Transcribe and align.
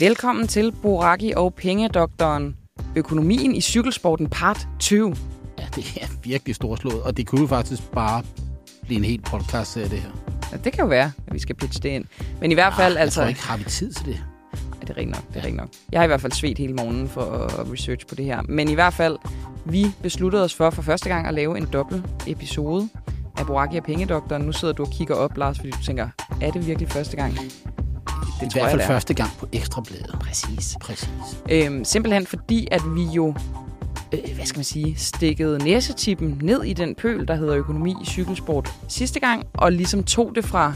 Velkommen 0.00 0.48
til 0.48 0.72
Boraki 0.82 1.32
og 1.36 1.54
Pengedoktoren. 1.54 2.56
Økonomien 2.96 3.54
i 3.54 3.60
cykelsporten 3.60 4.28
part 4.28 4.68
20. 4.78 5.16
Ja, 5.58 5.66
det 5.74 5.98
er 6.00 6.06
virkelig 6.22 6.54
storslået, 6.54 7.02
og 7.02 7.16
det 7.16 7.26
kunne 7.26 7.40
jo 7.40 7.46
faktisk 7.46 7.82
bare 7.90 8.22
blive 8.82 8.98
en 8.98 9.04
helt 9.04 9.24
podcast 9.24 9.76
af 9.76 9.90
det 9.90 9.98
her. 9.98 10.10
Ja, 10.52 10.56
det 10.56 10.72
kan 10.72 10.82
jo 10.82 10.88
være, 10.88 11.12
at 11.26 11.34
vi 11.34 11.38
skal 11.38 11.54
pitche 11.54 11.80
det 11.82 11.88
ind. 11.88 12.04
Men 12.40 12.50
i 12.50 12.54
hvert 12.54 12.74
fald, 12.76 12.92
jeg 12.92 13.02
altså... 13.02 13.20
tror 13.20 13.28
ikke, 13.28 13.42
har 13.42 13.56
vi 13.56 13.64
tid 13.64 13.92
til 13.92 14.06
det. 14.06 14.24
Nej, 14.52 14.80
det 14.80 14.90
er 14.90 14.96
rigtigt 14.96 15.10
nok, 15.10 15.28
det 15.28 15.36
er 15.36 15.40
rigtigt 15.40 15.56
nok. 15.56 15.68
Jeg 15.92 16.00
har 16.00 16.04
i 16.04 16.06
hvert 16.06 16.20
fald 16.20 16.32
svedt 16.32 16.58
hele 16.58 16.74
morgenen 16.74 17.08
for 17.08 17.22
at 17.22 17.72
research 17.72 18.06
på 18.06 18.14
det 18.14 18.24
her. 18.24 18.42
Men 18.42 18.68
i 18.68 18.74
hvert 18.74 18.94
fald, 18.94 19.18
vi 19.64 19.86
besluttede 20.02 20.44
os 20.44 20.54
for 20.54 20.70
for 20.70 20.82
første 20.82 21.08
gang 21.08 21.26
at 21.26 21.34
lave 21.34 21.58
en 21.58 21.68
dobbelt 21.72 22.04
episode 22.26 22.88
af 23.38 23.46
Boraki 23.46 23.76
og 23.76 23.84
Pengedoktoren. 23.84 24.42
Nu 24.42 24.52
sidder 24.52 24.74
du 24.74 24.82
og 24.82 24.90
kigger 24.92 25.14
op, 25.14 25.36
Lars, 25.36 25.58
fordi 25.58 25.70
du 25.70 25.82
tænker, 25.82 26.08
er 26.40 26.50
det 26.50 26.66
virkelig 26.66 26.88
første 26.88 27.16
gang? 27.16 27.38
Det 28.20 28.42
er 28.42 28.46
i 28.46 28.50
tror 28.50 28.60
hvert 28.60 28.62
jeg, 28.62 28.70
fald 28.70 28.80
er. 28.80 28.86
første 28.86 29.14
gang 29.14 29.30
på 29.38 29.46
Ekstrabladet. 29.52 30.16
Præcis. 30.20 30.76
Præcis. 30.80 31.08
Øhm, 31.50 31.84
simpelthen 31.84 32.26
fordi, 32.26 32.68
at 32.70 32.82
vi 32.94 33.02
jo, 33.02 33.34
øh, 34.12 34.34
hvad 34.34 34.46
skal 34.46 34.58
man 34.58 34.64
sige, 34.64 34.94
stikkede 34.96 35.58
næsetippen 35.58 36.38
ned 36.42 36.62
i 36.64 36.72
den 36.72 36.94
pøl, 36.94 37.28
der 37.28 37.34
hedder 37.34 37.56
økonomi 37.56 37.94
i 38.02 38.04
cykelsport 38.04 38.70
sidste 38.88 39.20
gang, 39.20 39.46
og 39.54 39.72
ligesom 39.72 40.04
tog 40.04 40.32
det 40.34 40.44
fra 40.44 40.74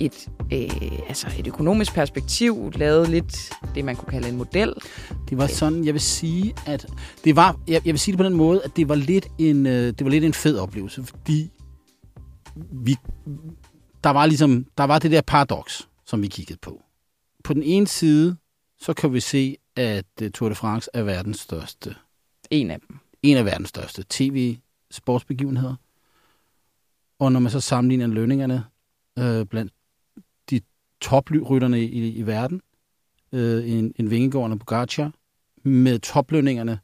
et, 0.00 0.28
øh, 0.52 0.68
altså 1.08 1.26
et 1.38 1.46
økonomisk 1.46 1.94
perspektiv, 1.94 2.72
lavede 2.74 3.10
lidt 3.10 3.50
det, 3.74 3.84
man 3.84 3.96
kunne 3.96 4.10
kalde 4.10 4.28
en 4.28 4.36
model. 4.36 4.74
Det 5.30 5.38
var 5.38 5.46
sådan, 5.46 5.84
jeg 5.84 5.94
vil 5.94 6.00
sige, 6.00 6.54
at 6.66 6.86
det 7.24 7.36
var, 7.36 7.56
jeg, 7.68 7.80
jeg 7.86 7.92
vil 7.92 7.98
sige 7.98 8.12
det 8.12 8.18
på 8.18 8.24
den 8.24 8.34
måde, 8.34 8.62
at 8.64 8.76
det 8.76 8.88
var 8.88 8.94
lidt 8.94 9.26
en, 9.38 9.66
øh, 9.66 9.72
det 9.72 10.04
var 10.04 10.10
lidt 10.10 10.24
en 10.24 10.34
fed 10.34 10.58
oplevelse, 10.58 11.04
fordi 11.04 11.50
vi, 12.72 12.96
der 14.04 14.10
var 14.10 14.26
ligesom, 14.26 14.66
der 14.78 14.84
var 14.84 14.98
det 14.98 15.10
der 15.10 15.20
paradoks, 15.20 15.88
som 16.10 16.22
vi 16.22 16.26
kiggede 16.28 16.58
på. 16.58 16.82
På 17.44 17.54
den 17.54 17.62
ene 17.62 17.86
side, 17.86 18.36
så 18.78 18.94
kan 18.94 19.12
vi 19.12 19.20
se, 19.20 19.56
at 19.76 20.06
øh, 20.22 20.30
Tour 20.30 20.48
de 20.48 20.54
France 20.54 20.90
er 20.94 21.02
verdens 21.02 21.40
største, 21.40 21.94
En 22.50 22.70
af 22.70 22.80
dem. 22.80 22.98
en 23.22 23.36
af 23.36 23.44
verdens 23.44 23.68
største 23.68 24.04
tv-sportsbegivenheder. 24.08 25.74
Og 27.18 27.32
når 27.32 27.40
man 27.40 27.52
så 27.52 27.60
sammenligner 27.60 28.06
lønningerne 28.06 28.64
øh, 29.18 29.46
blandt 29.46 29.72
de 30.50 30.60
toprytterne 31.00 31.80
i, 31.84 32.16
i 32.16 32.26
verden, 32.26 32.60
øh, 33.32 33.70
en, 33.70 33.92
en 33.96 34.10
Vingegaard 34.10 34.50
og 34.50 34.58
Pogacar, 34.58 35.12
med 35.62 35.98
toplønningerne 35.98 36.78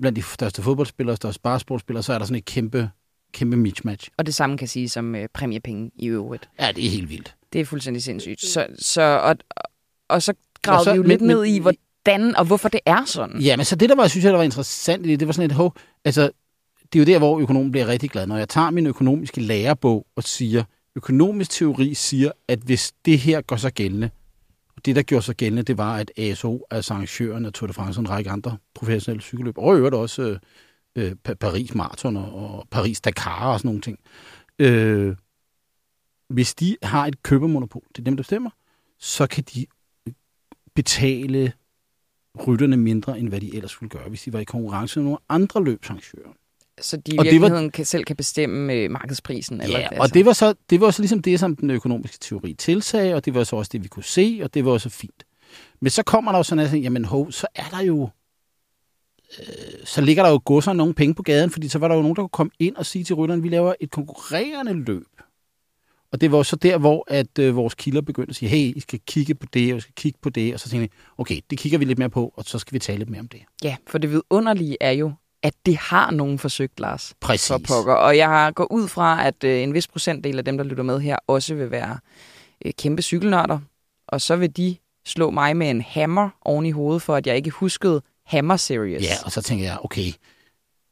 blandt 0.00 0.16
de 0.16 0.22
største 0.22 0.62
fodboldspillere 0.62 1.12
og 1.12 1.16
største 1.16 1.40
basketballspillere, 1.40 2.02
så 2.02 2.12
er 2.12 2.18
der 2.18 2.26
sådan 2.26 2.38
et 2.38 2.44
kæmpe, 2.44 2.90
kæmpe 3.32 3.56
mismatch. 3.56 4.08
Og 4.16 4.26
det 4.26 4.34
samme 4.34 4.58
kan 4.58 4.68
sige 4.68 4.88
som 4.88 5.14
øh, 5.14 5.28
præmiepenge 5.34 5.90
i 5.96 6.06
øvrigt. 6.06 6.48
Ja, 6.60 6.72
det 6.76 6.86
er 6.86 6.90
helt 6.90 7.10
vildt. 7.10 7.34
Det 7.52 7.60
er 7.60 7.64
fuldstændig 7.64 8.02
sindssygt. 8.02 8.40
Så, 8.44 8.66
så, 8.78 9.02
og, 9.02 9.36
og 10.08 10.22
så 10.22 10.34
gravede 10.62 10.80
Og 10.80 10.84
så- 10.84 10.90
vi 10.92 10.96
jo 10.96 11.02
men- 11.02 11.08
lidt 11.08 11.22
ned 11.22 11.44
i, 11.44 11.58
hvordan 11.58 12.36
og 12.36 12.44
hvorfor 12.44 12.68
det 12.68 12.80
er 12.86 13.04
sådan. 13.04 13.40
Ja, 13.40 13.56
men 13.56 13.64
så 13.64 13.76
det, 13.76 13.88
der 13.88 13.96
var, 13.96 14.08
synes 14.08 14.24
jeg, 14.24 14.30
der 14.32 14.36
var 14.36 14.44
interessant 14.44 15.06
i 15.06 15.10
det, 15.10 15.20
det 15.20 15.28
var 15.28 15.32
sådan 15.32 15.50
et, 15.50 15.56
hov, 15.56 15.76
altså, 16.04 16.30
det 16.92 16.98
er 16.98 17.00
jo 17.00 17.06
der, 17.12 17.18
hvor 17.18 17.40
økonomen 17.40 17.70
bliver 17.70 17.86
rigtig 17.86 18.10
glad. 18.10 18.26
Når 18.26 18.36
jeg 18.36 18.48
tager 18.48 18.70
min 18.70 18.86
økonomiske 18.86 19.40
lærebog 19.40 20.06
og 20.16 20.22
siger, 20.22 20.64
økonomisk 20.96 21.50
teori 21.50 21.94
siger, 21.94 22.30
at 22.48 22.58
hvis 22.58 22.92
det 23.04 23.18
her 23.18 23.40
går 23.40 23.56
så 23.56 23.70
gældende, 23.70 24.10
og 24.76 24.84
det, 24.86 24.96
der 24.96 25.02
gjorde 25.02 25.24
sig 25.24 25.36
gældende, 25.36 25.62
det 25.62 25.78
var, 25.78 25.96
at 25.96 26.10
ASO, 26.16 26.66
altså 26.70 26.94
arrangøren 26.94 27.46
af 27.46 27.52
Tour 27.52 27.66
de 27.66 27.72
France 27.72 27.98
og 27.98 28.00
en 28.00 28.10
række 28.10 28.30
andre 28.30 28.56
professionelle 28.74 29.22
cykelløb, 29.22 29.58
og 29.58 29.74
i 29.74 29.78
øvrigt 29.78 29.94
også 29.94 30.38
øh, 30.96 31.12
Pa- 31.28 31.34
Paris 31.34 31.74
Marathon 31.74 32.16
og, 32.16 32.66
Paris 32.70 33.00
Dakar 33.00 33.52
og 33.52 33.58
sådan 33.60 33.68
nogle 33.68 33.80
ting, 33.80 33.98
øh, 34.58 35.16
hvis 36.28 36.54
de 36.54 36.76
har 36.82 37.06
et 37.06 37.22
købermonopol, 37.22 37.82
det 37.88 37.98
er 37.98 38.04
dem, 38.04 38.16
der 38.16 38.22
bestemmer, 38.22 38.50
så 38.98 39.26
kan 39.26 39.44
de 39.54 39.66
betale 40.74 41.52
rytterne 42.46 42.76
mindre, 42.76 43.18
end 43.18 43.28
hvad 43.28 43.40
de 43.40 43.54
ellers 43.56 43.80
ville 43.80 43.90
gøre, 43.90 44.08
hvis 44.08 44.22
de 44.22 44.32
var 44.32 44.38
i 44.40 44.44
konkurrence 44.44 44.98
med 44.98 45.04
nogle 45.04 45.18
andre 45.28 45.64
løbsarrangører. 45.64 46.32
Så 46.80 46.96
de 46.96 47.14
i 47.14 47.18
Og 47.18 47.24
det 47.24 47.32
var- 47.32 47.38
virkeligheden 47.38 47.70
kan, 47.70 47.84
selv 47.84 48.04
kan 48.04 48.16
bestemme 48.16 48.72
øh, 48.72 48.90
markedsprisen. 48.90 49.60
Eller, 49.60 49.78
Ja, 49.78 50.00
og 50.00 50.14
det 50.14 50.24
var, 50.26 50.32
så, 50.32 50.54
det 50.70 50.80
var 50.80 50.90
så 50.90 51.02
ligesom 51.02 51.22
det, 51.22 51.40
som 51.40 51.56
den 51.56 51.70
økonomiske 51.70 52.18
teori 52.20 52.54
tilsagde, 52.54 53.14
og 53.14 53.24
det 53.24 53.34
var 53.34 53.44
så 53.44 53.56
også 53.56 53.68
det, 53.72 53.82
vi 53.82 53.88
kunne 53.88 54.02
se, 54.04 54.40
og 54.42 54.54
det 54.54 54.64
var 54.64 54.70
også 54.70 54.88
fint. 54.88 55.24
Men 55.80 55.90
så 55.90 56.02
kommer 56.02 56.32
der 56.32 56.38
jo 56.38 56.42
sådan, 56.42 56.66
at 56.66 56.82
jamen 56.82 57.04
hov, 57.04 57.32
så 57.32 57.46
er 57.54 57.68
der 57.70 57.80
jo, 57.80 58.08
så 59.84 60.00
ligger 60.00 60.22
der 60.22 60.30
jo 60.30 60.40
godser 60.44 60.72
nogle 60.72 60.94
penge 60.94 61.14
på 61.14 61.22
gaden, 61.22 61.50
fordi 61.50 61.68
så 61.68 61.78
var 61.78 61.88
der 61.88 61.94
jo 61.94 62.02
nogen, 62.02 62.16
der 62.16 62.22
kunne 62.22 62.28
komme 62.28 62.50
ind 62.58 62.76
og 62.76 62.86
sige 62.86 63.04
til 63.04 63.14
rytterne, 63.14 63.42
vi 63.42 63.48
laver 63.48 63.74
et 63.80 63.90
konkurrerende 63.90 64.72
løb. 64.72 65.06
Og 66.12 66.20
det 66.20 66.32
var 66.32 66.42
så 66.42 66.56
der, 66.56 66.78
hvor 66.78 67.04
at 67.08 67.38
øh, 67.38 67.56
vores 67.56 67.74
kilder 67.74 68.00
begyndte 68.00 68.30
at 68.30 68.36
sige, 68.36 68.48
hey, 68.48 68.76
I 68.76 68.80
skal 68.80 69.00
kigge 69.06 69.34
på 69.34 69.46
det, 69.54 69.72
og 69.72 69.78
I 69.78 69.80
skal 69.80 69.94
kigge 69.94 70.18
på 70.22 70.30
det, 70.30 70.54
og 70.54 70.60
så 70.60 70.68
tænkte 70.68 70.82
jeg, 70.82 71.18
okay, 71.18 71.40
det 71.50 71.58
kigger 71.58 71.78
vi 71.78 71.84
lidt 71.84 71.98
mere 71.98 72.10
på, 72.10 72.32
og 72.36 72.44
så 72.44 72.58
skal 72.58 72.74
vi 72.74 72.78
tale 72.78 72.98
lidt 72.98 73.10
mere 73.10 73.20
om 73.20 73.28
det. 73.28 73.40
Ja, 73.64 73.76
for 73.86 73.98
det 73.98 74.10
vidunderlige 74.10 74.76
er 74.80 74.90
jo, 74.90 75.12
at 75.42 75.54
det 75.66 75.76
har 75.76 76.10
nogen 76.10 76.38
forsøgt, 76.38 76.80
Lars. 76.80 77.14
Præcis. 77.20 77.48
For 77.48 77.60
pokker. 77.68 77.94
Og 77.94 78.16
jeg 78.16 78.52
gået 78.54 78.68
ud 78.70 78.88
fra, 78.88 79.26
at 79.26 79.44
øh, 79.44 79.62
en 79.62 79.74
vis 79.74 79.88
procentdel 79.88 80.38
af 80.38 80.44
dem, 80.44 80.56
der 80.56 80.64
lytter 80.64 80.84
med 80.84 81.00
her, 81.00 81.16
også 81.26 81.54
vil 81.54 81.70
være 81.70 81.98
øh, 82.64 82.72
kæmpe 82.78 83.02
cykelnørder. 83.02 83.58
Og 84.08 84.20
så 84.20 84.36
vil 84.36 84.56
de 84.56 84.76
slå 85.06 85.30
mig 85.30 85.56
med 85.56 85.70
en 85.70 85.80
hammer 85.80 86.28
oven 86.42 86.66
i 86.66 86.70
hovedet, 86.70 87.02
for 87.02 87.16
at 87.16 87.26
jeg 87.26 87.36
ikke 87.36 87.50
huskede 87.50 88.02
Hammer 88.30 88.56
Series. 88.56 89.02
Ja, 89.02 89.14
og 89.24 89.32
så 89.32 89.42
tænker 89.42 89.64
jeg, 89.64 89.78
okay, 89.84 90.12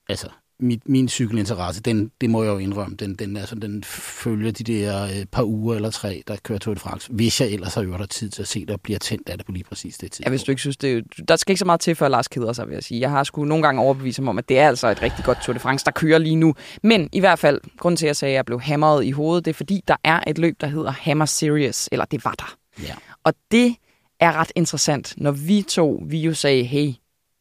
altså, 0.09 0.29
mit, 0.61 0.89
min 0.89 1.09
cykelinteresse, 1.09 1.83
den, 1.83 2.11
det 2.21 2.31
må 2.31 2.43
jeg 2.43 2.51
jo 2.51 2.59
indrømme, 2.59 2.97
den, 2.97 3.15
den, 3.15 3.37
altså, 3.37 3.55
den 3.55 3.85
følger 3.85 4.51
de 4.51 4.65
der 4.65 5.05
øh, 5.05 5.25
par 5.33 5.43
uger 5.43 5.75
eller 5.75 5.91
tre, 5.91 6.23
der 6.29 6.37
kører 6.37 6.59
Tour 6.59 6.75
de 6.75 6.81
France, 6.81 7.13
hvis 7.13 7.41
jeg 7.41 7.49
ellers 7.51 7.75
har 7.75 7.83
øvrigt 7.83 8.11
tid 8.11 8.31
til 8.31 8.43
at 8.43 8.49
se 8.49 8.61
det 8.61 8.71
og 8.71 8.81
bliver 8.81 8.99
tændt 8.99 9.29
af 9.29 9.37
det 9.39 9.47
på 9.47 9.53
lige 9.53 9.65
præcis 9.65 9.99
det 9.99 10.13
tidspunkt. 10.13 10.27
Ja, 10.27 10.31
hvis 10.31 10.43
du 10.43 10.53
ikke 10.53 10.61
synes 10.61 10.77
det... 10.77 11.05
Der 11.29 11.37
skal 11.37 11.53
ikke 11.53 11.59
så 11.59 11.65
meget 11.65 11.81
til, 11.81 11.95
før 11.95 12.09
Lars 12.09 12.29
keder 12.29 12.53
sig, 12.53 12.67
vil 12.67 12.75
jeg 12.75 12.85
sige. 12.85 13.01
Jeg 13.01 13.11
har 13.11 13.25
sgu 13.25 13.45
nogle 13.45 13.63
gange 13.63 13.83
overbevist 13.83 14.19
ham 14.19 14.29
om, 14.29 14.39
at 14.39 14.49
det 14.49 14.59
er 14.59 14.69
altså 14.69 14.89
et 14.89 15.03
rigtig 15.03 15.25
godt 15.25 15.39
Tour 15.45 15.53
de 15.53 15.61
France, 15.61 15.85
der 15.85 15.91
kører 15.91 16.19
lige 16.19 16.37
nu. 16.37 16.55
Men 16.83 17.09
i 17.13 17.21
hvert 17.21 17.39
fald, 17.39 17.61
grunden 17.79 17.97
til, 17.97 18.07
at 18.07 18.09
jeg 18.09 18.17
sagde, 18.17 18.33
at 18.33 18.37
jeg 18.37 18.47
blev 18.47 18.61
hammeret 18.61 19.05
i 19.05 19.11
hovedet, 19.11 19.45
det 19.45 19.51
er 19.51 19.55
fordi, 19.55 19.81
der 19.89 19.97
er 20.05 20.21
et 20.27 20.39
løb, 20.39 20.61
der 20.61 20.67
hedder 20.67 20.91
Hammer 20.91 21.27
Series. 21.27 21.89
Eller 21.93 22.05
det 22.05 22.25
var 22.25 22.35
der. 22.39 22.57
Ja. 22.83 22.95
Og 23.25 23.35
det 23.51 23.75
er 24.21 24.33
ret 24.33 24.53
interessant, 24.57 25.15
når 25.17 25.31
vi 25.31 25.65
to, 25.69 26.03
vi 26.07 26.21
jo 26.21 26.35
sagde, 26.35 26.65
hey, 26.65 26.93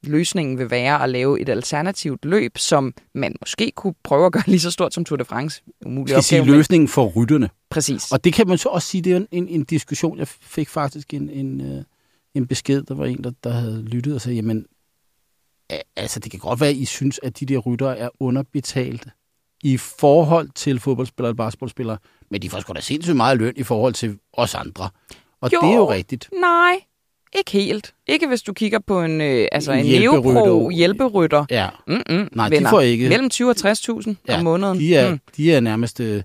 løsningen 0.04 0.58
vil 0.58 0.72
være 0.72 1.04
at 1.04 1.10
lave 1.10 1.40
et 1.42 1.50
alternativt 1.50 2.26
løb, 2.26 2.58
som 2.58 2.94
man 3.14 3.36
måske 3.42 3.72
kunne 3.76 3.94
prøve 4.04 4.26
at 4.26 4.32
gøre 4.32 4.44
lige 4.54 4.60
så 4.60 4.72
stort 4.72 4.94
som 4.94 5.06
Tour 5.06 5.18
de 5.18 5.26
France. 5.26 5.62
Umulig 5.86 6.10
skal 6.10 6.24
sige 6.24 6.46
løsningen 6.46 6.88
for 6.88 7.06
rytterne. 7.06 7.50
Præcis. 7.70 8.12
Og 8.12 8.24
det 8.24 8.34
kan 8.34 8.48
man 8.48 8.58
så 8.58 8.70
også 8.70 8.88
sige, 8.88 9.02
det 9.02 9.14
er 9.14 9.26
en, 9.32 9.48
en, 9.48 9.64
diskussion. 9.64 10.18
Jeg 10.18 10.28
fik 10.28 10.70
faktisk 10.70 11.14
en, 11.14 11.30
en, 11.30 11.62
øh, 11.62 11.84
en 12.36 12.48
besked, 12.48 12.84
der 12.84 12.96
var 12.96 13.06
en, 13.06 13.24
der, 13.24 13.32
der 13.44 13.50
havde 13.50 13.84
lyttet 13.84 14.16
og 14.16 14.22
sagde, 14.22 14.36
jamen, 14.36 14.66
altså 15.96 16.20
det 16.20 16.32
kan 16.32 16.40
godt 16.40 16.60
være, 16.60 16.70
at 16.70 16.76
I 16.76 16.86
synes, 16.86 17.20
at 17.24 17.40
de 17.40 17.46
der 17.46 17.58
ryttere 17.58 17.98
er 17.98 18.10
underbetalte 18.20 19.12
i 19.64 19.78
forhold 19.78 20.50
til 20.56 20.80
fodboldspillere 20.80 21.32
og 21.32 21.38
basketballspillere, 21.38 21.98
men 22.32 22.42
de 22.42 22.50
får 22.50 22.60
sgu 22.60 22.74
da 22.74 22.82
sindssygt 22.82 23.16
meget 23.16 23.38
løn 23.38 23.54
i 23.58 23.64
forhold 23.64 23.94
til 23.94 24.20
os 24.34 24.56
andre. 24.56 24.90
Og 25.42 25.54
Jo. 25.54 25.60
det 25.62 25.70
er 25.70 25.76
jo 25.76 25.92
rigtigt. 25.92 26.30
Nej, 26.42 26.76
ikke 27.38 27.52
helt. 27.52 27.94
Ikke 28.08 28.28
hvis 28.28 28.42
du 28.42 28.54
kigger 28.54 28.80
på 28.88 29.02
en, 29.02 29.22
øh, 29.22 29.48
altså 29.52 29.72
En 29.72 29.86
neopro 29.86 30.70
hjælperytter. 30.70 31.46
Ja, 31.50 31.68
Mm-mm, 31.88 32.30
Nej, 32.32 32.48
de 32.50 32.56
venner. 32.56 32.70
får 32.70 32.82
ikke- 32.82 33.10
Mellem 33.10 33.30
20 33.30 33.50
og 33.50 33.56
60.000 33.58 34.16
ja 34.28 34.38
om 34.38 34.44
måneden. 34.44 34.80
de 34.80 34.96
er, 34.96 35.12
Mm, 35.12 35.20
de 35.38 35.54
er 35.54 35.60
nærmest 35.60 36.00
øh, 36.00 36.24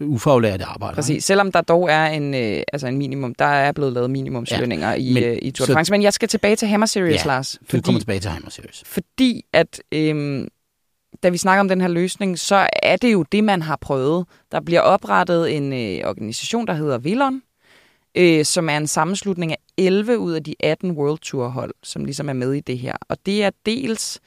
ufaglærte 0.00 0.64
arbejdere. 0.64 0.94
præcis. 0.94 1.24
Selvom 1.24 1.52
der 1.52 1.60
dog 1.60 1.90
er 1.90 2.06
en, 2.06 2.34
øh, 2.34 2.62
altså 2.72 2.86
en 2.86 2.98
minimum, 2.98 3.34
der 3.34 3.44
er 3.44 3.72
blevet 3.72 3.92
lavet 3.92 4.10
minimumslønninger 4.10 4.88
ja, 4.88 4.94
i, 4.94 5.12
men- 5.12 5.22
øh, 5.24 5.38
i 5.42 5.50
Tour 5.50 5.66
de 5.66 5.72
France. 5.72 5.92
Men 5.92 6.02
jeg 6.02 6.12
skal 6.12 6.28
tilbage 6.28 6.56
til 6.56 6.68
Hammer 6.68 6.86
Series, 6.86 7.24
Ja, 7.24 7.28
Lars. 7.28 7.52
Du 7.52 7.58
kommer 7.70 7.82
Fordi, 7.82 7.98
tilbage 8.00 8.20
til 8.20 8.30
Heimer 8.30 8.50
Series. 8.50 8.82
fordi 8.86 9.44
at 9.52 9.82
øhm, 9.92 10.48
da 11.22 11.28
vi 11.28 11.36
snakker 11.36 11.60
om 11.60 11.68
den 11.68 11.80
her 11.80 11.88
løsning, 11.88 12.38
så 12.38 12.68
er 12.82 12.96
det 12.96 13.12
jo 13.12 13.22
det, 13.32 13.44
man 13.44 13.62
har 13.62 13.76
prøvet. 13.76 14.26
Der 14.52 14.60
bliver 14.60 14.80
oprettet 14.80 15.56
en 15.56 15.72
øh, 15.72 16.08
organisation, 16.08 16.66
der 16.66 16.74
hedder 16.74 16.98
Villon, 16.98 17.42
øh, 18.16 18.44
som 18.44 18.68
er 18.68 18.76
en 18.76 18.86
sammenslutning 18.86 19.52
af 19.52 19.58
11 19.78 20.18
ud 20.18 20.32
af 20.32 20.44
de 20.44 20.54
18 20.60 20.90
World 20.90 21.18
Tour 21.18 21.48
hold, 21.48 21.74
som 21.82 22.04
ligesom 22.04 22.28
er 22.28 22.32
med 22.32 22.52
i 22.52 22.60
det 22.60 22.78
her. 22.78 22.96
Og 23.08 23.16
det 23.26 23.44
er 23.44 23.50
dels 23.66 24.20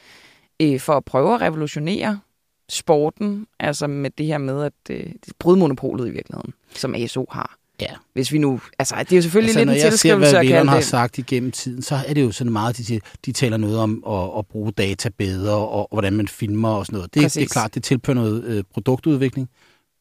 øh, 0.62 0.80
for 0.80 0.94
at 0.98 1.06
prøve 1.06 1.36
at 1.36 1.42
revolutionere 1.42 2.20
sporten, 2.70 3.48
altså 3.60 3.88
med 3.88 4.10
det 4.18 4.26
her 4.26 4.38
med 4.38 4.64
at 4.64 4.74
øh, 4.90 5.08
bryde 5.40 5.60
monopolet 5.60 6.08
i 6.08 6.12
virkeligheden, 6.12 6.54
som 6.76 6.96
ASO 6.96 7.26
har. 7.32 7.58
Ja. 7.82 7.88
Hvis 8.14 8.32
vi 8.32 8.38
nu, 8.38 8.60
altså 8.80 8.96
det 9.00 9.12
er 9.12 9.16
jo 9.16 9.22
selvfølgelig 9.22 9.50
Altså, 9.50 9.60
lidt 9.60 9.66
når 9.66 9.74
en 9.74 9.80
jeg 9.80 9.82
ser, 9.82 9.90
tilskrivelse 9.90 10.38
hvad 10.38 10.48
kalde 10.48 10.70
har 10.70 10.82
sagt 10.82 11.18
igennem 11.18 11.52
tiden, 11.52 11.82
så 11.82 12.00
er 12.08 12.14
det 12.14 12.22
jo 12.22 12.32
sådan 12.32 12.54
meget, 12.54 12.78
de, 12.78 13.00
de 13.26 13.32
taler 13.32 13.58
noget 13.58 13.78
om 13.78 14.04
at, 14.08 14.40
at 14.40 14.48
bruge 14.48 14.72
data 14.72 15.10
bedre, 15.18 15.56
og, 15.56 15.80
og 15.80 15.88
hvordan 15.92 16.14
man 16.14 16.28
filmer 16.28 16.70
og 16.70 16.86
sådan 16.86 16.98
noget. 16.98 17.14
Det, 17.14 17.20
det 17.20 17.22
er 17.22 17.26
Præcis. 17.26 17.52
klart, 17.52 17.76
det 17.76 17.84
tilpører 17.84 18.16
noget 18.16 18.44
øh, 18.44 18.64
produktudvikling, 18.74 19.50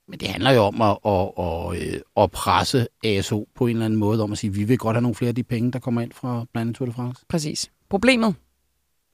men 0.08 0.20
det 0.20 0.28
handler 0.28 0.50
jo 0.50 0.60
om 0.60 0.82
at, 0.82 0.98
at, 1.06 1.30
at, 1.38 1.94
øh, 1.94 2.00
at 2.16 2.30
presse 2.30 2.86
ASO 3.04 3.48
på 3.54 3.66
en 3.66 3.70
eller 3.70 3.84
anden 3.84 3.98
måde, 3.98 4.22
om 4.22 4.32
at 4.32 4.38
sige, 4.38 4.52
vi 4.52 4.64
vil 4.64 4.78
godt 4.78 4.96
have 4.96 5.02
nogle 5.02 5.14
flere 5.14 5.28
af 5.28 5.34
de 5.34 5.42
penge, 5.42 5.72
der 5.72 5.78
kommer 5.78 6.00
ind 6.00 6.12
fra 6.12 6.44
blandt 6.52 6.60
andet 6.60 6.76
Tour 6.76 6.86
de 6.86 6.92
France. 6.92 7.24
Præcis. 7.28 7.70
Problemet 7.88 8.34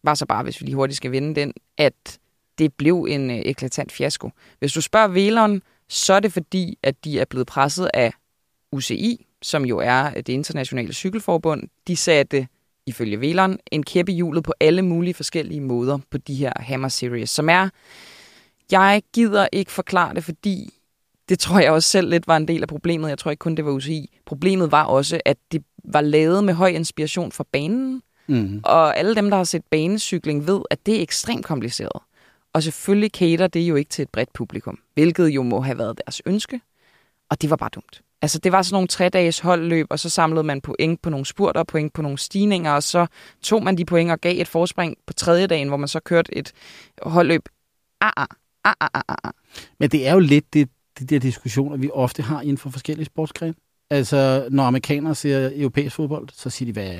var 0.04 0.14
så 0.14 0.26
bare, 0.26 0.42
hvis 0.42 0.60
vi 0.60 0.66
lige 0.66 0.76
hurtigt 0.76 0.96
skal 0.96 1.10
vende 1.10 1.34
den, 1.34 1.52
at 1.78 2.18
det 2.58 2.74
blev 2.74 3.06
en 3.08 3.30
øh, 3.30 3.36
eklatant 3.36 3.92
fiasko. 3.92 4.30
Hvis 4.58 4.72
du 4.72 4.80
spørger 4.80 5.08
Velon, 5.08 5.62
så 5.88 6.12
er 6.12 6.20
det 6.20 6.32
fordi, 6.32 6.78
at 6.82 7.04
de 7.04 7.20
er 7.20 7.24
blevet 7.24 7.46
presset 7.46 7.90
af 7.94 8.12
UCI, 8.72 9.26
som 9.42 9.64
jo 9.64 9.78
er 9.78 10.06
øh, 10.06 10.16
det 10.16 10.28
internationale 10.28 10.92
cykelforbund, 10.92 11.62
de 11.86 11.96
satte 11.96 12.48
ifølge 12.86 13.20
Velon 13.20 13.58
en 13.72 13.82
kæppe 13.82 14.12
hjulet 14.12 14.44
på 14.44 14.52
alle 14.60 14.82
mulige 14.82 15.14
forskellige 15.14 15.60
måder 15.60 15.98
på 16.10 16.18
de 16.18 16.34
her 16.34 16.52
Hammer 16.56 16.88
Series, 16.88 17.30
som 17.30 17.48
er, 17.48 17.68
jeg 18.70 19.02
gider 19.14 19.48
ikke 19.52 19.72
forklare 19.72 20.14
det, 20.14 20.24
fordi 20.24 20.79
det 21.30 21.38
tror 21.38 21.60
jeg 21.60 21.72
også 21.72 21.88
selv 21.88 22.10
lidt 22.10 22.28
var 22.28 22.36
en 22.36 22.48
del 22.48 22.62
af 22.62 22.68
problemet. 22.68 23.08
Jeg 23.08 23.18
tror 23.18 23.30
ikke 23.30 23.40
kun, 23.40 23.54
det 23.54 23.64
var 23.64 23.70
UCI. 23.70 24.18
Problemet 24.26 24.72
var 24.72 24.84
også, 24.84 25.20
at 25.24 25.36
det 25.52 25.64
var 25.84 26.00
lavet 26.00 26.44
med 26.44 26.54
høj 26.54 26.68
inspiration 26.68 27.32
for 27.32 27.46
banen, 27.52 28.02
mm. 28.26 28.60
og 28.64 28.98
alle 28.98 29.14
dem, 29.14 29.30
der 29.30 29.36
har 29.36 29.44
set 29.44 29.64
banecykling, 29.70 30.46
ved, 30.46 30.60
at 30.70 30.86
det 30.86 30.96
er 30.96 31.02
ekstremt 31.02 31.44
kompliceret. 31.44 32.02
Og 32.52 32.62
selvfølgelig 32.62 33.10
cater 33.10 33.46
det 33.46 33.60
jo 33.60 33.74
ikke 33.74 33.88
til 33.88 34.02
et 34.02 34.08
bredt 34.08 34.32
publikum, 34.32 34.78
hvilket 34.94 35.28
jo 35.28 35.42
må 35.42 35.60
have 35.60 35.78
været 35.78 36.00
deres 36.04 36.22
ønske, 36.26 36.60
og 37.30 37.42
det 37.42 37.50
var 37.50 37.56
bare 37.56 37.70
dumt. 37.74 38.02
Altså, 38.22 38.38
det 38.38 38.52
var 38.52 38.62
sådan 38.62 38.74
nogle 38.74 38.88
tre-dages 38.88 39.38
holdløb, 39.38 39.86
og 39.90 39.98
så 39.98 40.08
samlede 40.08 40.44
man 40.44 40.60
point 40.60 41.02
på 41.02 41.10
nogle 41.10 41.26
spurter, 41.26 41.62
point 41.64 41.92
på 41.92 42.02
nogle 42.02 42.18
stigninger, 42.18 42.72
og 42.72 42.82
så 42.82 43.06
tog 43.42 43.62
man 43.62 43.78
de 43.78 43.84
point 43.84 44.10
og 44.10 44.20
gav 44.20 44.40
et 44.40 44.48
forspring 44.48 44.96
på 45.06 45.12
tredje 45.12 45.46
dagen, 45.46 45.68
hvor 45.68 45.76
man 45.76 45.88
så 45.88 46.00
kørte 46.00 46.34
et 46.34 46.52
holdløb. 47.02 47.48
Ah, 48.00 48.12
ah, 48.16 48.26
ah, 48.64 48.74
ah, 48.80 48.90
ah, 48.94 49.16
ah. 49.24 49.32
Men 49.78 49.90
det 49.90 50.08
er 50.08 50.12
jo 50.12 50.18
lidt 50.18 50.54
det, 50.54 50.68
de 51.00 51.04
der 51.04 51.18
diskussioner, 51.18 51.76
vi 51.76 51.90
ofte 51.92 52.22
har 52.22 52.40
inden 52.40 52.58
for 52.58 52.70
forskellige 52.70 53.06
sportsgrene. 53.06 53.54
Altså, 53.90 54.48
når 54.50 54.64
amerikanere 54.64 55.14
ser 55.14 55.50
europæisk 55.54 55.96
fodbold, 55.96 56.28
så 56.32 56.50
siger 56.50 56.66
de, 56.66 56.72
hvad, 56.72 56.92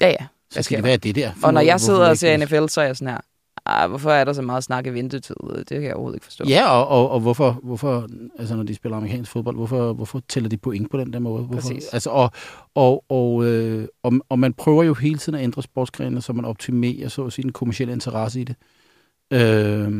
Ja, 0.00 0.08
ja. 0.08 0.26
så 0.50 0.62
siger 0.62 0.78
de, 0.78 0.82
hvad 0.82 0.92
er 0.92 0.96
det 0.96 1.14
der? 1.14 1.32
Og 1.42 1.54
når 1.54 1.60
jeg 1.60 1.80
sidder 1.80 2.08
og 2.08 2.16
ser 2.18 2.36
det? 2.36 2.46
NFL, 2.46 2.66
så 2.66 2.80
er 2.80 2.84
jeg 2.84 2.96
sådan 2.96 3.12
her, 3.12 3.20
ah, 3.66 3.88
hvorfor 3.88 4.10
er 4.10 4.24
der 4.24 4.32
så 4.32 4.42
meget 4.42 4.64
snak 4.64 4.86
i 4.86 4.90
ventetid? 4.90 5.34
Det 5.58 5.68
kan 5.68 5.82
jeg 5.82 5.94
overhovedet 5.94 6.16
ikke 6.16 6.24
forstå. 6.24 6.44
Ja, 6.48 6.70
og, 6.70 6.88
og, 6.88 7.10
og 7.10 7.20
hvorfor, 7.20 7.60
hvorfor, 7.62 8.08
altså 8.38 8.56
når 8.56 8.62
de 8.62 8.74
spiller 8.74 8.96
amerikansk 8.96 9.30
fodbold, 9.30 9.56
hvorfor, 9.56 9.92
hvorfor 9.92 10.22
tæller 10.28 10.48
de 10.48 10.56
point 10.56 10.90
på 10.90 10.96
den 10.98 11.12
der 11.12 11.18
måde? 11.18 11.42
Hvorfor? 11.42 11.68
Præcis. 11.68 11.88
Altså, 11.92 12.10
og, 12.10 12.30
og, 12.74 13.04
og, 13.08 13.44
øh, 13.44 13.88
og, 14.02 14.12
og 14.28 14.38
man 14.38 14.52
prøver 14.52 14.82
jo 14.82 14.94
hele 14.94 15.18
tiden 15.18 15.38
at 15.38 15.44
ændre 15.44 15.62
sportsgrenene, 15.62 16.20
så 16.22 16.32
man 16.32 16.44
optimerer 16.44 17.08
så 17.08 17.24
at 17.24 17.32
sige, 17.32 17.42
den 17.42 17.52
kommercielle 17.52 17.92
interesse 17.92 18.40
i 18.40 18.44
det. 18.44 18.56
Øh, 19.32 19.92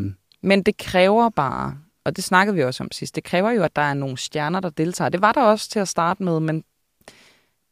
Men 0.43 0.63
det 0.63 0.77
kræver 0.77 1.29
bare, 1.29 1.77
og 2.09 2.17
det 2.17 2.25
snakkede 2.25 2.57
vi 2.57 2.63
også 2.63 2.85
om 2.85 2.93
sidst, 2.93 3.15
det 3.15 3.25
kræver 3.25 3.51
jo, 3.51 3.63
at 3.63 3.77
der 3.77 3.83
er 3.83 3.95
nogle 3.95 4.19
stjerner, 4.19 4.61
der 4.61 4.71
deltager. 4.71 5.09
Det 5.09 5.23
var 5.23 5.33
der 5.33 5.43
også 5.43 5.71
til 5.71 5.79
at 5.79 5.89
starte 5.89 6.23
med, 6.23 6.41
men 6.41 6.65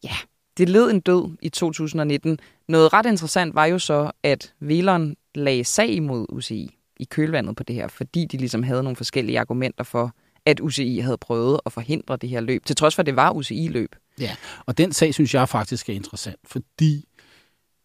ja, 0.04 0.14
det 0.58 0.68
led 0.68 0.90
en 0.90 1.00
død 1.00 1.36
i 1.42 1.48
2019. 1.48 2.38
Noget 2.68 2.92
ret 2.92 3.06
interessant 3.06 3.54
var 3.54 3.64
jo 3.64 3.78
så, 3.78 4.10
at 4.22 4.54
Velon 4.60 5.16
lagde 5.34 5.64
sag 5.64 5.88
imod 5.88 6.26
UCI 6.28 6.78
i 6.96 7.04
kølvandet 7.04 7.56
på 7.56 7.62
det 7.62 7.74
her, 7.74 7.88
fordi 7.88 8.24
de 8.24 8.36
ligesom 8.36 8.62
havde 8.62 8.82
nogle 8.82 8.96
forskellige 8.96 9.40
argumenter 9.40 9.84
for, 9.84 10.14
at 10.46 10.60
UCI 10.60 10.98
havde 10.98 11.18
prøvet 11.18 11.60
at 11.66 11.72
forhindre 11.72 12.16
det 12.16 12.28
her 12.28 12.40
løb, 12.40 12.64
til 12.64 12.76
trods 12.76 12.94
for, 12.94 13.02
at 13.02 13.06
det 13.06 13.16
var 13.16 13.30
UCI-løb. 13.30 13.96
Ja, 14.20 14.36
og 14.66 14.78
den 14.78 14.92
sag 14.92 15.14
synes 15.14 15.34
jeg 15.34 15.48
faktisk 15.48 15.88
er 15.88 15.94
interessant, 15.94 16.40
fordi 16.44 17.08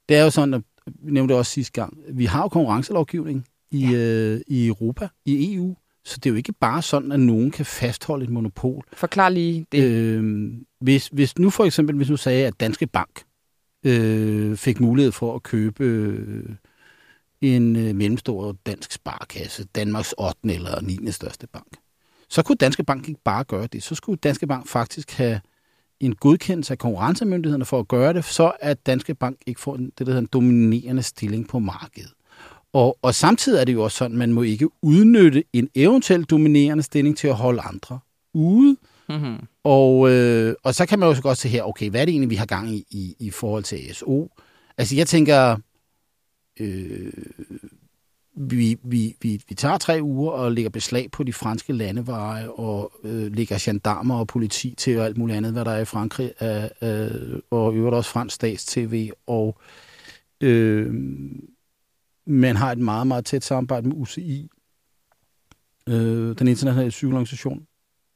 det 0.10 0.18
er 0.18 0.24
jo 0.24 0.30
sådan, 0.30 0.54
at 0.54 0.62
vi 0.86 1.12
nævnte 1.12 1.36
også 1.36 1.52
sidste 1.52 1.72
gang, 1.72 1.98
vi 2.10 2.26
har 2.26 2.42
jo 2.42 2.48
konkurrencelovgivning 2.48 3.46
i, 3.72 3.86
ja. 3.86 3.98
øh, 3.98 4.42
i 4.48 4.68
Europa, 4.68 5.08
i 5.26 5.56
EU, 5.56 5.76
så 6.06 6.18
det 6.18 6.26
er 6.26 6.30
jo 6.30 6.36
ikke 6.36 6.54
bare 6.54 6.82
sådan, 6.82 7.12
at 7.12 7.20
nogen 7.20 7.52
kan 7.52 7.66
fastholde 7.66 8.24
et 8.24 8.30
monopol. 8.30 8.86
Forklar 8.94 9.30
lige 9.30 9.66
det. 9.72 9.84
Øh, 9.84 10.52
hvis, 10.80 11.08
hvis 11.08 11.38
nu 11.38 11.50
for 11.50 11.66
eksempel, 11.66 11.96
hvis 11.96 12.10
nu 12.10 12.18
sagde, 12.18 12.48
at 12.48 12.60
Danske 12.60 12.88
Bank 12.88 13.24
øh, 13.86 14.58
fik 14.58 14.80
mulighed 14.80 15.12
for 15.12 15.36
at 15.36 15.44
købe 15.44 15.84
øh, 15.84 16.56
en 17.42 17.76
øh, 17.76 17.96
mellemstor 17.96 18.56
dansk 18.66 18.92
sparkasse, 18.92 19.64
Danmarks 19.64 20.14
8. 20.18 20.40
eller 20.44 20.82
9. 20.82 21.12
største 21.12 21.48
bank, 21.48 21.78
så 22.30 22.44
kunne 22.44 22.56
Danske 22.56 22.84
Bank 22.84 23.08
ikke 23.08 23.22
bare 23.24 23.44
gøre 23.44 23.68
det. 23.68 23.84
Så 23.84 23.96
skulle 23.96 24.20
Danske 24.24 24.48
Bank 24.48 24.68
faktisk 24.68 25.12
have 25.12 25.42
en 26.00 26.16
godkendelse 26.16 26.74
af 26.74 26.78
konkurrencemyndighederne 26.78 27.66
for 27.66 27.80
at 27.80 27.88
gøre 27.88 28.14
det, 28.14 28.26
så 28.26 28.52
at 28.60 28.86
Danske 28.86 29.16
Bank 29.16 29.38
ikke 29.46 29.62
får 29.62 29.76
en, 29.76 29.86
det, 29.86 29.98
der 29.98 30.06
hedder 30.06 30.22
en 30.22 30.30
dominerende 30.34 31.04
stilling 31.04 31.48
på 31.48 31.60
markedet. 31.60 32.14
Og, 32.74 32.98
og 33.02 33.16
samtidig 33.16 33.62
er 33.62 33.66
det 33.66 33.74
jo 33.74 33.84
også 33.84 33.98
sådan, 33.98 34.16
at 34.16 34.20
man 34.20 34.34
må 34.34 34.42
ikke 34.42 34.70
udnytte 34.82 35.44
en 35.54 35.70
eventuel 35.76 36.24
dominerende 36.24 36.84
stilling 36.84 37.18
til 37.18 37.28
at 37.28 37.36
holde 37.36 37.62
andre 37.62 38.00
ude. 38.34 38.78
Mm-hmm. 39.10 39.36
Og, 39.64 40.12
øh, 40.12 40.56
og 40.64 40.76
så 40.76 40.86
kan 40.86 41.00
man 41.00 41.10
jo 41.10 41.16
så 41.16 41.22
godt 41.22 41.38
se 41.38 41.50
her, 41.50 41.64
okay, 41.64 41.90
hvad 41.90 42.02
er 42.02 42.06
det 42.06 42.12
egentlig, 42.12 42.30
vi 42.30 42.36
har 42.36 42.46
gang 42.46 42.70
i 42.70 42.86
i, 42.90 43.16
i 43.20 43.30
forhold 43.30 43.64
til 43.64 43.76
ASO? 43.90 44.32
Altså 44.78 44.96
jeg 44.96 45.08
tænker, 45.08 45.58
øh, 46.60 47.14
vi, 48.36 48.78
vi, 48.84 49.16
vi, 49.22 49.42
vi 49.50 49.56
tager 49.56 49.78
tre 49.78 50.00
uger 50.02 50.32
og 50.32 50.52
lægger 50.52 50.70
beslag 50.70 51.12
på 51.12 51.24
de 51.24 51.34
franske 51.34 51.74
landeveje 51.74 52.50
og 52.50 52.92
øh, 53.04 53.36
lægger 53.36 53.58
gendarmer 53.62 54.20
og 54.20 54.28
politi 54.28 54.76
til 54.78 55.00
og 55.00 55.06
alt 55.06 55.18
muligt 55.18 55.38
andet, 55.38 55.52
hvad 55.52 55.66
der 55.66 55.72
er 55.72 55.82
i 55.82 55.86
Frankrig, 55.86 56.32
øh, 56.42 56.64
øh, 56.82 57.40
og 57.52 57.76
øvrigt 57.76 57.96
også 57.96 58.10
fransk 58.10 58.36
stats-tv. 58.36 59.10
Og 59.28 59.58
øh, 60.42 60.94
man 62.26 62.56
har 62.56 62.72
et 62.72 62.78
meget, 62.78 63.08
meget 63.08 63.26
tæt 63.26 63.44
samarbejde 63.44 63.88
med 63.88 63.96
UCI, 63.98 64.50
øh, 65.88 66.36
den 66.40 66.48
internationale 66.48 66.92
cykelorganisation, 66.92 67.66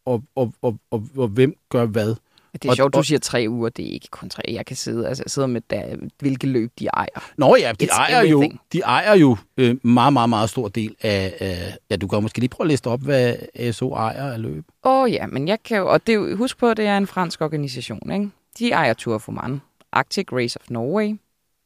og, 0.05 0.23
og, 0.35 0.53
og, 0.61 0.77
og, 0.91 1.03
og 1.17 1.27
hvem 1.27 1.53
gør 1.69 1.85
hvad. 1.85 2.15
Det 2.53 2.65
er 2.65 2.69
Og- 2.69 2.75
sjovt, 2.75 2.93
du 2.93 3.03
siger 3.03 3.19
tre 3.19 3.45
uger. 3.49 3.69
Det 3.69 3.85
er 3.85 3.89
ikke 3.91 4.07
kun 4.11 4.29
tre. 4.29 4.41
Jeg 4.47 4.65
kan 4.65 4.75
sidde, 4.75 5.07
altså, 5.07 5.23
jeg 5.25 5.31
sidder 5.31 5.47
med, 5.47 5.61
der, 5.69 5.95
hvilke 6.19 6.47
løb 6.47 6.71
de 6.79 6.85
ejer. 6.87 7.31
Nå 7.37 7.55
ja, 7.55 7.71
de 7.79 7.85
It's 7.85 7.95
ejer 7.97 8.21
jo, 8.21 8.37
everything. 8.37 8.61
de 8.73 8.79
ejer 8.79 9.15
jo 9.15 9.37
øh, 9.57 9.77
meget, 9.85 10.13
meget, 10.13 10.29
meget 10.29 10.49
stor 10.49 10.67
del 10.67 10.95
af, 11.01 11.35
af... 11.39 11.77
Ja, 11.89 11.95
du 11.95 12.07
kan 12.07 12.21
måske 12.21 12.39
lige 12.39 12.49
prøve 12.49 12.65
at 12.65 12.69
liste 12.71 12.87
op, 12.87 13.01
hvad 13.01 13.35
ASO 13.55 13.93
ejer 13.93 14.31
af 14.33 14.41
løb. 14.41 14.65
Åh 14.83 15.03
oh, 15.03 15.11
ja, 15.11 15.27
men 15.27 15.47
jeg 15.47 15.63
kan 15.63 15.77
jo... 15.77 15.87
Og 15.87 16.07
det 16.07 16.15
jo, 16.15 16.35
husk 16.35 16.57
på, 16.57 16.69
at 16.69 16.77
det 16.77 16.85
er 16.85 16.97
en 16.97 17.07
fransk 17.07 17.41
organisation, 17.41 18.11
ikke? 18.11 18.29
De 18.59 18.71
ejer 18.71 18.93
Tour 18.93 19.15
of 19.15 19.29
Oman, 19.29 19.61
Arctic 19.91 20.25
Race 20.33 20.59
of 20.61 20.69
Norway, 20.69 21.13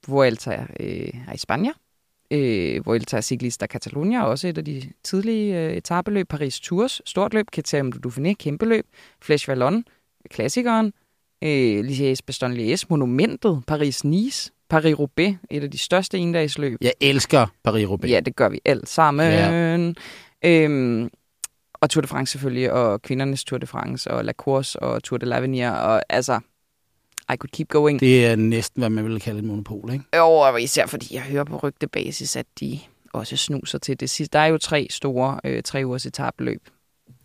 Vuelta 0.07 0.65
øh, 0.79 1.13
i 1.35 1.37
Spanien, 1.37 1.73
øh, 2.31 2.85
Vuelta 2.85 3.21
Ciclista 3.21 3.65
Catalunya, 3.65 4.23
også 4.23 4.47
et 4.47 4.57
af 4.57 4.65
de 4.65 4.81
tidlige 5.03 5.59
øh, 5.59 5.73
etabeløb, 5.73 6.27
Paris 6.27 6.59
Tours, 6.59 7.01
stort 7.05 7.33
løb, 7.33 7.45
Criterium 7.55 7.91
du 7.91 8.09
Dauphiné, 8.09 8.33
kæmpe 8.33 8.65
løb, 8.65 8.85
Flèche 9.25 9.47
Wallonne, 9.47 9.83
klassikeren, 10.29 10.93
øh, 11.43 11.79
Liège 11.79 12.19
Bastogne 12.25 12.55
Liège, 12.55 12.85
Monumentet, 12.89 13.63
Paris-Nice, 13.67 14.51
Paris-Roubaix, 14.69 15.35
et 15.49 15.63
af 15.63 15.71
de 15.71 15.77
største 15.77 16.17
endagsløb. 16.17 16.77
Jeg 16.81 16.93
elsker 17.01 17.45
Paris-Roubaix. 17.63 18.09
Ja, 18.09 18.19
det 18.19 18.35
gør 18.35 18.49
vi 18.49 18.59
alt 18.65 18.89
sammen. 18.89 19.25
Ja. 19.31 19.93
Øhm, 20.45 21.09
og 21.81 21.89
Tour 21.89 22.01
de 22.01 22.07
France 22.07 22.31
selvfølgelig, 22.31 22.71
og 22.71 23.01
kvindernes 23.01 23.43
Tour 23.43 23.57
de 23.57 23.67
France, 23.67 24.11
og 24.11 24.25
La 24.25 24.31
Course, 24.31 24.79
og 24.79 25.03
Tour 25.03 25.17
de 25.17 25.25
l'Avenir, 25.25 25.71
og 25.71 26.01
altså, 26.09 26.39
I 27.33 27.35
could 27.35 27.51
keep 27.51 27.67
going. 27.67 27.99
Det... 27.99 28.25
Er 28.25 28.35
næsten, 28.35 28.81
hvad 28.81 28.89
man 28.89 29.05
vil 29.05 29.19
kalde 29.21 29.39
et 29.39 29.45
monopol, 29.45 29.93
ikke? 29.93 30.05
Jo, 30.15 30.27
og 30.27 30.61
især 30.61 30.85
fordi 30.85 31.15
jeg 31.15 31.21
hører 31.21 31.43
på 31.43 31.57
rygtebasis, 31.57 32.35
at 32.35 32.45
de 32.59 32.79
også 33.13 33.37
snuser 33.37 33.77
til 33.77 33.99
det 33.99 34.09
sidste. 34.09 34.33
Der 34.33 34.39
er 34.39 34.47
jo 34.47 34.57
tre 34.57 34.87
store 34.89 35.39
øh, 35.43 35.63
tre 35.63 35.85
ugers 35.85 36.05
etabløb. 36.05 36.61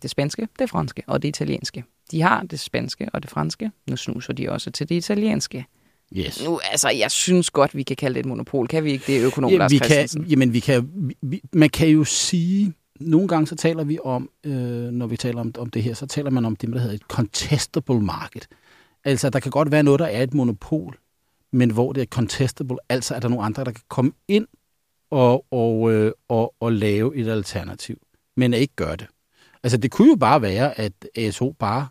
Det 0.01 0.09
spanske, 0.09 0.47
det 0.59 0.69
franske 0.69 1.03
og 1.07 1.21
det 1.21 1.27
italienske. 1.27 1.83
De 2.11 2.21
har 2.21 2.43
det 2.43 2.59
spanske 2.59 3.09
og 3.13 3.23
det 3.23 3.31
franske. 3.31 3.71
Nu 3.87 3.95
snuser 3.95 4.33
de 4.33 4.49
også 4.49 4.71
til 4.71 4.89
det 4.89 4.95
italienske. 4.95 5.65
Yes. 6.13 6.43
Nu, 6.45 6.59
altså, 6.71 6.89
jeg 6.89 7.11
synes 7.11 7.49
godt, 7.49 7.75
vi 7.75 7.83
kan 7.83 7.95
kalde 7.95 8.13
det 8.13 8.19
et 8.19 8.25
monopol. 8.25 8.67
Kan 8.67 8.83
vi 8.83 8.91
ikke 8.91 9.03
det, 9.07 9.25
økonom 9.25 9.51
Ja, 9.51 9.57
Lars 9.57 9.71
vi 9.71 9.77
kan, 9.77 10.09
jamen, 10.29 10.53
vi 10.53 10.59
kan, 10.59 10.89
vi, 11.21 11.41
man 11.53 11.69
kan 11.69 11.87
jo 11.87 12.03
sige, 12.03 12.73
nogle 12.99 13.27
gange 13.27 13.47
så 13.47 13.55
taler 13.55 13.83
vi 13.83 13.99
om, 14.03 14.29
øh, 14.43 14.53
når 14.91 15.07
vi 15.07 15.17
taler 15.17 15.41
om, 15.41 15.53
om 15.57 15.69
det 15.69 15.83
her, 15.83 15.93
så 15.93 16.05
taler 16.05 16.29
man 16.29 16.45
om 16.45 16.55
det, 16.55 16.69
der 16.69 16.79
hedder 16.79 16.95
et 16.95 17.01
contestable 17.01 18.01
market. 18.01 18.47
Altså, 19.05 19.29
der 19.29 19.39
kan 19.39 19.51
godt 19.51 19.71
være 19.71 19.83
noget, 19.83 19.99
der 19.99 20.05
er 20.05 20.23
et 20.23 20.33
monopol, 20.33 20.97
men 21.51 21.71
hvor 21.71 21.93
det 21.93 22.01
er 22.01 22.05
contestable, 22.05 22.77
altså 22.89 23.15
er 23.15 23.19
der 23.19 23.27
nogle 23.27 23.45
andre, 23.45 23.63
der 23.63 23.71
kan 23.71 23.83
komme 23.89 24.11
ind 24.27 24.47
og, 25.09 25.45
og, 25.51 25.93
øh, 25.93 26.11
og, 26.27 26.55
og 26.59 26.71
lave 26.73 27.15
et 27.15 27.27
alternativ, 27.27 27.97
men 28.35 28.53
ikke 28.53 28.75
gøre 28.75 28.95
det. 28.95 29.07
Altså, 29.63 29.77
det 29.77 29.91
kunne 29.91 30.09
jo 30.09 30.15
bare 30.15 30.41
være, 30.41 30.79
at 30.79 30.93
ASO 31.15 31.55
bare 31.59 31.87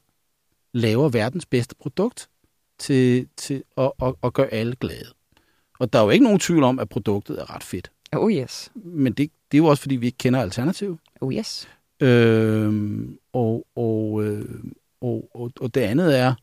laver 0.73 1.09
verdens 1.09 1.47
bedste 1.47 1.75
produkt 1.75 2.29
til, 2.79 3.29
til 3.37 3.63
at, 3.79 3.93
at, 4.03 4.15
at 4.23 4.33
gøre 4.33 4.49
alle 4.49 4.77
glade. 4.77 5.09
Og 5.79 5.93
der 5.93 5.99
er 5.99 6.03
jo 6.03 6.11
ikke 6.11 6.25
nogen 6.25 6.39
tvivl 6.39 6.63
om, 6.63 6.79
at 6.79 6.89
produktet 6.89 7.41
er 7.41 7.55
ret 7.55 7.63
fedt. 7.63 7.91
Oh 8.13 8.33
yes. 8.33 8.73
Men 8.75 9.13
det, 9.13 9.31
det 9.53 9.59
er 9.59 9.63
jo 9.63 9.67
også, 9.67 9.83
fordi 9.83 9.97
vi 9.97 10.07
ikke 10.07 10.19
kender 10.19 10.43
alternativ. 10.43 10.99
Oh 11.21 11.35
yes. 11.35 11.69
Øhm, 12.01 13.19
og, 13.33 13.67
og, 13.77 14.25
øh, 14.25 14.65
og, 15.01 15.31
og, 15.35 15.53
og 15.61 15.75
det 15.75 15.81
andet 15.81 16.19
er, 16.19 16.35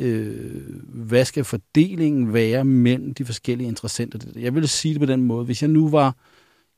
øh, 0.00 0.62
hvad 0.88 1.24
skal 1.24 1.44
fordelingen 1.44 2.32
være 2.32 2.64
mellem 2.64 3.14
de 3.14 3.24
forskellige 3.24 3.68
interessenter? 3.68 4.18
Jeg 4.36 4.54
vil 4.54 4.68
sige 4.68 4.94
det 4.94 5.00
på 5.00 5.06
den 5.06 5.22
måde, 5.22 5.44
hvis 5.44 5.62
jeg 5.62 5.70
nu 5.70 5.88
var 5.88 6.16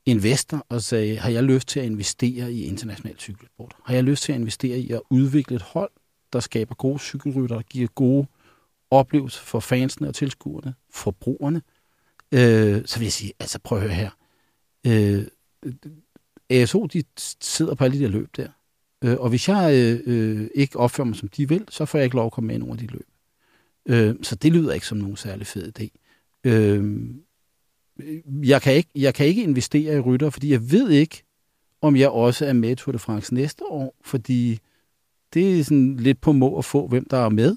investor 0.05 0.65
og 0.69 0.81
sagde, 0.81 1.17
har 1.17 1.29
jeg 1.29 1.43
lyst 1.43 1.67
til 1.67 1.79
at 1.79 1.85
investere 1.85 2.53
i 2.53 2.63
international 2.63 3.15
cykelsport? 3.19 3.75
Har 3.83 3.93
jeg 3.93 4.03
lyst 4.03 4.23
til 4.23 4.31
at 4.31 4.39
investere 4.39 4.79
i 4.79 4.91
at 4.91 5.01
udvikle 5.09 5.55
et 5.55 5.61
hold, 5.61 5.91
der 6.33 6.39
skaber 6.39 6.75
gode 6.75 6.99
cykelrytter, 6.99 7.55
der 7.55 7.63
giver 7.63 7.87
gode 7.87 8.27
oplevelser 8.91 9.41
for 9.41 9.59
fansene 9.59 10.07
og 10.07 10.15
tilskuerne, 10.15 10.73
forbrugerne? 10.89 11.61
Øh, 12.31 12.81
så 12.85 12.99
vil 12.99 13.05
jeg 13.05 13.13
sige, 13.13 13.33
altså 13.39 13.59
prøv 13.63 13.77
at 13.77 13.83
høre 13.83 13.93
her. 13.93 14.09
Øh, 14.87 15.25
ASO, 16.49 16.85
de 16.85 17.03
sidder 17.41 17.75
på 17.75 17.83
alle 17.83 17.97
de 17.97 18.03
der 18.03 18.09
løb 18.09 18.29
der. 18.37 18.47
Øh, 19.03 19.17
og 19.19 19.29
hvis 19.29 19.49
jeg 19.49 19.73
øh, 19.73 19.99
øh, 20.05 20.49
ikke 20.55 20.79
opfører 20.79 21.05
mig, 21.05 21.15
som 21.15 21.27
de 21.27 21.49
vil, 21.49 21.65
så 21.69 21.85
får 21.85 21.97
jeg 21.97 22.05
ikke 22.05 22.15
lov 22.15 22.25
at 22.25 22.31
komme 22.31 22.47
med 22.47 22.55
i 22.55 22.59
nogle 22.59 22.73
af 22.73 22.77
de 22.77 22.87
løb. 22.87 23.07
Øh, 23.85 24.15
så 24.21 24.35
det 24.35 24.51
lyder 24.53 24.73
ikke 24.73 24.87
som 24.87 24.97
nogen 24.97 25.17
særlig 25.17 25.47
fed 25.47 25.71
idé. 25.79 25.87
Øh, 26.43 27.09
jeg, 28.43 28.61
kan 28.61 28.73
ikke, 28.73 28.89
jeg 28.95 29.13
kan 29.13 29.25
ikke 29.25 29.43
investere 29.43 29.95
i 29.95 29.99
rytter, 29.99 30.29
fordi 30.29 30.51
jeg 30.51 30.71
ved 30.71 30.89
ikke, 30.89 31.23
om 31.81 31.95
jeg 31.95 32.09
også 32.09 32.45
er 32.45 32.53
med 32.53 32.69
i 32.69 32.75
Tour 32.75 32.91
de 32.91 32.99
France 32.99 33.33
næste 33.33 33.63
år, 33.65 33.95
fordi 34.01 34.59
det 35.33 35.59
er 35.59 35.63
sådan 35.63 35.97
lidt 35.97 36.21
på 36.21 36.31
må 36.31 36.57
at 36.57 36.65
få, 36.65 36.87
hvem 36.87 37.05
der 37.09 37.17
er 37.17 37.29
med. 37.29 37.55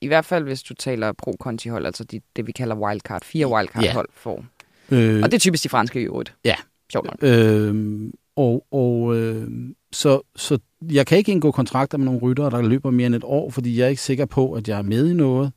I 0.00 0.06
hvert 0.06 0.24
fald, 0.24 0.44
hvis 0.44 0.62
du 0.62 0.74
taler 0.74 1.12
pro-conti-hold, 1.12 1.86
altså 1.86 2.04
de, 2.04 2.20
det, 2.36 2.46
vi 2.46 2.52
kalder 2.52 2.76
wildcard. 2.76 3.24
Fire 3.24 3.46
wildcard-hold 3.46 4.08
får. 4.12 4.44
Øh, 4.90 5.22
Og 5.22 5.30
det 5.30 5.34
er 5.34 5.38
typisk 5.38 5.64
de 5.64 5.68
franske 5.68 6.00
i 6.00 6.04
øvrigt. 6.04 6.34
Ja. 6.44 6.54
Sjovt 6.92 7.06
nok. 7.06 7.18
Øh, 7.22 8.10
og 8.36 8.66
og 8.70 9.16
øh, 9.16 9.48
så, 9.96 10.20
så 10.36 10.58
jeg 10.92 11.06
kan 11.06 11.18
ikke 11.18 11.32
indgå 11.32 11.50
kontrakter 11.50 11.98
med 11.98 12.04
nogle 12.04 12.20
ryttere, 12.20 12.50
der 12.50 12.62
løber 12.62 12.90
mere 12.90 13.06
end 13.06 13.14
et 13.14 13.24
år, 13.24 13.50
fordi 13.50 13.78
jeg 13.78 13.84
er 13.84 13.88
ikke 13.88 14.02
sikker 14.02 14.26
på, 14.26 14.52
at 14.52 14.68
jeg 14.68 14.78
er 14.78 14.82
med 14.82 15.10
i 15.10 15.14
noget. 15.14 15.52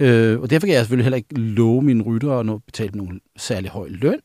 Øh, 0.00 0.40
og 0.40 0.50
derfor 0.50 0.66
kan 0.66 0.74
jeg 0.74 0.82
selvfølgelig 0.82 1.04
heller 1.04 1.16
ikke 1.16 1.34
love 1.34 1.82
mine 1.82 2.02
ryttere 2.02 2.40
at 2.40 2.46
nå 2.46 2.58
betale 2.58 2.98
nogen 2.98 3.20
særlig 3.36 3.70
høj 3.70 3.88
løn. 3.88 4.20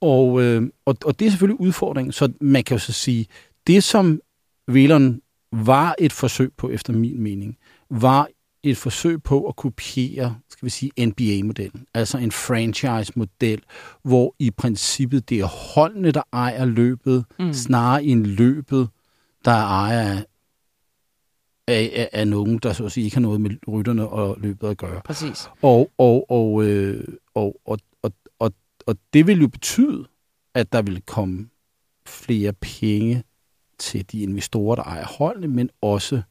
Og, 0.00 0.42
øh, 0.42 0.62
og, 0.86 0.96
og 1.04 1.18
det 1.18 1.26
er 1.26 1.30
selvfølgelig 1.30 1.60
udfordringen. 1.60 2.12
Så 2.12 2.32
man 2.40 2.64
kan 2.64 2.74
jo 2.74 2.78
så 2.78 2.92
sige, 2.92 3.26
det 3.66 3.84
som 3.84 4.20
Velon 4.68 5.20
var 5.52 5.94
et 5.98 6.12
forsøg 6.12 6.52
på, 6.56 6.70
efter 6.70 6.92
min 6.92 7.22
mening, 7.22 7.56
var 7.90 8.28
et 8.62 8.76
forsøg 8.76 9.22
på 9.22 9.46
at 9.48 9.56
kopiere, 9.56 10.36
skal 10.48 10.66
vi 10.66 10.70
sige, 10.70 11.06
NBA-modellen. 11.06 11.86
Altså 11.94 12.18
en 12.18 12.32
franchise-model, 12.32 13.62
hvor 14.02 14.34
i 14.38 14.50
princippet 14.50 15.28
det 15.28 15.40
er 15.40 15.74
holdene, 15.74 16.10
der 16.10 16.22
ejer 16.32 16.64
løbet, 16.64 17.24
mm. 17.38 17.52
snarere 17.52 18.04
end 18.04 18.26
løbet, 18.26 18.88
der 19.44 19.50
er 19.50 19.66
ejer 19.66 20.10
af, 20.10 20.24
af, 21.68 21.92
af, 21.94 22.08
af 22.12 22.28
nogen, 22.28 22.58
der 22.58 22.72
så 22.72 22.84
at 22.84 22.92
sige 22.92 23.04
ikke 23.04 23.16
har 23.16 23.20
noget 23.20 23.40
med 23.40 23.50
rytterne 23.68 24.08
og 24.08 24.36
løbet 24.40 24.68
at 24.68 24.76
gøre. 24.76 25.00
Præcis. 25.04 25.50
Og, 25.62 25.90
og, 25.98 26.30
og, 26.30 26.64
øh, 26.64 27.04
og, 27.34 27.60
og, 27.64 27.78
og, 28.02 28.12
og, 28.38 28.52
og 28.86 28.96
det 29.12 29.26
vil 29.26 29.40
jo 29.40 29.48
betyde, 29.48 30.06
at 30.54 30.72
der 30.72 30.82
vil 30.82 31.02
komme 31.06 31.48
flere 32.06 32.52
penge 32.52 33.24
til 33.78 34.12
de 34.12 34.20
investorer, 34.20 34.76
der 34.76 34.82
ejer 34.82 35.06
holdene, 35.06 35.48
men 35.48 35.70
også 35.82 36.22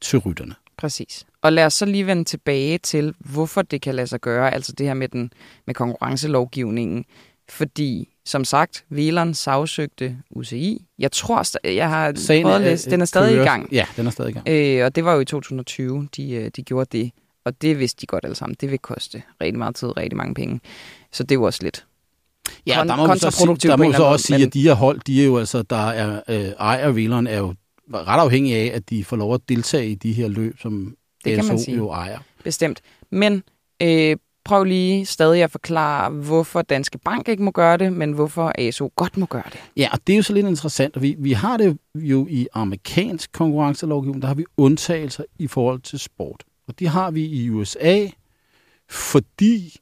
til 0.00 0.18
rytterne. 0.18 0.54
Præcis. 0.78 1.24
Og 1.42 1.52
lad 1.52 1.64
os 1.66 1.74
så 1.74 1.84
lige 1.86 2.06
vende 2.06 2.24
tilbage 2.24 2.78
til, 2.78 3.14
hvorfor 3.18 3.62
det 3.62 3.82
kan 3.82 3.94
lade 3.94 4.06
sig 4.06 4.20
gøre, 4.20 4.54
altså 4.54 4.72
det 4.72 4.86
her 4.86 4.94
med, 4.94 5.08
den, 5.08 5.30
med 5.66 5.74
konkurrencelovgivningen. 5.74 7.04
Fordi, 7.50 8.08
som 8.24 8.44
sagt, 8.44 8.84
Velon 8.90 9.34
sagsøgte 9.34 10.16
UCI. 10.30 10.86
Jeg 10.98 11.12
tror, 11.12 11.66
jeg 11.68 11.88
har 11.88 12.12
Sagen 12.16 12.42
prøvet 12.42 12.56
at 12.56 12.62
læse, 12.62 12.90
den 12.90 13.00
er 13.00 13.04
stadig 13.04 13.32
kører- 13.34 13.42
i 13.42 13.46
gang. 13.46 13.68
Ja, 13.72 13.86
den 13.96 14.06
er 14.06 14.10
stadig 14.10 14.30
i 14.30 14.32
gang. 14.32 14.48
Øh, 14.48 14.84
og 14.84 14.94
det 14.94 15.04
var 15.04 15.14
jo 15.14 15.20
i 15.20 15.24
2020, 15.24 16.08
de, 16.16 16.30
øh, 16.32 16.50
de 16.56 16.62
gjorde 16.62 16.98
det. 16.98 17.10
Og 17.44 17.62
det 17.62 17.78
vidste 17.78 18.00
de 18.00 18.06
godt 18.06 18.24
alle 18.24 18.34
sammen. 18.34 18.56
Det 18.60 18.70
vil 18.70 18.78
koste 18.78 19.22
rigtig 19.40 19.58
meget 19.58 19.76
tid, 19.76 19.96
rigtig 19.96 20.16
mange 20.16 20.34
penge. 20.34 20.60
Så 21.12 21.22
det 21.22 21.34
jo 21.34 21.42
også 21.42 21.62
lidt. 21.62 21.84
Ja, 22.66 22.82
kon- 22.82 22.88
der 22.88 22.96
må 22.96 23.12
vi 23.12 23.18
så, 23.18 23.30
sige, 23.30 23.70
der 23.70 23.76
må 23.76 23.92
så 23.92 24.02
også 24.04 24.26
sige, 24.26 24.46
at 24.46 24.54
de 24.54 24.62
her 24.62 24.72
hold, 24.74 25.00
de 25.06 25.20
er 25.22 25.26
jo 25.26 25.38
altså, 25.38 25.62
der 25.62 25.88
er 25.90 26.20
øh, 26.28 26.44
ejer 26.58 26.88
Velon, 26.90 27.26
er 27.26 27.38
jo 27.38 27.54
ret 27.94 28.20
afhængige 28.20 28.56
af, 28.56 28.76
at 28.76 28.90
de 28.90 29.04
får 29.04 29.16
lov 29.16 29.34
at 29.34 29.40
deltage 29.48 29.90
i 29.90 29.94
de 29.94 30.12
her 30.12 30.28
løb, 30.28 30.58
som 30.58 30.96
Det 31.24 31.36
kan 31.36 31.46
man 31.46 31.58
sige. 31.58 31.76
jo 31.76 31.90
ejer. 31.90 32.18
Bestemt. 32.44 32.80
Men 33.10 33.42
øh, 33.82 34.16
prøv 34.44 34.64
lige 34.64 35.06
stadig 35.06 35.42
at 35.42 35.50
forklare, 35.50 36.10
hvorfor 36.10 36.62
Danske 36.62 36.98
Bank 36.98 37.28
ikke 37.28 37.42
må 37.42 37.50
gøre 37.50 37.76
det, 37.76 37.92
men 37.92 38.12
hvorfor 38.12 38.52
ASO 38.58 38.92
godt 38.96 39.16
må 39.16 39.26
gøre 39.26 39.42
det. 39.52 39.60
Ja, 39.76 39.88
og 39.92 39.98
det 40.06 40.12
er 40.12 40.16
jo 40.16 40.22
så 40.22 40.32
lidt 40.32 40.46
interessant. 40.46 41.02
Vi, 41.02 41.16
vi 41.18 41.32
har 41.32 41.56
det 41.56 41.78
jo 41.94 42.26
i 42.30 42.46
amerikansk 42.52 43.32
konkurrencelovgivning, 43.32 44.22
der 44.22 44.28
har 44.28 44.34
vi 44.34 44.44
undtagelser 44.56 45.24
i 45.38 45.46
forhold 45.46 45.80
til 45.80 45.98
sport. 45.98 46.44
Og 46.68 46.78
de 46.78 46.86
har 46.86 47.10
vi 47.10 47.24
i 47.24 47.50
USA, 47.50 48.06
fordi 48.90 49.76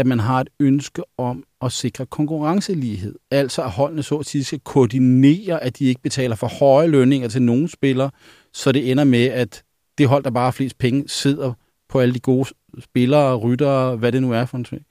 at 0.00 0.06
man 0.06 0.20
har 0.20 0.40
et 0.40 0.48
ønske 0.60 1.02
om 1.18 1.44
at 1.62 1.72
sikre 1.72 2.06
konkurrencelighed. 2.06 3.14
Altså 3.30 3.62
at 3.62 3.70
holdene 3.70 4.02
så 4.02 4.16
at 4.16 4.26
sige 4.26 4.44
skal 4.44 4.60
koordinere, 4.60 5.62
at 5.62 5.78
de 5.78 5.84
ikke 5.84 6.02
betaler 6.02 6.36
for 6.36 6.46
høje 6.46 6.86
lønninger 6.86 7.28
til 7.28 7.42
nogle 7.42 7.68
spillere, 7.68 8.10
så 8.52 8.72
det 8.72 8.90
ender 8.90 9.04
med, 9.04 9.24
at 9.24 9.62
det 9.98 10.08
hold, 10.08 10.24
der 10.24 10.30
bare 10.30 10.44
har 10.44 10.50
flest 10.50 10.78
penge, 10.78 11.08
sidder 11.08 11.52
på 11.88 12.00
alle 12.00 12.14
de 12.14 12.20
gode 12.20 12.48
spillere, 12.80 13.36
ryttere, 13.36 13.96
hvad 13.96 14.12
det 14.12 14.22
nu 14.22 14.32
er 14.32 14.44
for 14.44 14.58
en 14.58 14.64
ting. 14.64 14.82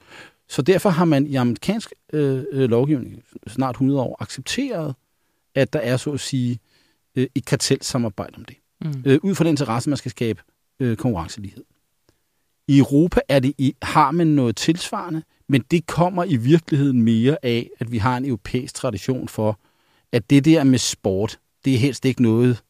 Så 0.50 0.62
derfor 0.62 0.90
har 0.90 1.06
man 1.06 1.28
i 1.28 1.36
amerikansk 1.36 1.94
øh, 2.14 2.44
øh, 2.52 2.70
lovgivning 2.70 3.24
snart 3.48 3.74
100 3.74 4.02
år 4.02 4.18
accepteret, 4.20 4.96
at 5.56 5.74
der 5.74 5.80
er 5.80 5.98
så 5.98 6.12
at 6.12 6.20
sige 6.20 6.60
øh, 7.16 7.28
et 7.36 7.46
kartelsamarbejde 7.46 8.34
om 8.38 8.46
det. 8.46 8.56
Mm. 8.82 9.04
Øh, 9.06 9.20
ud 9.24 9.36
fra 9.36 9.44
den 9.44 9.50
interesse, 9.52 9.90
man 9.90 9.98
skal 9.98 10.12
skabe 10.12 10.42
øh, 10.80 10.98
konkurrencelighed. 10.98 11.64
I 12.70 12.78
Europa 12.80 13.20
er 13.30 13.40
det 13.40 13.54
i, 13.58 13.76
har 13.82 14.12
man 14.12 14.28
noget 14.28 14.56
tilsvarende, 14.56 15.24
men 15.50 15.64
det 15.72 15.88
kommer 15.88 16.24
i 16.24 16.36
virkeligheden 16.36 17.02
mere 17.02 17.38
af, 17.44 17.70
at 17.80 17.92
vi 17.92 17.98
har 17.98 18.18
en 18.18 18.26
europæisk 18.26 18.74
tradition 18.76 19.28
for, 19.28 19.60
at 20.12 20.30
det 20.30 20.46
der 20.46 20.64
med 20.64 20.80
sport, 20.80 21.40
det 21.66 21.74
er 21.74 21.78
helst 21.78 22.06
ikke 22.06 22.22
noget, 22.22 22.62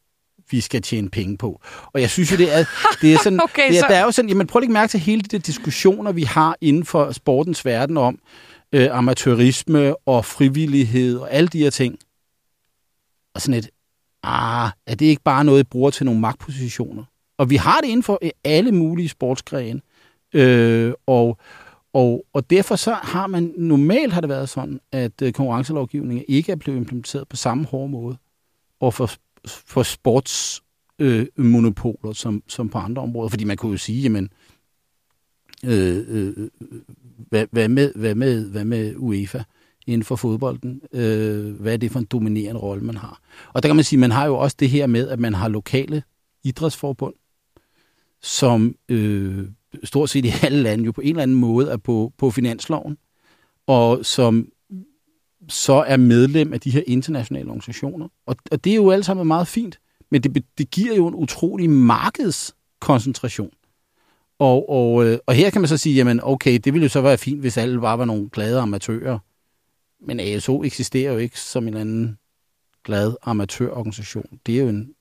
vi 0.50 0.60
skal 0.60 0.82
tjene 0.82 1.10
penge 1.10 1.36
på. 1.36 1.60
Og 1.86 2.00
jeg 2.00 2.10
synes 2.10 2.32
jo, 2.32 2.36
det 2.36 2.54
er, 2.58 2.64
det 3.00 3.14
er 3.14 3.18
sådan, 3.24 3.40
Okay, 3.50 3.68
det 3.68 3.76
er, 3.76 3.80
så- 3.80 3.86
der 3.88 3.94
er 3.96 4.04
jo 4.04 4.10
sådan, 4.10 4.28
jamen 4.28 4.46
prøv 4.46 4.60
lige 4.60 4.68
at 4.68 4.72
mærke 4.72 4.90
til 4.90 5.00
hele 5.00 5.22
de 5.22 5.28
der 5.28 5.38
diskussioner, 5.38 6.12
vi 6.12 6.22
har 6.22 6.56
inden 6.60 6.84
for 6.84 7.12
sportens 7.12 7.64
verden 7.64 7.96
om 7.96 8.18
øh, 8.72 8.88
amatørisme 8.98 10.08
og 10.08 10.24
frivillighed 10.24 11.16
og 11.18 11.32
alle 11.32 11.48
de 11.48 11.58
her 11.58 11.70
ting. 11.70 11.98
Og 13.34 13.40
sådan 13.40 13.58
et, 13.58 13.68
ah, 14.22 14.70
er 14.86 14.94
det 14.94 15.06
ikke 15.06 15.22
bare 15.22 15.44
noget, 15.44 15.60
I 15.60 15.64
bruger 15.64 15.90
til 15.90 16.06
nogle 16.06 16.20
magtpositioner? 16.20 17.04
Og 17.38 17.50
vi 17.50 17.56
har 17.56 17.80
det 17.80 17.88
inden 17.88 18.02
for 18.02 18.18
øh, 18.22 18.30
alle 18.44 18.72
mulige 18.72 19.08
sportsgrene. 19.08 19.80
Øh, 20.32 20.92
og, 21.06 21.38
og, 21.92 22.24
og 22.32 22.50
derfor 22.50 22.76
så 22.76 22.92
har 22.92 23.26
man, 23.26 23.54
normalt 23.56 24.12
har 24.12 24.20
det 24.20 24.30
været 24.30 24.48
sådan, 24.48 24.80
at 24.92 25.22
øh, 25.22 25.32
konkurrencelovgivningen 25.32 26.24
ikke 26.28 26.52
er 26.52 26.56
blevet 26.56 26.78
implementeret 26.78 27.28
på 27.28 27.36
samme 27.36 27.64
hårde 27.64 27.88
måde 27.88 28.16
og 28.80 28.94
for, 28.94 29.10
for 29.46 29.82
sportsmonopoler 29.82 31.30
øh, 31.38 31.44
monopoler 31.44 32.12
som, 32.12 32.42
som 32.48 32.68
på 32.68 32.78
andre 32.78 33.02
områder. 33.02 33.28
Fordi 33.28 33.44
man 33.44 33.56
kunne 33.56 33.72
jo 33.72 33.78
sige, 33.78 34.02
jamen, 34.02 34.30
øh, 35.64 36.04
øh, 36.08 36.34
øh, 36.36 36.48
hvad, 37.16 37.46
hvad, 37.50 37.68
med, 37.68 37.92
hvad, 37.94 38.14
med, 38.14 38.50
hvad 38.50 38.64
med 38.64 38.94
UEFA 38.96 39.42
inden 39.86 40.04
for 40.04 40.16
fodbolden? 40.16 40.80
Øh, 40.92 41.54
hvad 41.60 41.72
er 41.72 41.76
det 41.76 41.90
for 41.90 41.98
en 41.98 42.04
dominerende 42.04 42.60
rolle, 42.60 42.84
man 42.84 42.96
har? 42.96 43.20
Og 43.52 43.62
der 43.62 43.68
kan 43.68 43.76
man 43.76 43.84
sige, 43.84 44.00
man 44.00 44.10
har 44.10 44.26
jo 44.26 44.38
også 44.38 44.56
det 44.60 44.70
her 44.70 44.86
med, 44.86 45.08
at 45.08 45.18
man 45.18 45.34
har 45.34 45.48
lokale 45.48 46.02
idrætsforbund, 46.44 47.14
som 48.22 48.74
øh, 48.88 49.48
stort 49.84 50.10
set 50.10 50.24
i 50.24 50.32
alle 50.42 50.62
lande 50.62 50.84
jo 50.84 50.92
på 50.92 51.00
en 51.00 51.08
eller 51.08 51.22
anden 51.22 51.36
måde 51.36 51.70
er 51.70 51.76
på, 51.76 52.12
på 52.18 52.30
finansloven, 52.30 52.98
og 53.66 54.06
som 54.06 54.48
så 55.48 55.72
er 55.72 55.96
medlem 55.96 56.52
af 56.52 56.60
de 56.60 56.70
her 56.70 56.82
internationale 56.86 57.48
organisationer. 57.48 58.08
Og, 58.26 58.36
og 58.50 58.64
det 58.64 58.70
er 58.70 58.76
jo 58.76 58.90
alt 58.90 59.04
sammen 59.04 59.26
meget 59.26 59.48
fint, 59.48 59.80
men 60.10 60.22
det, 60.22 60.44
det 60.58 60.70
giver 60.70 60.94
jo 60.94 61.06
en 61.06 61.14
utrolig 61.14 61.70
markedskoncentration. 61.70 63.50
Og, 64.38 64.70
og, 64.70 65.06
øh, 65.06 65.18
og 65.26 65.34
her 65.34 65.50
kan 65.50 65.60
man 65.60 65.68
så 65.68 65.76
sige, 65.76 65.94
jamen 65.94 66.20
okay, 66.22 66.58
det 66.64 66.72
ville 66.72 66.84
jo 66.84 66.88
så 66.88 67.00
være 67.00 67.18
fint, 67.18 67.40
hvis 67.40 67.56
alle 67.56 67.80
bare 67.80 67.98
var 67.98 68.04
nogle 68.04 68.28
glade 68.28 68.58
amatører. 68.58 69.18
Men 70.00 70.20
ASO 70.20 70.62
eksisterer 70.62 71.12
jo 71.12 71.18
ikke 71.18 71.40
som 71.40 71.68
en 71.68 71.76
anden 71.76 72.18
glad 72.84 73.14
amatørorganisation. 73.22 74.40
Det 74.46 74.54
er 74.54 74.62
jo 74.62 74.68
en 74.68 74.94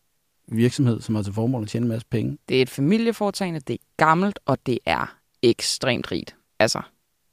virksomhed, 0.52 1.02
som 1.02 1.16
har 1.16 1.24
til 1.24 1.34
formål 1.34 1.64
at 1.64 1.70
tjene 1.70 1.84
en 1.84 1.90
masse 1.90 2.08
penge. 2.10 2.38
Det 2.50 2.58
er 2.58 2.62
et 2.62 2.70
familieforetagende, 2.70 3.60
det 3.60 3.74
er 3.74 3.78
gammelt, 3.98 4.40
og 4.46 4.58
det 4.66 4.80
er 4.86 5.18
ekstremt 5.42 6.12
rigt. 6.12 6.36
Altså, 6.60 6.82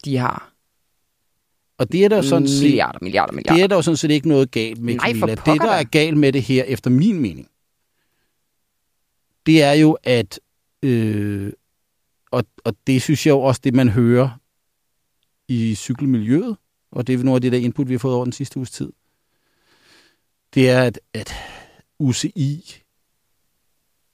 de 0.05 0.17
har 0.17 0.53
Og 1.79 1.93
det 1.93 2.05
er 2.05 2.09
der 2.09 2.23
sådan 2.23 2.49
set, 2.49 2.63
milliarder, 2.63 2.99
milliarder, 3.03 3.33
milliarder. 3.33 3.57
det 3.57 3.63
er 3.65 3.67
der 3.69 3.77
jo 3.77 3.83
sådan 3.83 3.97
set 3.97 4.11
ikke 4.11 4.29
noget 4.29 4.51
galt 4.51 4.81
med, 4.81 4.95
Nej, 4.95 5.15
for 5.15 5.27
Camilla. 5.27 5.53
Det, 5.53 5.61
der 5.61 5.73
er 5.73 5.85
galt 5.85 6.17
med 6.17 6.33
det 6.33 6.43
her, 6.43 6.65
efter 6.65 6.91
min 6.91 7.21
mening, 7.21 7.49
det 9.47 9.63
er 9.63 9.73
jo, 9.73 9.99
at, 10.03 10.41
øh, 10.83 11.53
og, 12.31 12.45
og 12.65 12.75
det 12.87 13.03
synes 13.03 13.27
jeg 13.27 13.33
jo 13.33 13.41
også, 13.41 13.61
det 13.65 13.75
man 13.75 13.89
hører 13.89 14.29
i 15.49 15.75
cykelmiljøet, 15.75 16.57
og 16.91 17.07
det 17.07 17.21
er 17.21 17.25
noget 17.25 17.37
af 17.37 17.41
det 17.41 17.53
der 17.53 17.59
input, 17.59 17.89
vi 17.89 17.95
har 17.95 17.99
fået 17.99 18.15
over 18.15 18.25
den 18.25 18.33
sidste 18.33 18.57
uges 18.57 18.71
tid, 18.71 18.93
det 20.55 20.71
er, 20.71 20.83
at, 20.83 21.01
at 21.15 21.33
UCI, 21.99 22.83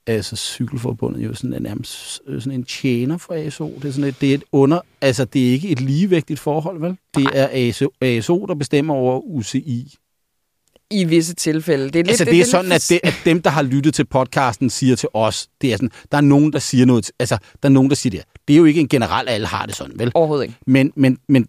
altså 0.07 0.35
cykelforbundet, 0.35 1.23
jo 1.25 1.33
sådan 1.33 1.53
er 1.53 1.59
nærmest 1.59 2.21
øh, 2.27 2.41
sådan 2.41 2.59
en 2.59 2.65
tjener 2.65 3.17
for 3.17 3.33
ASO. 3.33 3.73
Det 3.81 3.85
er, 3.85 3.91
sådan 3.91 4.09
et, 4.09 4.21
det 4.21 4.29
er 4.29 4.33
et 4.33 4.43
under, 4.51 4.79
altså 5.01 5.25
det 5.25 5.47
er 5.47 5.51
ikke 5.51 5.69
et 5.69 5.81
ligevægtigt 5.81 6.39
forhold, 6.39 6.79
vel? 6.79 6.97
Det 7.15 7.27
er 7.33 7.47
ASO, 7.51 7.89
ASO 8.01 8.45
der 8.45 8.55
bestemmer 8.55 8.93
over 8.93 9.19
UCI. 9.19 9.95
I 10.91 11.03
visse 11.03 11.35
tilfælde. 11.35 11.85
Det 11.85 11.95
er, 11.95 12.03
lidt, 12.03 12.07
Altså 12.07 12.25
det 12.25 12.39
er 12.39 12.45
sådan, 12.45 12.71
at, 12.71 12.85
det, 12.89 12.99
at 13.03 13.21
dem, 13.25 13.41
der 13.41 13.49
har 13.49 13.61
lyttet 13.61 13.93
til 13.93 14.05
podcasten, 14.05 14.69
siger 14.69 14.95
til 14.95 15.09
os, 15.13 15.49
det 15.61 15.73
er 15.73 15.77
sådan, 15.77 15.91
der 16.11 16.17
er 16.17 16.21
nogen, 16.21 16.53
der 16.53 16.59
siger 16.59 16.85
noget, 16.85 17.11
altså 17.19 17.37
der 17.63 17.69
er 17.69 17.73
nogen, 17.73 17.89
der 17.89 17.95
siger 17.95 18.11
det. 18.11 18.23
Det 18.47 18.53
er 18.53 18.57
jo 18.57 18.65
ikke 18.65 18.79
en 18.79 18.87
generelt, 18.87 19.29
at 19.29 19.35
alle 19.35 19.47
har 19.47 19.65
det 19.65 19.75
sådan, 19.75 19.99
vel? 19.99 20.11
Overhovedet 20.15 20.43
ikke. 20.43 20.55
Men, 20.67 20.93
men, 20.95 21.17
men 21.29 21.47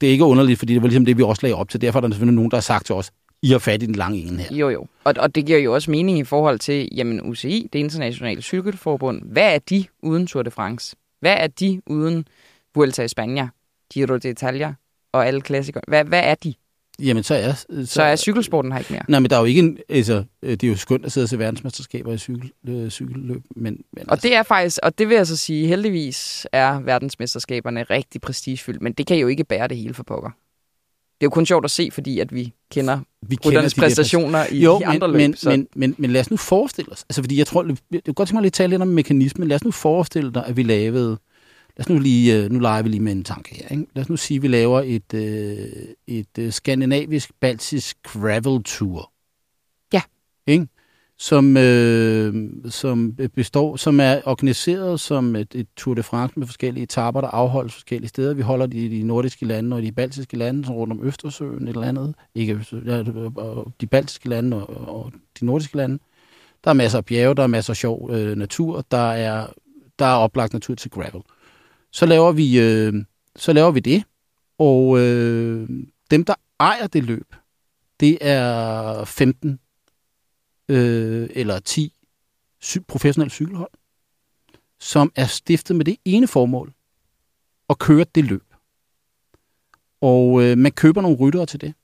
det 0.00 0.06
er 0.06 0.10
ikke 0.10 0.24
underligt, 0.24 0.58
fordi 0.58 0.74
det 0.74 0.82
var 0.82 0.88
ligesom 0.88 1.04
det, 1.04 1.18
vi 1.18 1.22
også 1.22 1.42
lagde 1.42 1.54
op 1.54 1.68
til. 1.68 1.80
Derfor 1.80 1.98
er 1.98 2.00
der 2.00 2.08
selvfølgelig 2.08 2.34
nogen, 2.34 2.50
der 2.50 2.56
har 2.56 2.62
sagt 2.62 2.86
til 2.86 2.94
os, 2.94 3.10
I 3.42 3.50
har 3.50 3.58
fat 3.58 3.82
i 3.82 3.86
den 3.86 3.94
lange 3.94 4.18
ene 4.18 4.42
her. 4.42 4.56
Jo, 4.56 4.68
jo. 4.68 4.86
Og, 5.04 5.14
og 5.18 5.34
det 5.34 5.46
giver 5.46 5.58
jo 5.58 5.74
også 5.74 5.90
mening 5.90 6.18
i 6.18 6.24
forhold 6.24 6.58
til, 6.58 6.88
jamen 6.94 7.22
UCI, 7.22 7.68
det 7.72 7.78
internationale 7.78 8.42
cykelforbund, 8.42 9.22
hvad 9.22 9.54
er 9.54 9.58
de 9.58 9.84
uden 10.02 10.26
Tour 10.26 10.42
de 10.42 10.50
France? 10.50 10.96
Hvad 11.20 11.36
er 11.38 11.46
de 11.46 11.82
uden 11.86 12.26
Vuelta 12.74 13.02
i 13.02 13.08
Spanien, 13.08 13.48
Giro 13.92 14.16
d'Italia 14.16 14.72
og 15.12 15.26
alle 15.26 15.40
klassikere? 15.40 15.82
Hvad, 15.88 16.04
hvad 16.04 16.22
er 16.24 16.34
de? 16.34 16.54
Jamen, 17.02 17.22
så 17.22 17.34
er... 17.34 17.52
Så, 17.52 17.86
så 17.86 18.02
er 18.02 18.16
cykelsporten 18.16 18.72
her 18.72 18.78
ikke 18.78 18.92
mere. 18.92 19.02
Nej, 19.08 19.20
men 19.20 19.30
der 19.30 19.36
er 19.36 19.40
jo 19.40 19.46
ikke 19.46 19.58
en... 19.58 19.78
Altså, 19.88 20.24
øh, 20.42 20.50
det 20.50 20.64
er 20.64 20.68
jo 20.68 20.76
skønt 20.76 21.04
at 21.04 21.12
sidde 21.12 21.24
og 21.24 21.28
se 21.28 21.38
verdensmesterskaber 21.38 22.12
i 22.12 22.18
cykel, 22.18 22.52
øh, 22.68 22.90
cykelløb, 22.90 23.42
men... 23.56 23.78
men 23.92 24.10
Og 24.10 24.22
det 24.22 24.34
er 24.34 24.42
faktisk, 24.42 24.78
og 24.82 24.98
det 24.98 25.08
vil 25.08 25.14
jeg 25.14 25.26
så 25.26 25.36
sige, 25.36 25.66
heldigvis 25.66 26.46
er 26.52 26.80
verdensmesterskaberne 26.80 27.82
rigtig 27.82 28.20
prestigefyldt, 28.20 28.82
men 28.82 28.92
det 28.92 29.06
kan 29.06 29.16
jo 29.16 29.26
ikke 29.26 29.44
bære 29.44 29.68
det 29.68 29.76
hele 29.76 29.94
for 29.94 30.02
pokker. 30.02 30.30
Det 31.20 31.24
er 31.24 31.26
jo 31.26 31.30
kun 31.30 31.46
sjovt 31.46 31.64
at 31.64 31.70
se, 31.70 31.90
fordi 31.92 32.18
at 32.18 32.34
vi 32.34 32.52
kender 32.70 33.00
vi 33.22 33.38
rytternes 33.46 33.74
de 33.74 33.80
præstationer 33.80 34.46
i 34.50 34.58
jo, 34.58 34.78
de 34.78 34.86
andre 34.86 35.08
men, 35.08 35.16
løb. 35.16 35.20
Men, 35.20 35.36
så. 35.36 35.50
men, 35.50 35.68
men, 35.74 35.94
men 35.98 36.10
lad 36.10 36.20
os 36.20 36.30
nu 36.30 36.36
forestille 36.36 36.92
os, 36.92 37.04
altså 37.08 37.22
fordi 37.22 37.38
jeg 37.38 37.46
tror, 37.46 37.66
jeg 37.92 38.02
kan 38.04 38.14
godt 38.14 38.28
tænke 38.28 38.34
mig 38.34 38.42
lige 38.42 38.48
at 38.48 38.52
tale 38.52 38.70
lidt 38.70 38.82
om 38.82 38.88
mekanismen. 38.88 39.48
Lad 39.48 39.54
os 39.54 39.64
nu 39.64 39.70
forestille 39.70 40.32
dig, 40.32 40.46
at 40.46 40.56
vi 40.56 40.62
lavede, 40.62 41.08
lad 41.76 41.84
os 41.84 41.88
nu 41.88 41.98
lige, 41.98 42.36
øh, 42.36 42.50
nu 42.50 42.58
leger 42.58 42.82
vi 42.82 42.88
lige 42.88 43.00
med 43.00 43.12
en 43.12 43.24
tanke 43.24 43.54
her, 43.54 43.68
ikke? 43.68 43.86
Lad 43.94 44.04
os 44.04 44.08
nu 44.08 44.16
sige, 44.16 44.36
at 44.36 44.42
vi 44.42 44.48
laver 44.48 44.82
et, 44.84 45.14
øh, 45.14 45.58
et 46.06 46.38
øh, 46.38 46.52
skandinavisk-baltisk 46.52 47.96
gravel 48.02 48.62
tour. 48.62 49.12
Ja. 49.92 50.02
Ikke? 50.46 50.66
Som, 51.20 51.56
øh, 51.56 52.34
som 52.68 53.16
består, 53.34 53.76
som 53.76 54.00
er 54.00 54.20
organiseret 54.24 55.00
som 55.00 55.36
et, 55.36 55.54
et 55.54 55.66
Tour 55.76 55.94
de 55.94 56.02
France 56.02 56.38
med 56.38 56.46
forskellige 56.46 56.82
etaper, 56.82 57.20
der 57.20 57.28
afholdes 57.28 57.72
forskellige 57.72 58.08
steder. 58.08 58.34
Vi 58.34 58.42
holder 58.42 58.66
de, 58.66 58.90
de 58.90 59.02
nordiske 59.02 59.46
lande 59.46 59.76
og 59.76 59.82
de 59.82 59.92
baltiske 59.92 60.36
lande, 60.36 60.64
som 60.64 60.74
rundt 60.74 60.92
om 60.92 61.04
Østersøen 61.04 61.62
et 61.62 61.68
eller 61.68 61.88
andet. 61.88 62.14
Ikke 62.34 62.54
Østersøen, 62.54 63.26
de 63.80 63.86
baltiske 63.86 64.28
lande 64.28 64.66
og, 64.66 65.02
og 65.02 65.12
de 65.40 65.46
nordiske 65.46 65.76
lande. 65.76 65.98
Der 66.64 66.70
er 66.70 66.74
masser 66.74 66.98
af 66.98 67.04
bjerge, 67.04 67.34
der 67.34 67.42
er 67.42 67.46
masser 67.46 67.72
af 67.72 67.76
sjov 67.76 68.10
øh, 68.12 68.36
natur, 68.36 68.84
der 68.90 69.10
er, 69.12 69.46
der 69.98 70.04
er 70.04 70.16
oplagt 70.16 70.52
natur 70.52 70.74
til 70.74 70.90
gravel. 70.90 71.22
Så 71.92 72.06
laver 72.06 72.32
vi, 72.32 72.60
øh, 72.60 72.94
så 73.36 73.52
laver 73.52 73.70
vi 73.70 73.80
det, 73.80 74.04
og 74.58 74.98
øh, 74.98 75.68
dem, 76.10 76.24
der 76.24 76.34
ejer 76.60 76.86
det 76.86 77.04
løb, 77.04 77.34
det 78.00 78.18
er 78.20 79.04
15 79.04 79.58
øh, 80.68 81.28
eller 81.30 81.58
10 81.58 81.92
cy- 82.64 82.84
professionelle 82.88 83.30
cykelhold, 83.30 83.70
som 84.78 85.12
er 85.16 85.26
stiftet 85.26 85.76
med 85.76 85.84
det 85.84 85.96
ene 86.04 86.26
formål, 86.26 86.72
at 87.70 87.78
køre 87.78 88.06
det 88.14 88.24
løb. 88.24 88.54
Og 90.00 90.42
øh, 90.42 90.58
man 90.58 90.72
køber 90.72 91.02
nogle 91.02 91.16
ryttere 91.16 91.46
til 91.46 91.60
det, 91.60 91.74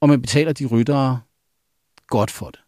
og 0.00 0.08
man 0.08 0.22
betaler 0.22 0.52
de 0.52 0.66
ryttere 0.66 1.20
godt 2.06 2.30
for 2.30 2.50
det. 2.50 2.60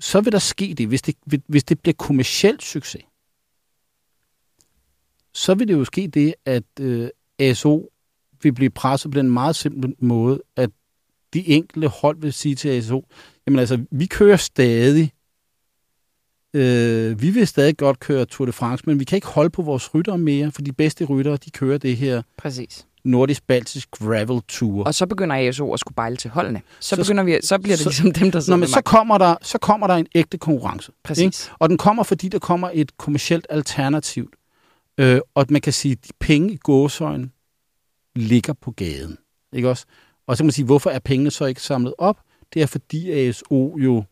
Så 0.00 0.20
vil 0.20 0.32
der 0.32 0.38
ske 0.38 0.74
det, 0.78 0.88
hvis 0.88 1.02
det, 1.02 1.16
hvis 1.46 1.64
det 1.64 1.80
bliver 1.80 1.94
kommersielt 1.94 2.62
succes, 2.62 3.02
så 5.32 5.54
vil 5.54 5.68
det 5.68 5.74
jo 5.74 5.84
ske 5.84 6.08
det, 6.08 6.34
at 6.44 6.80
øh, 6.80 7.08
ASO 7.38 7.88
vil 8.42 8.52
blive 8.52 8.70
presset 8.70 9.10
på 9.10 9.18
den 9.18 9.30
meget 9.30 9.56
simple 9.56 9.94
måde, 9.98 10.42
at 10.56 10.70
de 11.34 11.48
enkelte 11.48 11.88
hold 11.88 12.20
vil 12.20 12.32
sige 12.32 12.54
til 12.54 12.68
ASO, 12.68 13.06
jamen 13.50 13.58
altså, 13.58 13.78
vi 13.90 14.06
kører 14.06 14.36
stadig, 14.36 15.12
øh, 16.54 17.22
vi 17.22 17.30
vil 17.30 17.46
stadig 17.46 17.76
godt 17.76 18.00
køre 18.00 18.24
Tour 18.24 18.46
de 18.46 18.52
France, 18.52 18.84
men 18.86 19.00
vi 19.00 19.04
kan 19.04 19.16
ikke 19.16 19.26
holde 19.26 19.50
på 19.50 19.62
vores 19.62 19.94
ryttere 19.94 20.18
mere, 20.18 20.52
for 20.52 20.62
de 20.62 20.72
bedste 20.72 21.04
ryttere, 21.04 21.36
de 21.36 21.50
kører 21.50 21.78
det 21.78 21.96
her 21.96 22.22
Præcis. 22.36 22.86
nordisk-baltisk 23.04 23.90
gravel 23.90 24.40
tour. 24.48 24.84
Og 24.84 24.94
så 24.94 25.06
begynder 25.06 25.36
ASO 25.48 25.72
at 25.72 25.80
skulle 25.80 25.94
bejle 25.94 26.16
til 26.16 26.30
holdene. 26.30 26.62
Så, 26.80 26.88
Så- 26.88 26.96
begynder 27.02 27.22
vi, 27.24 27.38
så 27.42 27.58
bliver 27.58 27.76
det 27.76 27.82
så- 27.84 27.88
ligesom 27.90 28.12
dem, 28.12 28.30
der 28.30 28.40
sidder 28.40 28.56
Nå, 28.56 28.60
men 28.60 28.68
så 28.68 28.80
kommer, 28.82 29.18
der, 29.18 29.34
så 29.42 29.58
kommer 29.58 29.86
der 29.86 29.94
en 29.94 30.06
ægte 30.14 30.38
konkurrence. 30.38 30.92
Præcis. 31.04 31.24
Ikke? 31.46 31.56
Og 31.58 31.68
den 31.68 31.78
kommer, 31.78 32.02
fordi 32.02 32.28
der 32.28 32.38
kommer 32.38 32.70
et 32.74 32.96
kommersielt 32.96 33.46
alternativ. 33.50 34.30
Øh, 34.98 35.20
og 35.34 35.46
man 35.50 35.60
kan 35.60 35.72
sige, 35.72 35.92
at 35.92 36.04
de 36.04 36.12
penge 36.20 36.52
i 36.52 36.56
gåsøjen 36.56 37.32
ligger 38.16 38.52
på 38.52 38.70
gaden. 38.70 39.18
Ikke 39.52 39.68
også? 39.70 39.84
Og 40.26 40.36
så 40.36 40.40
kan 40.42 40.46
man 40.46 40.52
sige, 40.52 40.64
hvorfor 40.64 40.90
er 40.90 40.98
pengene 40.98 41.30
så 41.30 41.44
ikke 41.44 41.62
samlet 41.62 41.94
op? 41.98 42.20
Det 42.54 42.62
er 42.62 42.66
fordi 42.66 43.10
ASO 43.10 43.78
jo 43.78 44.04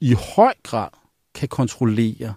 i 0.00 0.12
høj 0.36 0.54
grad 0.62 0.88
kan 1.34 1.48
kontrollere 1.48 2.34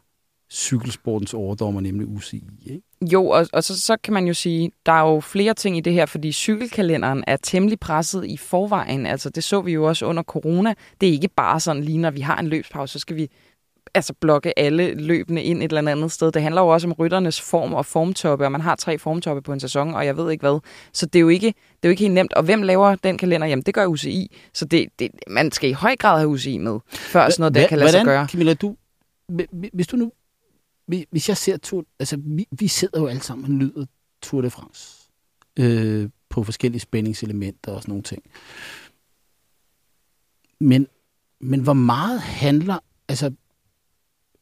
cykelsportens 0.52 1.34
overdommer, 1.34 1.82
nemlig 1.82 2.08
UCI. 2.08 2.44
Ikke? 2.66 2.82
Jo, 3.12 3.26
og, 3.26 3.48
og 3.54 3.64
så, 3.64 3.82
så 3.82 3.98
kan 3.98 4.14
man 4.14 4.28
jo 4.28 4.34
sige, 4.34 4.72
der 4.86 4.92
er 4.92 5.14
jo 5.14 5.20
flere 5.20 5.54
ting 5.54 5.78
i 5.78 5.82
det 5.82 5.94
her, 5.94 6.06
fordi 6.06 6.32
cykelkalenderen 6.32 7.24
er 7.28 7.38
temmelig 7.38 7.80
presset 7.80 8.26
i 8.26 8.38
forvejen. 8.38 9.06
Altså, 9.06 9.30
det 9.30 9.44
så 9.44 9.62
vi 9.62 9.72
jo 9.72 9.84
også 9.84 10.06
under 10.06 10.24
corona. 10.24 10.74
Det 11.02 11.10
er 11.10 11.14
ikke 11.14 11.28
bare 11.28 11.60
sådan 11.60 11.84
lige, 11.84 11.98
når 11.98 12.12
vi 12.12 12.22
har 12.22 12.38
en 12.40 12.48
løbspause, 12.48 12.94
så 12.94 13.00
skal 13.00 13.16
vi 13.16 13.30
altså 13.96 14.14
blokke 14.14 14.60
alle 14.60 14.94
løbende 14.94 15.44
ind 15.44 15.64
et 15.64 15.74
eller 15.74 15.92
andet 15.92 16.12
sted. 16.12 16.32
Det 16.32 16.42
handler 16.42 16.62
jo 16.62 16.68
også 16.68 16.88
om 16.88 16.94
rytternes 16.94 17.42
form 17.42 17.74
og 17.74 17.86
formtoppe, 17.86 18.46
og 18.46 18.52
man 18.52 18.62
har 18.62 18.76
tre 18.76 18.98
formtoppe 18.98 19.42
på 19.42 19.54
en 19.54 19.60
sæson, 19.60 19.96
og 19.96 20.06
jeg 20.06 20.18
ved 20.18 20.32
ikke 20.32 20.42
hvad. 20.42 20.60
Så 20.94 21.06
det 21.06 21.20
er 21.20 21.22
jo 21.22 21.30
ikke, 21.30 21.48
det 21.48 21.54
er 21.84 21.88
jo 21.88 21.90
ikke 21.90 22.04
helt 22.04 22.14
nemt. 22.14 22.34
Og 22.34 22.44
hvem 22.44 22.62
laver 22.62 22.96
den 22.96 23.18
kalender? 23.18 23.48
Jamen, 23.48 23.64
det 23.64 23.74
gør 23.74 23.86
UCI. 23.86 24.36
Så 24.54 24.66
det, 24.66 24.90
det, 25.00 25.12
man 25.28 25.52
skal 25.52 25.70
i 25.70 25.74
høj 25.74 25.96
grad 25.96 26.18
have 26.18 26.30
UCI 26.30 26.58
med, 26.58 26.80
før 26.90 27.30
sådan 27.30 27.42
noget 27.42 27.56
der 27.56 27.68
kan 27.68 27.78
lade 27.78 27.92
sig 27.92 28.06
gøre. 28.06 28.28
Camilla, 28.28 28.54
du, 28.54 28.76
hvis 29.74 29.88
du 29.88 29.98
nu, 29.98 30.12
hvis 31.12 31.30
jeg 31.30 31.38
ser 31.38 31.84
altså 32.00 32.18
vi, 32.26 32.48
vi 32.52 32.68
sidder 32.68 33.00
jo 33.00 33.08
alle 33.08 33.22
sammen 33.22 33.46
og 33.46 33.52
nyder 33.52 33.86
Tour 34.22 34.42
de 34.42 34.50
France 34.50 35.10
øh, 35.60 36.10
på 36.30 36.44
forskellige 36.44 36.82
spændingselementer 36.82 37.72
og 37.72 37.82
sådan 37.82 37.92
nogle 37.92 38.04
ting. 38.04 38.24
Men, 40.60 40.88
men 41.40 41.60
hvor 41.60 41.74
meget 41.74 42.22
handler, 42.22 42.78
altså 43.08 43.32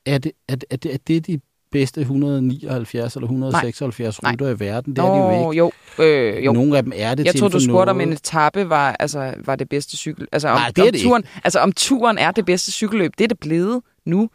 er 0.06 0.18
det, 0.18 0.32
er, 0.48 0.56
det, 0.56 0.66
er, 0.70 0.78
det, 0.78 0.94
er 0.94 0.98
det 1.08 1.28
de 1.28 1.40
bedste 1.72 2.02
179 2.02 3.16
eller 3.16 3.26
176 3.26 4.22
Nej. 4.22 4.32
ruter 4.32 4.50
i 4.50 4.60
verden? 4.60 4.96
Det 4.96 5.04
er 5.04 5.14
det 5.14 5.20
jo 5.20 5.52
ikke. 5.52 5.58
jo, 5.58 5.72
øh, 6.04 6.46
jo. 6.46 6.54
Nogle 6.54 6.78
af 6.78 6.84
dem 6.84 6.92
er 6.96 7.16
det 7.16 7.26
Jeg 7.26 7.36
tror, 7.36 7.48
du 7.48 7.60
spurgte 7.60 7.90
om 7.90 8.02
en 8.02 8.14
etape 8.14 8.70
var, 8.70 8.96
altså, 9.00 9.34
var 9.46 9.56
det 9.56 9.70
bedste 9.70 9.98
cykel. 9.98 10.28
Altså, 10.32 10.48
om, 10.48 10.60
Nej, 10.60 10.72
det 10.76 10.78
er 10.78 10.86
om 10.86 10.92
det 10.92 11.02
turen, 11.02 11.24
Altså, 11.44 11.60
om 11.60 11.72
turen 11.72 12.18
er 12.18 12.32
det 12.32 12.46
bedste 12.46 12.72
cykelløb, 12.72 13.12
det 13.18 13.24
er 13.24 13.28
det 13.28 13.40
blevet 13.40 13.82
nu. 14.06 14.30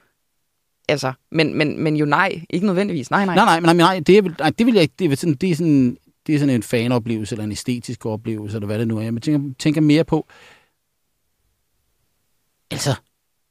Altså, 0.88 1.12
men, 1.32 1.54
men, 1.58 1.82
men 1.82 1.96
jo 1.96 2.04
nej, 2.04 2.42
ikke 2.50 2.66
nødvendigvis. 2.66 3.10
Nej, 3.10 3.26
nej. 3.26 3.34
Nej, 3.34 3.44
nej, 3.44 3.60
nej, 3.60 3.74
nej, 3.74 4.00
det, 4.06 4.18
er, 4.18 4.22
nej, 4.38 4.50
det 4.58 4.66
vil 4.66 4.74
jeg 4.74 4.82
ikke. 4.82 4.94
Det 4.98 5.12
er, 5.12 5.16
sådan, 5.16 5.34
det 5.34 5.50
er 5.50 5.54
sådan, 5.54 5.96
det 6.26 6.34
er 6.34 6.38
sådan 6.38 6.54
en 6.54 6.62
fanoplevelse, 6.62 7.34
eller 7.34 7.44
en 7.44 7.52
æstetisk 7.52 8.06
oplevelse, 8.06 8.56
eller 8.56 8.66
hvad 8.66 8.78
det 8.78 8.88
nu 8.88 8.98
er. 8.98 9.02
Jeg 9.02 9.22
tænker, 9.22 9.54
tænker 9.58 9.80
mere 9.80 10.04
på, 10.04 10.26
altså, 12.70 12.94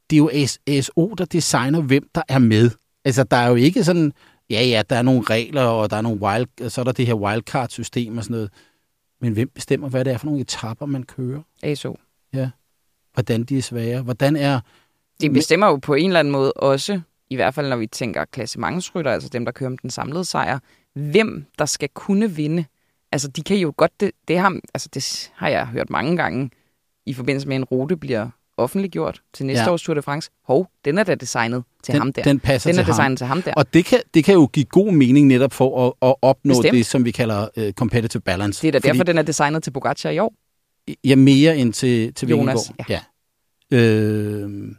det 0.09 0.15
er 0.15 0.17
jo 0.17 0.29
AS, 0.33 0.59
ASO, 0.67 1.13
der 1.17 1.25
designer, 1.25 1.81
hvem 1.81 2.09
der 2.15 2.21
er 2.27 2.39
med. 2.39 2.71
Altså, 3.05 3.23
der 3.23 3.37
er 3.37 3.49
jo 3.49 3.55
ikke 3.55 3.83
sådan, 3.83 4.13
ja, 4.49 4.63
ja, 4.63 4.81
der 4.89 4.95
er 4.95 5.01
nogle 5.01 5.21
regler, 5.21 5.63
og 5.63 5.89
der 5.89 5.97
er 5.97 6.01
nogle 6.01 6.21
wild, 6.21 6.61
og 6.61 6.71
så 6.71 6.81
er 6.81 6.85
der 6.85 6.91
det 6.91 7.07
her 7.07 7.13
wildcard-system 7.13 8.17
og 8.17 8.23
sådan 8.23 8.33
noget. 8.33 8.51
Men 9.21 9.33
hvem 9.33 9.51
bestemmer, 9.55 9.89
hvad 9.89 10.05
det 10.05 10.13
er 10.13 10.17
for 10.17 10.25
nogle 10.25 10.41
etapper, 10.41 10.85
man 10.85 11.03
kører? 11.03 11.41
ASO. 11.63 11.97
Hvordan 13.13 13.43
de 13.43 13.57
er 13.57 13.61
svære? 13.61 14.01
Hvordan 14.01 14.35
er... 14.35 14.59
Det 15.21 15.33
bestemmer 15.33 15.67
jo 15.67 15.75
på 15.75 15.93
en 15.93 16.09
eller 16.09 16.19
anden 16.19 16.31
måde 16.31 16.53
også, 16.53 17.01
i 17.29 17.35
hvert 17.35 17.53
fald 17.53 17.69
når 17.69 17.75
vi 17.75 17.87
tænker 17.87 18.25
klassementsrytter, 18.25 19.11
altså 19.11 19.29
dem, 19.29 19.45
der 19.45 19.51
kører 19.51 19.69
om 19.69 19.77
den 19.77 19.89
samlede 19.89 20.25
sejr, 20.25 20.59
hvem 20.93 21.45
der 21.59 21.65
skal 21.65 21.89
kunne 21.89 22.31
vinde. 22.31 22.65
Altså, 23.11 23.27
de 23.27 23.43
kan 23.43 23.57
jo 23.57 23.73
godt, 23.77 23.99
det, 23.99 24.11
det, 24.27 24.39
har, 24.39 24.59
altså, 24.73 24.89
det 24.93 25.31
har 25.35 25.49
jeg 25.49 25.67
hørt 25.67 25.89
mange 25.89 26.17
gange, 26.17 26.49
i 27.05 27.13
forbindelse 27.13 27.47
med, 27.47 27.55
at 27.55 27.59
en 27.59 27.65
rute 27.65 27.97
bliver 27.97 28.29
offentliggjort 28.57 29.21
til 29.33 29.45
næste 29.45 29.63
Ja. 29.63 29.71
års 29.71 29.81
Tour 29.81 29.93
de 29.95 30.01
France. 30.01 30.29
Hov, 30.43 30.67
den 30.85 30.97
er 30.97 31.03
da 31.03 31.15
designet 31.15 31.63
til 31.83 31.91
den, 31.91 32.01
ham 32.01 32.13
der. 32.13 32.23
Den 32.23 32.39
passer 32.39 32.69
den 32.69 32.75
til 32.75 32.79
er 32.81 32.83
ham. 32.85 32.91
designet 32.93 33.17
til 33.17 33.27
ham 33.27 33.41
der. 33.41 33.53
Og 33.53 33.73
det 33.73 33.85
kan, 33.85 33.99
det 34.13 34.23
kan 34.23 34.33
jo 34.33 34.49
give 34.53 34.65
god 34.65 34.91
mening 34.91 35.27
netop 35.27 35.53
for 35.53 35.87
at, 35.87 35.93
at 36.09 36.15
opnå 36.21 36.53
Bestemt. 36.53 36.73
det, 36.73 36.85
som 36.85 37.05
vi 37.05 37.11
kalder 37.11 37.47
uh, 37.57 37.71
competitive 37.71 38.21
balance. 38.21 38.61
Det 38.61 38.67
er 38.67 38.71
da 38.71 38.77
Fordi- 38.77 38.87
derfor, 38.87 39.03
den 39.03 39.17
er 39.17 39.21
designet 39.21 39.63
til 39.63 39.71
Pogacar 39.71 40.09
i 40.09 40.19
år. 40.19 40.33
Ja, 41.03 41.15
mere 41.15 41.57
end 41.57 41.73
til, 41.73 42.13
til 42.13 42.27
Jonas, 42.29 42.59
Vingegaard. 42.77 43.03
Ja. 43.71 43.77
Øh, 43.77 44.71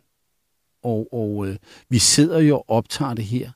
og 0.82 1.08
og 1.12 1.46
øh, 1.48 1.56
vi 1.88 1.98
sidder 1.98 2.40
jo 2.40 2.56
og 2.56 2.64
optager 2.70 3.14
det 3.14 3.24
her 3.24 3.50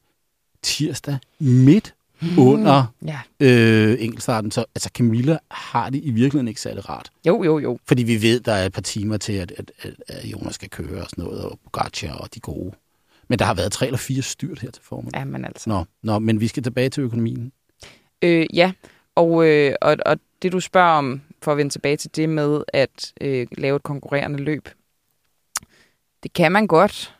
tirsdag 0.62 1.18
midt 1.40 1.94
under 2.38 2.84
Ja. 3.06 3.20
øh, 3.40 3.96
enkeltstarten. 4.00 4.50
Så 4.50 4.64
altså 4.74 4.90
Camilla 4.94 5.38
har 5.50 5.90
det 5.90 5.98
i 6.04 6.10
virkeligheden 6.10 6.48
ikke 6.48 6.60
særlig 6.60 6.88
rart. 6.88 7.10
Jo, 7.26 7.44
jo, 7.44 7.58
jo. 7.58 7.78
Fordi 7.86 8.02
vi 8.02 8.22
ved, 8.22 8.40
der 8.40 8.52
er 8.52 8.66
et 8.66 8.72
par 8.72 8.80
timer 8.82 9.16
til, 9.16 9.32
at, 9.32 9.52
at, 9.56 9.72
at, 9.82 9.94
at 10.08 10.24
Jonas 10.24 10.54
skal 10.54 10.70
køre 10.70 11.02
og 11.02 11.10
sådan 11.10 11.24
noget, 11.24 11.44
og 11.44 11.58
Pogacar 11.64 12.12
og 12.14 12.34
de 12.34 12.40
gode. 12.40 12.72
Men 13.28 13.38
der 13.38 13.44
har 13.44 13.54
været 13.54 13.72
tre 13.72 13.86
eller 13.86 13.98
fire 13.98 14.22
styrt 14.22 14.58
her 14.58 14.70
til 14.70 14.82
formiddag. 14.82 15.18
Ja, 15.18 15.24
men 15.24 15.44
altså. 15.44 15.68
Nå, 15.70 15.84
nå, 16.02 16.18
men 16.18 16.40
vi 16.40 16.48
skal 16.48 16.62
tilbage 16.62 16.88
til 16.88 17.00
økonomien. 17.02 17.52
Øh, 18.22 18.46
ja, 18.54 18.72
og, 19.14 19.46
øh, 19.48 19.74
og, 19.82 19.96
og 20.06 20.16
det 20.42 20.52
du 20.52 20.60
spørger 20.60 20.92
om, 20.98 21.22
for 21.42 21.52
at 21.52 21.58
vende 21.58 21.72
tilbage 21.72 21.96
til 21.96 22.10
det 22.16 22.28
med 22.28 22.62
at 22.68 23.12
øh, 23.20 23.46
lave 23.58 23.76
et 23.76 23.82
konkurrerende 23.82 24.38
løb, 24.38 24.68
det 26.22 26.32
kan 26.32 26.52
man 26.52 26.66
godt 26.66 27.14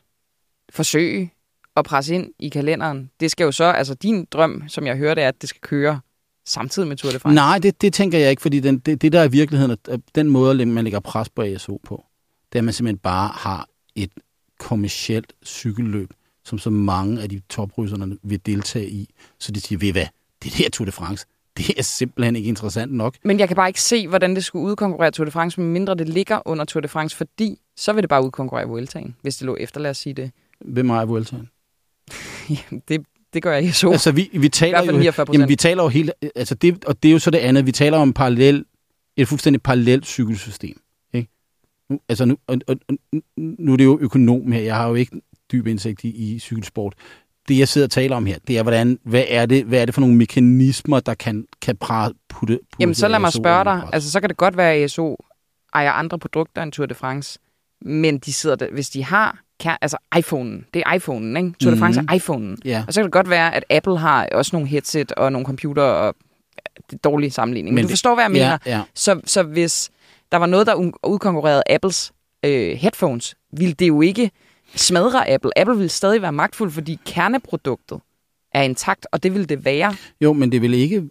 forsøge 0.71 1.31
at 1.77 1.85
presse 1.85 2.15
ind 2.15 2.31
i 2.39 2.49
kalenderen. 2.49 3.11
Det 3.21 3.31
skal 3.31 3.45
jo 3.45 3.53
så, 3.53 3.65
altså 3.65 3.95
din 3.95 4.25
drøm, 4.25 4.63
som 4.69 4.87
jeg 4.87 4.97
hørte, 4.97 5.21
er, 5.21 5.29
at 5.29 5.41
det 5.41 5.49
skal 5.49 5.61
køre 5.61 6.01
samtidig 6.47 6.89
med 6.89 6.97
Tour 6.97 7.13
de 7.13 7.19
France? 7.19 7.35
Nej, 7.35 7.59
det, 7.59 7.81
det 7.81 7.93
tænker 7.93 8.19
jeg 8.19 8.31
ikke, 8.31 8.43
fordi 8.43 8.61
den, 8.61 8.79
det, 8.79 9.03
det 9.03 9.13
der 9.13 9.21
er 9.21 9.29
virkeligheden, 9.29 9.77
at 9.89 10.01
den 10.15 10.31
måde, 10.31 10.67
man 10.67 10.85
lægger 10.85 11.01
pres 11.01 11.29
på 11.29 11.43
ASO 11.43 11.81
på, 11.85 12.05
det 12.53 12.59
er, 12.59 12.61
at 12.61 12.65
man 12.65 12.75
simpelthen 12.75 12.99
bare 12.99 13.31
har 13.35 13.69
et 13.95 14.11
kommercielt 14.59 15.33
cykelløb, 15.45 16.11
som 16.45 16.59
så 16.59 16.71
mange 16.71 17.23
af 17.23 17.29
de 17.29 17.41
toprysserne 17.49 18.19
vil 18.23 18.47
deltage 18.47 18.89
i. 18.91 19.15
Så 19.39 19.53
de 19.53 19.61
siger, 19.61 19.79
ved 19.79 19.89
I 19.89 19.91
hvad, 19.91 20.07
det 20.43 20.59
der 20.59 20.71
Tour 20.71 20.87
de 20.87 20.93
France, 20.93 21.27
det 21.57 21.79
er 21.79 21.83
simpelthen 21.83 22.37
ikke 22.37 22.49
interessant 22.49 22.93
nok. 22.93 23.17
Men 23.25 23.39
jeg 23.39 23.49
kan 23.49 23.57
bare 23.57 23.69
ikke 23.69 23.83
se, 23.83 24.09
hvordan 24.09 24.35
det 24.35 24.45
skulle 24.45 24.65
udkonkurrere 24.67 25.11
Tour 25.11 25.25
de 25.25 25.31
France, 25.31 25.61
mindre 25.61 25.95
det 25.95 26.09
ligger 26.09 26.43
under 26.45 26.65
Tour 26.65 26.81
de 26.81 26.89
France, 26.89 27.17
fordi 27.17 27.59
så 27.77 27.93
vil 27.93 28.03
det 28.03 28.09
bare 28.09 28.25
udkonkurrere 28.25 28.69
Vueltaen, 28.69 29.17
hvis 29.23 29.37
det 29.37 29.47
lå 29.47 29.57
efter, 29.57 29.81
lad 29.81 29.91
os 29.91 29.99
sige 29.99 30.15
det. 30.15 30.31
Hvem 30.61 30.91
er 30.91 31.05
Vueltaen? 31.05 31.49
Jamen, 32.71 32.83
det, 32.89 33.07
det 33.35 33.43
gør 33.43 33.53
jeg 33.53 33.75
så. 33.75 33.91
Altså, 33.91 34.13
vi, 34.13 34.31
vi 34.33 34.49
taler 34.49 34.83
I 34.83 35.03
hvert 35.03 35.15
fald 35.15 35.29
49%. 35.29 35.33
jo, 35.33 35.33
jamen, 35.33 35.49
vi 35.49 35.57
taler 35.57 35.83
jo 35.83 35.89
helt, 35.89 36.11
altså 36.35 36.55
det, 36.55 36.85
og 36.85 37.03
det 37.03 37.09
er 37.09 37.13
jo 37.13 37.19
så 37.19 37.31
det 37.31 37.39
andet, 37.39 37.67
vi 37.67 37.73
taler 37.73 37.99
om 37.99 38.13
parallel, 38.13 38.65
et 39.17 39.29
fuldstændig 39.29 39.63
parallelt 39.63 40.07
cykelsystem. 40.07 40.81
Ikke? 41.13 41.31
Nu, 41.91 42.01
altså 42.09 42.25
nu, 42.25 42.37
og, 42.47 42.59
og, 42.69 42.77
nu 43.37 43.73
er 43.73 43.77
det 43.77 43.85
jo 43.85 43.99
økonom 44.01 44.53
her, 44.53 44.61
jeg 44.61 44.77
har 44.77 44.89
jo 44.89 44.95
ikke 44.95 45.21
dyb 45.53 45.67
indsigt 45.67 46.05
i, 46.05 46.35
i 46.35 46.39
cykelsport. 46.39 46.95
Det, 47.49 47.59
jeg 47.59 47.69
sidder 47.69 47.87
og 47.87 47.91
taler 47.91 48.17
om 48.17 48.27
her, 48.27 48.39
det 48.49 48.59
er, 48.59 48.63
hvordan, 48.63 48.99
hvad, 49.05 49.25
er 49.29 49.47
det, 49.47 49.65
hvad 49.65 49.81
er 49.81 49.85
det 49.85 49.95
for 49.95 50.01
nogle 50.01 50.17
mekanismer, 50.17 51.01
der 51.01 51.15
kan, 51.15 51.47
kan 51.63 51.77
putte, 51.77 52.15
putte 52.29 52.59
Jamen, 52.81 52.95
så 52.95 53.09
lad 53.09 53.19
mig 53.19 53.33
spørge 53.33 53.65
dig. 53.65 53.89
Altså, 53.93 54.11
så 54.11 54.21
kan 54.21 54.29
det 54.29 54.37
godt 54.37 54.57
være, 54.57 54.75
at 54.75 54.85
ASO 54.85 55.17
ejer 55.75 55.93
andre 55.93 56.19
produkter 56.19 56.63
end 56.63 56.73
Tour 56.73 56.87
de 56.87 56.95
France, 56.95 57.39
men 57.81 58.19
de 58.19 58.33
sidder 58.33 58.57
der, 58.57 58.67
hvis 58.73 58.91
de 58.91 59.05
har, 59.05 59.43
kær- 59.67 59.79
altså 59.81 59.97
iPhone'en, 60.17 60.71
det 60.75 60.83
er 60.87 60.91
iPhone'en, 60.99 61.37
ikke? 61.39 61.53
Tour 61.61 61.71
de 61.75 61.79
France 61.79 62.01
Mhm. 62.01 62.09
er 62.13 62.19
iPhone'en. 62.19 62.57
Ja. 62.65 62.85
Og 62.87 62.93
så 62.95 63.01
kan 63.01 63.05
det 63.05 63.13
godt 63.13 63.31
være, 63.31 63.55
at 63.55 63.65
Apple 63.71 63.99
har 63.99 64.29
også 64.33 64.51
nogle 64.57 64.69
headset 64.69 65.13
og 65.13 65.33
nogle 65.33 65.47
computer 65.47 65.83
og 65.83 66.15
det 66.91 66.93
er 66.97 67.01
dårlig 67.05 67.33
sammenligning. 67.33 67.75
Men, 67.75 67.75
Men 67.75 67.83
du 67.83 67.87
det- 67.87 67.93
forstår, 67.93 68.15
hvad 68.15 68.25
jeg 68.25 68.31
mener. 68.31 68.59
Ja, 68.67 68.77
ja. 68.77 68.83
Så, 68.95 69.21
så 69.25 69.43
hvis 69.43 69.91
der 70.33 70.39
var 70.39 70.47
noget, 70.47 70.67
der 70.67 70.75
udkonkurrerede 71.07 71.63
Apples 71.71 72.13
øh, 72.45 72.77
headphones, 72.77 73.35
ville 73.53 73.75
det 73.75 73.89
jo 73.89 74.01
ikke 74.01 74.31
smadre 74.75 75.31
Apple. 75.31 75.59
Apple 75.59 75.77
ville 75.77 75.89
stadig 75.89 76.23
være 76.23 76.33
magtfuld, 76.33 76.71
fordi 76.71 76.99
kerneproduktet 77.07 78.01
er 78.55 78.63
intakt, 78.63 79.07
og 79.13 79.23
det 79.23 79.33
ville 79.33 79.47
det 79.47 79.65
være. 79.65 79.95
Jo, 80.21 80.33
men 80.33 80.53
det 80.53 80.63
vil 80.63 80.75
ikke, 80.75 81.09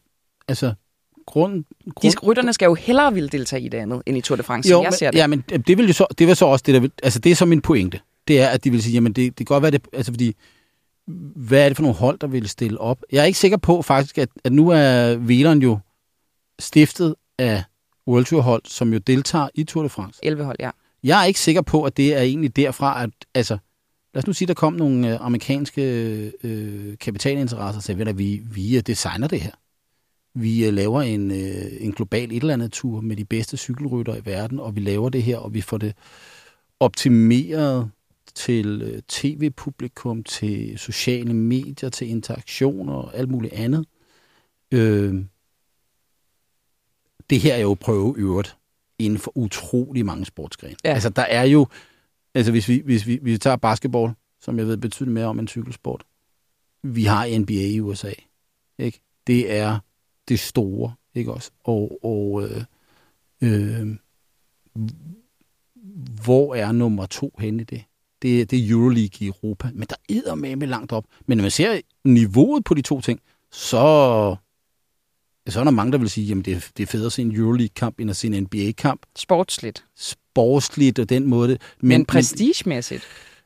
altså, 0.47 0.73
grund, 1.25 1.63
De 1.85 1.91
grund 1.95 2.13
sk- 2.13 2.27
rytterne 2.27 2.53
skal 2.53 2.65
jo 2.65 2.73
hellere 2.73 3.13
ville 3.13 3.29
deltage 3.29 3.61
i 3.61 3.69
det 3.69 3.77
andet, 3.77 4.01
end 4.05 4.17
i 4.17 4.21
Tour 4.21 4.35
de 4.35 4.43
France, 4.43 4.69
jo, 4.69 4.81
jeg 4.81 4.87
men, 4.87 4.93
ser 4.97 5.11
det. 5.11 5.17
Ja, 5.17 5.27
men 5.27 5.43
det 5.67 5.77
vil 5.77 5.87
jo 5.87 5.93
så, 5.93 6.05
det 6.17 6.27
vil 6.27 6.35
så 6.35 6.45
også 6.45 6.63
det, 6.65 6.73
der 6.73 6.79
vil, 6.79 6.91
altså 7.03 7.19
det 7.19 7.31
er 7.31 7.35
så 7.35 7.45
min 7.45 7.61
pointe. 7.61 7.99
Det 8.31 8.41
er, 8.41 8.47
at 8.47 8.63
de 8.63 8.71
vil 8.71 8.83
sige, 8.83 8.93
jamen 8.93 9.13
det, 9.13 9.39
det 9.39 9.47
kan 9.47 9.53
godt 9.53 9.61
være 9.61 9.71
det, 9.71 9.87
altså 9.93 10.11
fordi, 10.11 10.35
hvad 11.35 11.63
er 11.63 11.67
det 11.67 11.77
for 11.77 11.81
nogle 11.81 11.97
hold, 11.97 12.19
der 12.19 12.27
vil 12.27 12.49
stille 12.49 12.81
op? 12.81 13.03
Jeg 13.11 13.21
er 13.21 13.25
ikke 13.25 13.39
sikker 13.39 13.57
på 13.57 13.81
faktisk, 13.81 14.17
at, 14.17 14.29
at 14.43 14.51
nu 14.51 14.69
er 14.69 15.15
Veleren 15.15 15.61
jo 15.61 15.79
stiftet 16.59 17.15
af 17.37 17.63
World 18.07 18.25
Tour 18.25 18.41
hold, 18.41 18.61
som 18.65 18.93
jo 18.93 18.99
deltager 18.99 19.49
i 19.55 19.63
Tour 19.63 19.83
de 19.83 19.89
France. 19.89 20.19
11 20.23 20.43
hold, 20.43 20.55
ja. 20.59 20.69
Jeg 21.03 21.21
er 21.21 21.25
ikke 21.25 21.39
sikker 21.39 21.61
på, 21.61 21.83
at 21.83 21.97
det 21.97 22.13
er 22.13 22.21
egentlig 22.21 22.55
derfra, 22.55 23.03
at 23.03 23.09
altså, 23.35 23.57
lad 24.13 24.23
os 24.23 24.27
nu 24.27 24.33
sige, 24.33 24.47
der 24.47 24.53
kom 24.53 24.73
nogle 24.73 25.13
øh, 25.13 25.25
amerikanske 25.25 25.81
øh, 26.43 26.97
kapitalinteresser 26.97 27.79
og 27.79 27.83
sagde, 27.83 28.05
du, 28.05 28.13
vi, 28.13 28.41
vi 28.51 28.77
øh, 28.77 28.83
designer 28.87 29.27
det 29.27 29.41
her. 29.41 29.51
Vi 30.35 30.65
øh, 30.65 30.73
laver 30.73 31.01
en, 31.01 31.31
øh, 31.31 31.71
en 31.79 31.91
global 31.91 32.31
et 32.31 32.41
eller 32.41 32.53
andet 32.53 32.71
tur 32.71 33.01
med 33.01 33.15
de 33.15 33.25
bedste 33.25 33.57
cykelrytter 33.57 34.15
i 34.15 34.21
verden, 34.25 34.59
og 34.59 34.75
vi 34.75 34.79
laver 34.79 35.09
det 35.09 35.23
her, 35.23 35.37
og 35.37 35.53
vi 35.53 35.61
får 35.61 35.77
det 35.77 35.93
optimeret 36.79 37.91
til 38.35 38.81
øh, 38.81 39.01
tv-publikum, 39.07 40.23
til 40.23 40.77
sociale 40.77 41.33
medier, 41.33 41.89
til 41.89 42.09
interaktioner 42.09 42.93
og 42.93 43.15
alt 43.15 43.29
muligt 43.29 43.53
andet. 43.53 43.85
Øh, 44.71 45.15
det 47.29 47.39
her 47.39 47.53
er 47.53 47.61
jo 47.61 47.73
prøve 47.73 48.15
øvrigt 48.17 48.57
inden 48.99 49.19
for 49.19 49.37
utrolig 49.37 50.05
mange 50.05 50.25
sportsgrene. 50.25 50.75
Ja. 50.83 50.93
Altså, 50.93 51.09
der 51.09 51.21
er 51.21 51.43
jo... 51.43 51.67
Altså, 52.33 52.51
hvis 52.51 52.67
vi, 52.67 52.81
hvis 52.85 53.07
vi, 53.07 53.19
hvis 53.21 53.33
vi 53.33 53.37
tager 53.37 53.55
basketball, 53.55 54.13
som 54.41 54.59
jeg 54.59 54.67
ved 54.67 54.77
betyder 54.77 55.09
mere 55.09 55.25
om 55.25 55.39
en 55.39 55.47
cykelsport. 55.47 56.03
Vi 56.83 57.03
har 57.03 57.39
NBA 57.39 57.53
i 57.53 57.79
USA. 57.79 58.11
Ikke? 58.77 59.01
Det 59.27 59.51
er 59.51 59.79
det 60.27 60.39
store, 60.39 60.93
ikke 61.15 61.33
også? 61.33 61.51
Og, 61.63 61.99
og 62.03 62.43
øh, 62.43 62.63
øh, 63.41 63.97
hvor 66.23 66.55
er 66.55 66.71
nummer 66.71 67.05
to 67.05 67.31
henne 67.39 67.61
i 67.61 67.65
det? 67.65 67.83
Det, 68.21 68.51
det 68.51 68.59
er 68.59 68.71
Euroleague 68.71 69.17
i 69.19 69.25
Europa, 69.27 69.69
men 69.73 69.87
der 69.89 69.95
er 70.29 70.35
med 70.35 70.55
med 70.55 70.67
langt 70.67 70.91
op. 70.91 71.05
Men 71.25 71.37
når 71.37 71.41
man 71.41 71.51
ser 71.51 71.81
niveauet 72.03 72.63
på 72.63 72.73
de 72.73 72.81
to 72.81 73.01
ting, 73.01 73.19
så, 73.51 74.35
så 75.49 75.59
er 75.59 75.63
der 75.63 75.71
mange, 75.71 75.91
der 75.91 75.97
vil 75.97 76.09
sige, 76.09 76.37
at 76.39 76.45
det, 76.45 76.53
er- 76.53 76.69
det 76.77 76.83
er 76.83 76.87
federe 76.87 77.05
at 77.05 77.11
se 77.11 77.21
en 77.21 77.35
Euroleague-kamp, 77.35 77.99
end 77.99 78.09
at 78.09 78.15
se 78.15 78.27
en 78.27 78.43
NBA-kamp. 78.43 79.01
Sportsligt. 79.15 79.85
Sportsligt 79.95 80.99
og 80.99 81.09
den 81.09 81.25
måde. 81.27 81.47
Men, 81.79 81.87
men 81.87 82.05
prestigemæssigt. 82.05 83.03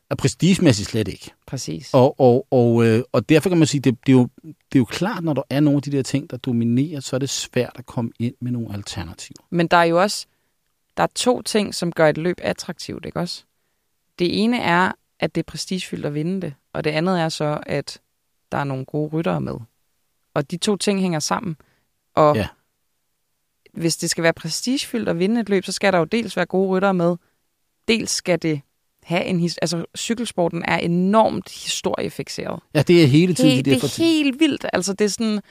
Men, 0.10 0.18
prestigemæssigt 0.18 0.90
slet 0.90 1.08
ikke. 1.08 1.32
Præcis. 1.48 1.90
Og, 1.94 2.20
og, 2.20 2.48
og, 2.52 2.86
øh, 2.86 3.04
og 3.12 3.30
derfor 3.30 3.50
kan 3.50 3.58
man 3.58 3.68
sige, 3.68 3.82
det, 3.82 3.98
det, 4.06 4.12
er 4.12 4.18
jo, 4.18 4.28
det 4.44 4.54
er 4.76 4.80
jo 4.80 4.86
klart, 4.86 5.24
når 5.24 5.34
der 5.34 5.42
er 5.50 5.60
nogle 5.60 5.78
af 5.78 5.82
de 5.84 5.92
der 5.92 6.04
ting, 6.04 6.30
der 6.30 6.38
dominerer, 6.38 7.00
så 7.00 7.16
er 7.16 7.20
det 7.20 7.30
svært 7.30 7.72
at 7.76 7.86
komme 7.86 8.12
ind 8.20 8.36
med 8.42 8.52
nogle 8.52 8.74
alternativer. 8.74 9.44
Men 9.50 9.68
der 9.68 9.78
er 9.78 9.84
jo 9.84 10.02
også 10.02 10.26
der 10.98 11.04
er 11.04 11.08
to 11.16 11.42
ting, 11.42 11.76
som 11.76 11.92
gør 11.92 12.10
et 12.10 12.18
løb 12.18 12.38
attraktivt, 12.42 13.06
ikke 13.06 13.20
også? 13.20 13.44
Det 14.19 14.43
ene 14.43 14.60
er, 14.60 14.91
at 15.19 15.36
det 15.36 15.41
er 15.41 15.45
prestigefyldt 15.51 16.06
at 16.06 16.13
vinde 16.13 16.41
det, 16.41 16.54
og 16.73 16.84
det 16.84 16.89
andet 16.89 17.19
er 17.21 17.30
så, 17.30 17.60
at 17.65 17.99
der 18.51 18.58
er 18.58 18.63
nogle 18.63 18.86
gode 18.86 19.10
ryttere 19.10 19.41
med. 19.41 19.56
Og 20.34 20.51
de 20.51 20.58
to 20.58 20.75
ting 20.75 21.01
hænger 21.01 21.19
sammen. 21.19 21.58
Og 22.15 22.36
Ja. 22.36 22.47
hvis 23.73 23.97
det 23.97 24.10
skal 24.10 24.23
være 24.23 24.34
prestigefyldt 24.34 25.10
at 25.10 25.19
vinde 25.19 25.41
et 25.41 25.49
løb, 25.49 25.65
så 25.65 25.71
skal 25.71 25.93
der 25.93 25.99
jo 25.99 26.06
dels 26.06 26.38
være 26.38 26.45
gode 26.45 26.69
ryttere 26.69 26.93
med, 26.93 27.15
dels 27.88 28.12
skal 28.12 28.41
det 28.41 28.62
have 29.04 29.23
en 29.23 29.39
his- 29.39 29.58
altså 29.62 29.86
cykelsporten 29.97 30.63
er 30.67 30.78
enormt 30.78 31.49
historiefixeret. 31.51 32.60
Ja, 32.73 32.82
det 32.82 33.04
er 33.04 33.08
hele 33.08 33.34
tiden 33.34 33.51
Helt, 33.51 33.65
de 33.65 33.71
der 33.71 33.80
det 33.80 33.84
er 33.99 34.04
helt 34.04 34.39
vildt. 34.39 34.65
Altså, 34.73 34.93
det 34.93 35.06
er 35.06 35.10
sådan, 35.10 35.41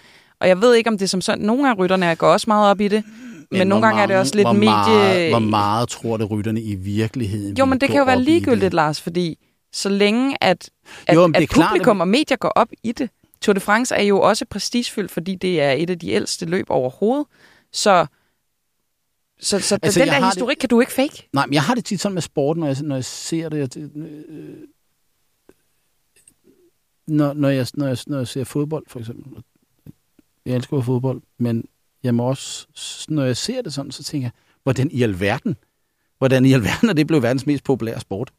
og 0.41 0.49
jeg 0.49 0.61
ved 0.61 0.75
ikke, 0.75 0.91
om 0.91 0.99
det 0.99 1.05
er 1.05 1.09
som 1.09 1.21
sådan, 1.21 1.45
nogle 1.45 1.71
af 1.71 1.79
rytterne 1.79 2.17
går 2.17 2.29
også 2.29 2.45
meget 2.51 2.71
op 2.71 2.81
i 2.81 2.89
det, 2.89 3.05
men, 3.51 3.59
men 3.59 3.69
nogle 3.69 3.87
gange 3.87 4.03
er 4.03 4.07
det 4.07 4.15
mange- 4.15 4.21
også 4.21 4.35
lidt 4.35 4.45
hvor 4.47 4.53
medie... 4.53 4.69
Meget, 4.71 5.31
hvor 5.31 5.39
meget 5.39 5.89
tror 5.89 6.17
det 6.17 6.31
rytterne 6.31 6.63
i 6.63 6.75
virkeligheden 6.75 7.57
Jo, 7.57 7.65
men 7.65 7.81
det 7.81 7.89
kan 7.89 7.99
jo 7.99 8.05
være 8.05 8.23
ligegyldigt? 8.23 8.75
Lars, 8.75 9.01
fordi 9.01 9.39
så 9.73 9.89
længe 9.89 10.37
at, 10.45 10.71
at, 11.07 11.15
Jo, 11.15 11.33
at 11.35 11.49
klart, 11.49 11.69
publikum 11.71 11.97
at- 12.01 12.03
og 12.03 12.09
medier 12.09 12.37
går 12.37 12.49
op 12.49 12.69
i 12.83 12.93
det. 12.93 13.11
Tour 13.41 13.53
de 13.55 13.61
France 13.61 13.95
er 13.95 14.03
jo 14.03 14.21
også 14.21 14.45
prestigefyldt, 14.51 15.11
fordi 15.11 15.35
det 15.35 15.61
er 15.61 15.71
et 15.73 15.91
af 15.91 15.99
de 15.99 16.09
ældste 16.11 16.47
løb 16.47 16.67
overhovedet. 16.69 17.27
Så, 17.73 18.07
så, 19.41 19.59
så 19.61 19.79
Altså, 19.83 20.01
den 20.01 20.07
jeg 20.09 20.15
der 20.15 20.21
har 20.21 20.31
det- 20.31 20.35
historik 20.37 20.57
kan 20.57 20.69
du 20.69 20.81
ikke 20.81 20.93
fake. 20.93 21.29
Nej, 21.33 21.47
men 21.47 21.55
jeg 21.55 21.63
har 21.63 21.75
det 21.75 21.85
tit 21.85 22.01
sådan 22.01 22.15
med 22.15 22.23
sporten, 22.23 22.61
når 22.61 22.67
jeg, 22.67 22.77
når 22.83 22.95
jeg 22.95 23.05
ser 23.05 23.49
det. 23.49 23.59
at, 23.61 23.77
øh, 23.77 24.55
når, 27.07 27.33
når, 27.33 27.49
jeg, 27.49 27.67
når, 27.75 27.87
jeg, 27.87 27.99
når 28.07 28.19
jeg 28.19 28.29
ser 28.29 28.45
fodbold, 28.45 28.85
for 28.89 28.99
eksempel. 29.01 29.43
Jeg 30.47 30.55
elsker 30.57 30.81
fodbold, 30.81 31.23
men 31.39 31.65
jeg 32.05 32.15
må 32.15 32.23
også, 32.23 32.67
når 33.09 33.25
jeg 33.25 33.37
ser 33.37 33.63
det 33.63 33.75
sådan, 33.75 33.93
så 33.93 34.05
tænker 34.05 34.27
jeg, 34.27 34.33
hvordan 34.63 34.91
i 34.91 35.03
alverden, 35.03 35.57
hvordan 36.19 36.45
i 36.45 36.53
alverden 36.53 36.89
er 36.89 36.93
det 36.93 37.07
blevet 37.07 37.23
verdens 37.23 37.47
mest 37.47 37.65
populære 37.65 38.01
sport? 38.01 38.33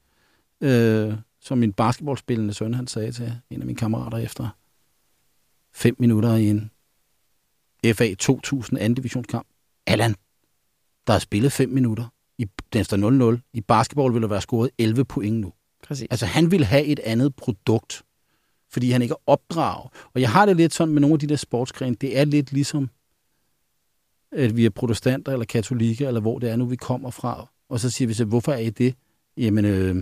Øh, 0.62 1.14
som 1.42 1.58
min 1.58 1.74
basketballspillende 1.74 2.54
søn, 2.54 2.74
han 2.74 2.88
sagde 2.88 3.12
til 3.12 3.34
en 3.50 3.60
af 3.60 3.66
mine 3.66 3.78
kammerater 3.78 4.18
efter 4.18 4.50
fem 5.74 5.96
minutter 6.00 6.36
i 6.36 6.50
en 6.50 6.72
FA 7.94 8.14
2000 8.14 8.80
anden 8.80 8.96
divisionskamp. 8.96 9.48
Allan, 9.88 10.16
der 11.08 11.14
er 11.14 11.20
spillet 11.20 11.52
fem 11.52 11.70
minutter. 11.70 12.06
I, 12.38 12.48
den 12.74 12.84
står 12.84 13.34
0-0. 13.36 13.50
I 13.54 13.62
basketball 13.62 14.14
vil 14.14 14.22
der 14.22 14.28
være 14.28 14.42
scoret 14.42 14.70
11 14.78 15.06
point 15.06 15.40
nu. 15.40 15.54
Præcis. 15.88 16.08
Altså, 16.12 16.26
han 16.26 16.52
vil 16.52 16.66
have 16.66 16.86
et 16.86 17.00
andet 17.00 17.36
produkt, 17.36 18.04
fordi 18.70 18.92
han 18.92 19.02
ikke 19.02 19.12
er 19.12 19.30
opdraget. 19.32 19.92
Og 20.14 20.22
jeg 20.22 20.32
har 20.32 20.46
det 20.46 20.58
lidt 20.58 20.74
sådan 20.74 20.94
med 20.94 21.02
nogle 21.02 21.14
af 21.14 21.20
de 21.20 21.28
der 21.28 21.36
sportsgrene. 21.36 21.96
Det 21.96 22.20
er 22.20 22.26
lidt 22.26 22.52
ligesom, 22.52 22.90
at 24.36 24.58
vi 24.58 24.66
er 24.66 24.70
protestanter 24.70 25.32
eller 25.32 25.46
katolikker, 25.46 26.08
eller 26.08 26.22
hvor 26.22 26.40
det 26.40 26.50
er 26.50 26.56
nu, 26.56 26.66
vi 26.66 26.76
kommer 26.76 27.10
fra. 27.10 27.50
Og 27.70 27.80
så 27.80 27.90
siger 27.90 28.08
vi 28.08 28.14
så, 28.14 28.26
hvorfor 28.26 28.52
er 28.52 28.58
I 28.58 28.70
det? 28.70 28.96
Jamen, 29.38 29.66
øh, 29.66 29.96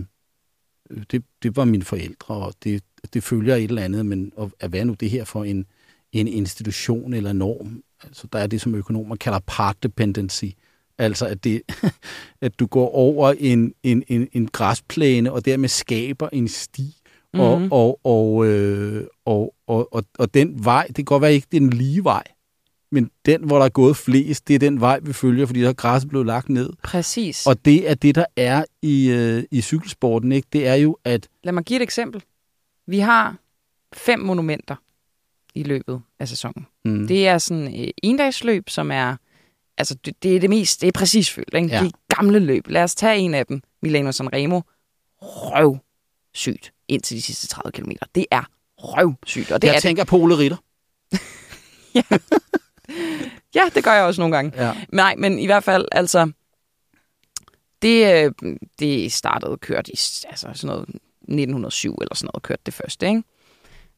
det, 1.10 1.24
det 1.42 1.56
var 1.56 1.64
mine 1.64 1.84
forældre, 1.84 2.34
og 2.34 2.54
det, 2.64 2.82
det 3.14 3.22
følger 3.22 3.54
et 3.54 3.64
eller 3.64 3.82
andet, 3.82 4.06
men 4.06 4.32
og, 4.36 4.50
at 4.60 4.70
hvad 4.70 4.80
er 4.80 4.84
nu 4.84 4.94
det 4.94 5.10
her 5.10 5.24
for 5.24 5.44
en, 5.44 5.66
en 6.12 6.28
institution 6.28 7.14
eller 7.14 7.32
norm? 7.32 7.82
Altså, 8.04 8.26
der 8.32 8.38
er 8.38 8.46
det, 8.46 8.60
som 8.60 8.74
økonomer 8.74 9.16
kalder 9.16 9.38
part 9.46 9.82
dependency. 9.82 10.44
Altså, 10.98 11.26
at, 11.26 11.44
det, 11.44 11.62
at 12.40 12.58
du 12.60 12.66
går 12.66 12.88
over 12.94 13.34
en, 13.38 13.74
en, 13.82 14.02
en, 14.08 14.28
en 14.32 14.46
græsplæne, 14.48 15.32
og 15.32 15.44
dermed 15.44 15.68
skaber 15.68 16.28
en 16.32 16.48
sti, 16.48 16.96
og, 17.32 17.60
Mhm. 17.60 17.72
og, 17.72 18.00
og, 18.04 18.46
øh, 18.46 19.06
og, 19.24 19.54
og, 19.66 19.94
og, 19.94 20.04
og 20.18 20.34
den 20.34 20.64
vej, 20.64 20.86
det 20.86 20.96
kan 20.96 21.04
godt 21.04 21.22
være 21.22 21.34
ikke 21.34 21.46
den 21.52 21.70
lige 21.70 22.04
vej, 22.04 22.22
men 22.94 23.10
den, 23.26 23.44
hvor 23.44 23.58
der 23.58 23.64
er 23.64 23.68
gået 23.68 23.96
flest, 23.96 24.48
det 24.48 24.54
er 24.54 24.58
den 24.58 24.80
vej, 24.80 25.00
vi 25.02 25.12
følger, 25.12 25.46
fordi 25.46 25.60
der 25.60 25.68
er 25.68 25.72
græsset 25.72 26.10
blevet 26.10 26.26
lagt 26.26 26.48
ned. 26.48 26.70
Præcis. 26.82 27.46
Og 27.46 27.64
det 27.64 27.90
er 27.90 27.94
det, 27.94 28.14
der 28.14 28.24
er 28.36 28.64
i, 28.82 29.10
øh, 29.10 29.44
i 29.50 29.60
cykelsporten, 29.60 30.32
ikke? 30.32 30.48
Det 30.52 30.66
er 30.66 30.74
jo, 30.74 30.98
at 31.04 31.28
Lad 31.44 31.52
mig 31.52 31.64
give 31.64 31.76
et 31.76 31.82
eksempel. 31.82 32.22
Vi 32.86 32.98
har 32.98 33.36
fem 33.92 34.20
monumenter 34.20 34.76
i 35.54 35.62
løbet 35.62 36.02
af 36.18 36.28
sæsonen. 36.28 36.66
Mm. 36.84 37.06
Det 37.06 37.28
er 37.28 37.38
sådan 37.38 37.80
øh, 37.80 37.88
endagsløb, 38.02 38.70
som 38.70 38.90
er, 38.90 39.16
altså 39.78 39.94
det, 40.04 40.22
det 40.22 40.36
er 40.36 40.40
det 40.40 40.50
mest, 40.50 40.80
det 40.80 40.88
er 40.88 40.92
præcis 40.92 41.30
følt, 41.30 41.54
ikke? 41.54 41.68
Ja. 41.68 41.74
Ja. 41.74 41.82
Det 41.82 41.92
er 41.92 42.14
gamle 42.16 42.38
løb. 42.38 42.68
Lad 42.68 42.82
os 42.82 42.94
tage 42.94 43.18
en 43.18 43.34
af 43.34 43.46
dem, 43.46 43.62
Milano 43.82 44.12
Sanremo. 44.12 44.60
Røv 45.22 45.78
sygt 46.34 46.72
ind 46.88 47.02
til 47.02 47.16
de 47.16 47.22
sidste 47.22 47.46
30 47.46 47.72
km. 47.72 47.90
Det 48.14 48.26
er 48.30 48.42
røvsygt, 48.78 49.52
og 49.52 49.62
det 49.62 49.68
jeg 49.68 49.76
er 49.76 49.80
tænker 49.80 50.04
på 50.04 50.16
Ole 50.16 50.38
Ritter. 50.38 50.56
Ja, 53.54 53.62
det 53.74 53.84
gør 53.84 53.92
jeg 53.92 54.04
også 54.04 54.20
nogle 54.20 54.36
gange. 54.36 54.66
Ja. 54.66 54.74
Nej, 54.88 55.14
men 55.18 55.38
i 55.38 55.46
hvert 55.46 55.64
fald, 55.64 55.88
altså, 55.92 56.32
det, 57.82 58.24
øh, 58.42 58.54
det 58.78 59.12
startede 59.12 59.56
kørt 59.56 59.88
i 59.88 59.98
altså 60.28 60.50
sådan 60.54 60.66
noget 60.66 60.88
1907 61.20 61.94
eller 62.00 62.14
sådan 62.14 62.30
noget, 62.34 62.42
kørte 62.42 62.62
det 62.66 62.74
første, 62.74 63.06
ikke? 63.06 63.22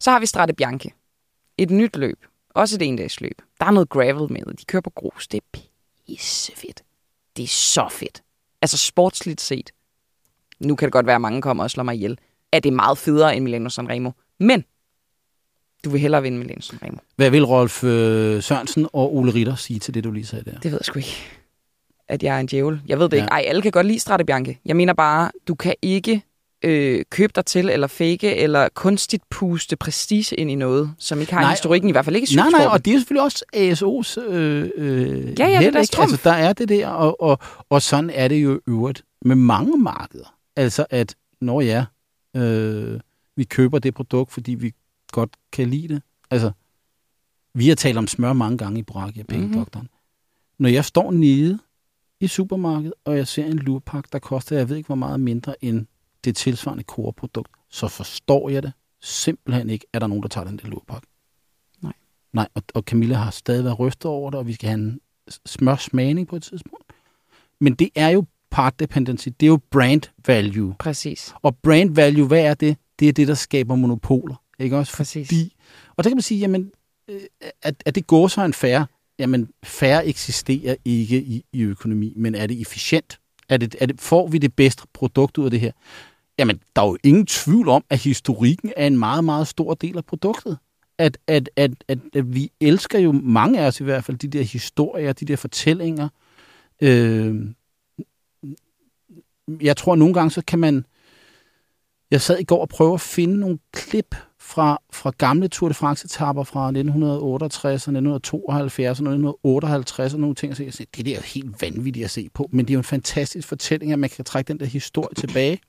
Så 0.00 0.10
har 0.10 0.20
vi 0.20 0.26
Strade 0.26 0.52
Bianche. 0.52 0.90
Et 1.58 1.70
nyt 1.70 1.96
løb. 1.96 2.24
Også 2.50 2.76
et 2.76 2.82
endagsløb. 2.82 3.42
Der 3.60 3.66
er 3.66 3.70
noget 3.70 3.88
gravel 3.88 4.32
med. 4.32 4.54
De 4.54 4.64
kører 4.64 4.80
på 4.80 4.90
grus. 4.90 5.28
Det 5.28 5.42
er 5.42 5.58
pissefedt. 6.06 6.82
Det 7.36 7.42
er 7.42 7.46
så 7.46 7.88
fedt. 7.90 8.22
Altså 8.62 8.76
sportsligt 8.76 9.40
set. 9.40 9.70
Nu 10.60 10.76
kan 10.76 10.86
det 10.86 10.92
godt 10.92 11.06
være, 11.06 11.14
at 11.14 11.20
mange 11.20 11.42
kommer 11.42 11.64
og 11.64 11.70
slår 11.70 11.84
mig 11.84 11.94
ihjel. 11.94 12.18
At 12.52 12.62
det 12.62 12.70
er 12.70 12.74
meget 12.74 12.98
federe 12.98 13.36
end 13.36 13.44
Milano 13.44 13.68
Sanremo. 13.68 14.10
Men 14.40 14.64
du 15.84 15.90
vil 15.90 16.00
hellere 16.00 16.22
vinde 16.22 16.38
Milano 16.38 16.60
Sanremo. 16.60 16.96
Hvad 17.16 17.30
vil 17.30 17.44
Rolf 17.44 17.84
øh, 17.84 18.42
Sørensen 18.42 18.86
og 18.92 19.16
Ole 19.16 19.34
Ritter 19.34 19.54
sige 19.54 19.78
til 19.78 19.94
det, 19.94 20.04
du 20.04 20.10
lige 20.10 20.26
sagde 20.26 20.44
der? 20.50 20.58
Det 20.58 20.64
ved 20.72 20.78
jeg 20.80 20.84
sgu 20.84 20.98
ikke. 20.98 21.16
At 22.08 22.22
jeg 22.22 22.36
er 22.36 22.40
en 22.40 22.46
djævel. 22.46 22.80
Jeg 22.86 22.98
ved 22.98 23.08
det 23.08 23.16
Ja. 23.16 23.22
ikke. 23.22 23.30
Ej, 23.32 23.44
alle 23.46 23.62
kan 23.62 23.72
godt 23.72 23.86
lide 23.86 24.00
Strade 24.00 24.24
Bianche. 24.24 24.58
Jeg 24.64 24.76
mener 24.76 24.92
bare, 24.92 25.30
du 25.48 25.54
kan 25.54 25.74
ikke 25.82 26.22
øh, 26.64 27.04
købe 27.10 27.32
dig 27.36 27.44
til, 27.46 27.68
eller 27.70 27.86
fake, 27.86 28.36
eller 28.36 28.68
kunstigt 28.74 29.22
puste 29.30 29.76
prestige 29.76 30.36
ind 30.36 30.50
i 30.50 30.54
noget, 30.54 30.94
som 30.98 31.20
ikke 31.20 31.32
har 31.32 31.40
Nej, 31.40 31.44
nej, 31.44 31.52
historikken, 31.52 31.88
i 31.88 31.92
hvert 31.92 32.04
fald 32.04 32.16
ikke 32.16 32.32
i 32.32 32.36
Nej, 32.36 32.50
nej, 32.50 32.66
og 32.66 32.84
det 32.84 32.94
er 32.94 32.98
selvfølgelig 32.98 33.22
også 33.24 33.44
ASO's 33.56 34.30
øh, 34.30 34.70
øh, 34.76 35.38
Ja, 35.38 35.46
ja, 35.46 35.58
det 35.58 35.76
er 35.76 35.80
ikke? 35.80 36.00
Altså, 36.00 36.20
der 36.24 36.32
er 36.32 36.52
det 36.52 36.68
der, 36.68 36.88
og, 36.88 37.22
og, 37.22 37.38
og 37.70 37.82
sådan 37.82 38.10
er 38.10 38.28
det 38.28 38.36
jo 38.36 38.60
øvrigt 38.68 39.02
med 39.24 39.36
mange 39.36 39.78
markeder. 39.78 40.34
Altså, 40.56 40.86
at 40.90 41.14
når 41.40 41.60
ja, 41.60 41.84
øh, 42.36 43.00
vi 43.36 43.44
køber 43.44 43.78
det 43.78 43.94
produkt, 43.94 44.32
fordi 44.32 44.54
vi 44.54 44.72
godt 45.16 45.36
kan 45.52 45.70
lide 45.70 45.88
det. 45.88 46.02
Altså, 46.30 46.50
vi 47.54 47.68
har 47.68 47.74
talt 47.74 47.98
om 47.98 48.06
smør 48.06 48.32
mange 48.32 48.58
gange 48.58 48.78
i 48.78 48.82
Boracchia 48.82 49.22
Pengedoktoren. 49.22 49.86
Mm-hmm. 49.86 50.62
Når 50.62 50.68
jeg 50.68 50.84
står 50.84 51.10
nede 51.10 51.58
i 52.20 52.26
supermarkedet, 52.26 52.94
og 53.04 53.16
jeg 53.16 53.26
ser 53.26 53.46
en 53.46 53.58
lurpak, 53.58 54.04
der 54.12 54.18
koster, 54.18 54.56
jeg 54.56 54.68
ved 54.68 54.76
ikke 54.76 54.86
hvor 54.86 54.96
meget 54.96 55.20
mindre 55.20 55.64
end 55.64 55.86
det 56.24 56.36
tilsvarende 56.36 56.84
koreprodukt, 56.84 57.50
så 57.70 57.88
forstår 57.88 58.48
jeg 58.48 58.62
det 58.62 58.72
simpelthen 59.00 59.70
ikke, 59.70 59.86
at 59.92 60.00
der 60.00 60.06
er 60.06 60.08
nogen, 60.08 60.22
der 60.22 60.28
tager 60.28 60.44
den 60.46 60.56
der 60.56 60.68
lurpak. 60.68 61.02
Nej. 61.82 61.92
Nej, 62.32 62.48
og, 62.54 62.62
og 62.74 62.82
Camilla 62.82 63.16
har 63.16 63.30
stadig 63.30 63.64
været 63.64 63.78
rystet 63.78 64.06
over 64.10 64.30
det, 64.30 64.38
og 64.38 64.46
vi 64.46 64.52
skal 64.52 64.68
have 64.68 64.80
en 64.80 65.00
smør 65.46 65.76
smagning 65.76 66.28
på 66.28 66.36
et 66.36 66.42
tidspunkt. 66.42 66.84
Men 67.60 67.74
det 67.74 67.90
er 67.94 68.08
jo 68.08 68.24
part 68.50 68.78
dependency, 68.78 69.28
det 69.40 69.46
er 69.46 69.50
jo 69.50 69.60
brand 69.70 70.02
value. 70.26 70.74
Præcis. 70.78 71.34
Og 71.42 71.56
brand 71.56 71.94
value, 71.94 72.26
hvad 72.26 72.44
er 72.44 72.54
det? 72.54 72.76
Det 72.98 73.08
er 73.08 73.12
det, 73.12 73.28
der 73.28 73.34
skaber 73.34 73.74
monopoler. 73.74 74.42
Ikke 74.58 74.76
også? 74.76 74.96
Præcis. 74.96 75.28
Fordi, 75.28 75.56
og 75.96 76.04
der 76.04 76.10
kan 76.10 76.16
man 76.16 76.22
sige, 76.22 76.38
jamen, 76.38 76.72
øh, 77.08 77.20
at, 77.62 77.82
at 77.86 77.94
det 77.94 78.06
går 78.06 78.28
så 78.28 78.44
en 78.44 78.52
færre, 78.52 78.86
jamen, 79.18 79.48
færre 79.62 80.06
eksisterer 80.06 80.76
ikke 80.84 81.22
i, 81.22 81.44
i 81.52 81.62
økonomi, 81.62 82.12
men 82.16 82.34
er 82.34 82.46
det 82.46 82.60
efficient? 82.60 83.20
Er 83.48 83.56
det, 83.56 83.76
er 83.80 83.86
det, 83.86 84.00
får 84.00 84.28
vi 84.28 84.38
det 84.38 84.54
bedste 84.54 84.82
produkt 84.92 85.38
ud 85.38 85.44
af 85.44 85.50
det 85.50 85.60
her? 85.60 85.72
Jamen, 86.38 86.60
der 86.76 86.82
er 86.82 86.86
jo 86.86 86.96
ingen 87.04 87.26
tvivl 87.26 87.68
om, 87.68 87.84
at 87.90 87.98
historikken 87.98 88.72
er 88.76 88.86
en 88.86 88.98
meget, 88.98 89.24
meget 89.24 89.48
stor 89.48 89.74
del 89.74 89.96
af 89.96 90.04
produktet. 90.04 90.58
At, 90.98 91.18
at, 91.26 91.50
at, 91.56 91.70
at, 91.88 91.98
at 92.14 92.34
vi 92.34 92.52
elsker 92.60 92.98
jo, 92.98 93.12
mange 93.12 93.60
af 93.60 93.66
os 93.66 93.80
i 93.80 93.84
hvert 93.84 94.04
fald, 94.04 94.16
de 94.16 94.28
der 94.28 94.42
historier, 94.42 95.12
de 95.12 95.24
der 95.24 95.36
fortællinger. 95.36 96.08
Øh, 96.80 97.46
jeg 99.60 99.76
tror, 99.76 99.92
at 99.92 99.98
nogle 99.98 100.14
gange, 100.14 100.30
så 100.30 100.42
kan 100.46 100.58
man... 100.58 100.86
Jeg 102.10 102.20
sad 102.20 102.38
i 102.38 102.44
går 102.44 102.60
og 102.60 102.68
prøvede 102.68 102.94
at 102.94 103.00
finde 103.00 103.36
nogle 103.36 103.58
klip 103.72 104.16
fra, 104.40 104.82
fra 104.92 105.12
gamle 105.18 105.48
Tour 105.48 105.68
de 105.68 105.74
France-etapper 105.74 106.44
fra 106.44 106.66
1968 106.66 107.70
og 107.70 107.74
1972 107.74 108.86
og 108.86 108.90
1958 108.90 110.14
og 110.14 110.20
nogle 110.20 110.34
ting. 110.34 110.50
Og 110.50 110.56
så 110.56 110.62
jeg 110.62 110.74
sagde, 110.74 110.90
det 110.96 111.06
der 111.06 111.12
er 111.12 111.16
jo 111.16 111.22
helt 111.22 111.62
vanvittigt 111.62 112.04
at 112.04 112.10
se 112.10 112.28
på, 112.34 112.48
men 112.52 112.66
det 112.66 112.70
er 112.70 112.74
jo 112.74 112.80
en 112.80 112.84
fantastisk 112.84 113.48
fortælling, 113.48 113.92
at 113.92 113.98
man 113.98 114.10
kan 114.10 114.24
trække 114.24 114.48
den 114.48 114.60
der 114.60 114.66
historie 114.66 115.14
tilbage. 115.14 115.60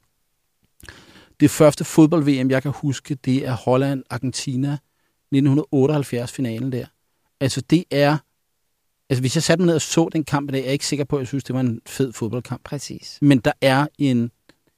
Det 1.39 1.49
første 1.49 1.83
fodbold-VM, 1.83 2.49
jeg 2.49 2.61
kan 2.63 2.71
huske, 2.75 3.15
det 3.15 3.47
er 3.47 3.53
Holland-Argentina 3.53 4.77
1978-finalen 5.35 6.71
der. 6.71 6.85
Altså 7.39 7.61
det 7.61 7.83
er... 7.91 8.17
Altså 9.09 9.21
hvis 9.21 9.35
jeg 9.35 9.43
satte 9.43 9.61
mig 9.61 9.65
ned 9.65 9.75
og 9.75 9.81
så 9.81 10.09
den 10.11 10.23
kamp 10.23 10.49
i 10.49 10.51
dag, 10.51 10.59
er 10.59 10.63
jeg 10.63 10.73
ikke 10.73 10.85
sikker 10.85 11.05
på, 11.05 11.15
at 11.15 11.19
jeg 11.19 11.27
synes, 11.27 11.43
det 11.43 11.53
var 11.53 11.59
en 11.59 11.81
fed 11.85 12.13
fodboldkamp. 12.13 12.63
Præcis. 12.63 13.17
Men 13.21 13.39
der 13.39 13.51
er 13.61 13.87
en 13.97 14.31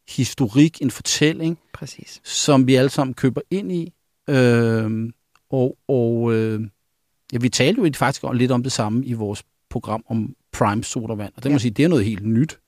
historik, 0.10 0.82
en 0.82 0.91
fortælling, 0.91 1.60
Præcis. 1.74 2.22
som 2.24 2.67
vi 2.67 2.76
alle 2.76 2.89
sammen 2.89 3.13
køber 3.13 3.41
ind 3.52 3.72
i. 3.72 3.93
Øh, 4.30 5.10
og 5.50 5.78
og 5.88 6.34
øh, 6.34 6.62
ja, 7.34 7.38
vi 7.38 7.50
talte 7.50 7.82
jo 7.82 7.91
faktisk 7.95 8.26
lidt 8.34 8.52
om 8.52 8.63
det 8.63 8.72
samme 8.72 9.06
i 9.06 9.13
vores 9.13 9.43
program 9.69 10.04
om 10.08 10.36
Prime 10.52 10.84
sodavand. 10.84 11.34
Og 11.36 11.43
det 11.43 11.52
må 11.52 11.56
Ja. 11.56 11.60
sige, 11.60 11.72
det 11.72 11.86
er 11.86 11.88
noget 11.89 12.06
helt 12.06 12.26
nyt. 12.26 12.60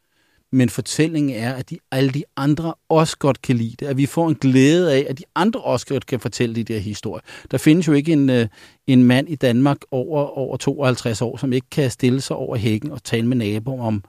Men 0.54 0.70
fortællingen 0.70 1.36
er, 1.36 1.54
at 1.54 1.70
de, 1.70 1.78
alle 1.92 2.10
de 2.12 2.24
andre 2.38 2.74
også 2.90 3.18
godt 3.18 3.42
kan 3.42 3.56
lide 3.58 3.76
det. 3.80 3.86
At 3.86 3.98
vi 3.98 4.06
får 4.06 4.30
en 4.30 4.36
glæde 4.36 4.94
af, 4.94 5.06
at 5.10 5.18
de 5.18 5.24
andre 5.36 5.62
også 5.62 5.86
godt 5.88 6.06
kan 6.06 6.20
fortælle 6.20 6.56
de 6.56 6.64
der 6.64 6.80
historier. 6.80 7.22
Der 7.52 7.58
findes 7.58 7.88
jo 7.88 7.94
ikke 7.94 8.14
en, 8.14 8.30
øh, 8.30 8.48
en 8.88 9.04
mand 9.04 9.30
i 9.30 9.36
Danmark 9.36 9.78
over, 9.92 10.24
over 10.24 10.58
52 10.58 11.22
år, 11.22 11.38
som 11.38 11.54
ikke 11.54 11.68
kan 11.72 11.92
stille 11.92 12.22
sig 12.22 12.36
over 12.36 12.56
hækken 12.56 12.92
og 12.92 13.04
tale 13.04 13.28
med 13.28 13.38
naboer 13.38 13.84
om 13.84 14.04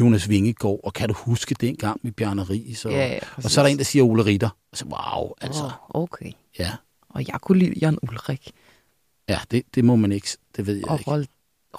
Jonas 0.00 0.28
Vingegaard, 0.28 0.80
og 0.84 0.92
kan 0.92 1.08
du 1.08 1.14
huske 1.14 1.54
dengang 1.60 2.00
med 2.02 2.12
Bjarne 2.12 2.42
Ries? 2.42 2.84
Og, 2.84 2.92
Ja, 2.92 3.06
ja, 3.06 3.18
og 3.36 3.42
så 3.42 3.60
er 3.60 3.64
der 3.64 3.70
en, 3.72 3.78
der 3.78 3.84
siger 3.84 4.02
Ole 4.04 4.24
Ritter. 4.24 4.48
Og 4.72 4.78
så, 4.78 4.84
wow, 4.84 5.32
altså, 5.40 5.62
Oh, 5.88 6.02
okay. 6.02 6.32
ja. 6.58 6.70
Og 7.08 7.28
jeg 7.28 7.34
kunne 7.40 7.58
lide 7.58 7.74
Jan 7.80 7.98
Ulrik 8.02 8.50
Ja, 9.28 9.38
det, 9.50 9.62
det 9.74 9.84
må 9.84 9.96
man 9.96 10.12
ikke, 10.12 10.28
det 10.56 10.66
ved 10.66 10.76
jeg 10.76 10.88
og 10.88 10.98
ikke. 10.98 11.10
Rolf, 11.10 11.26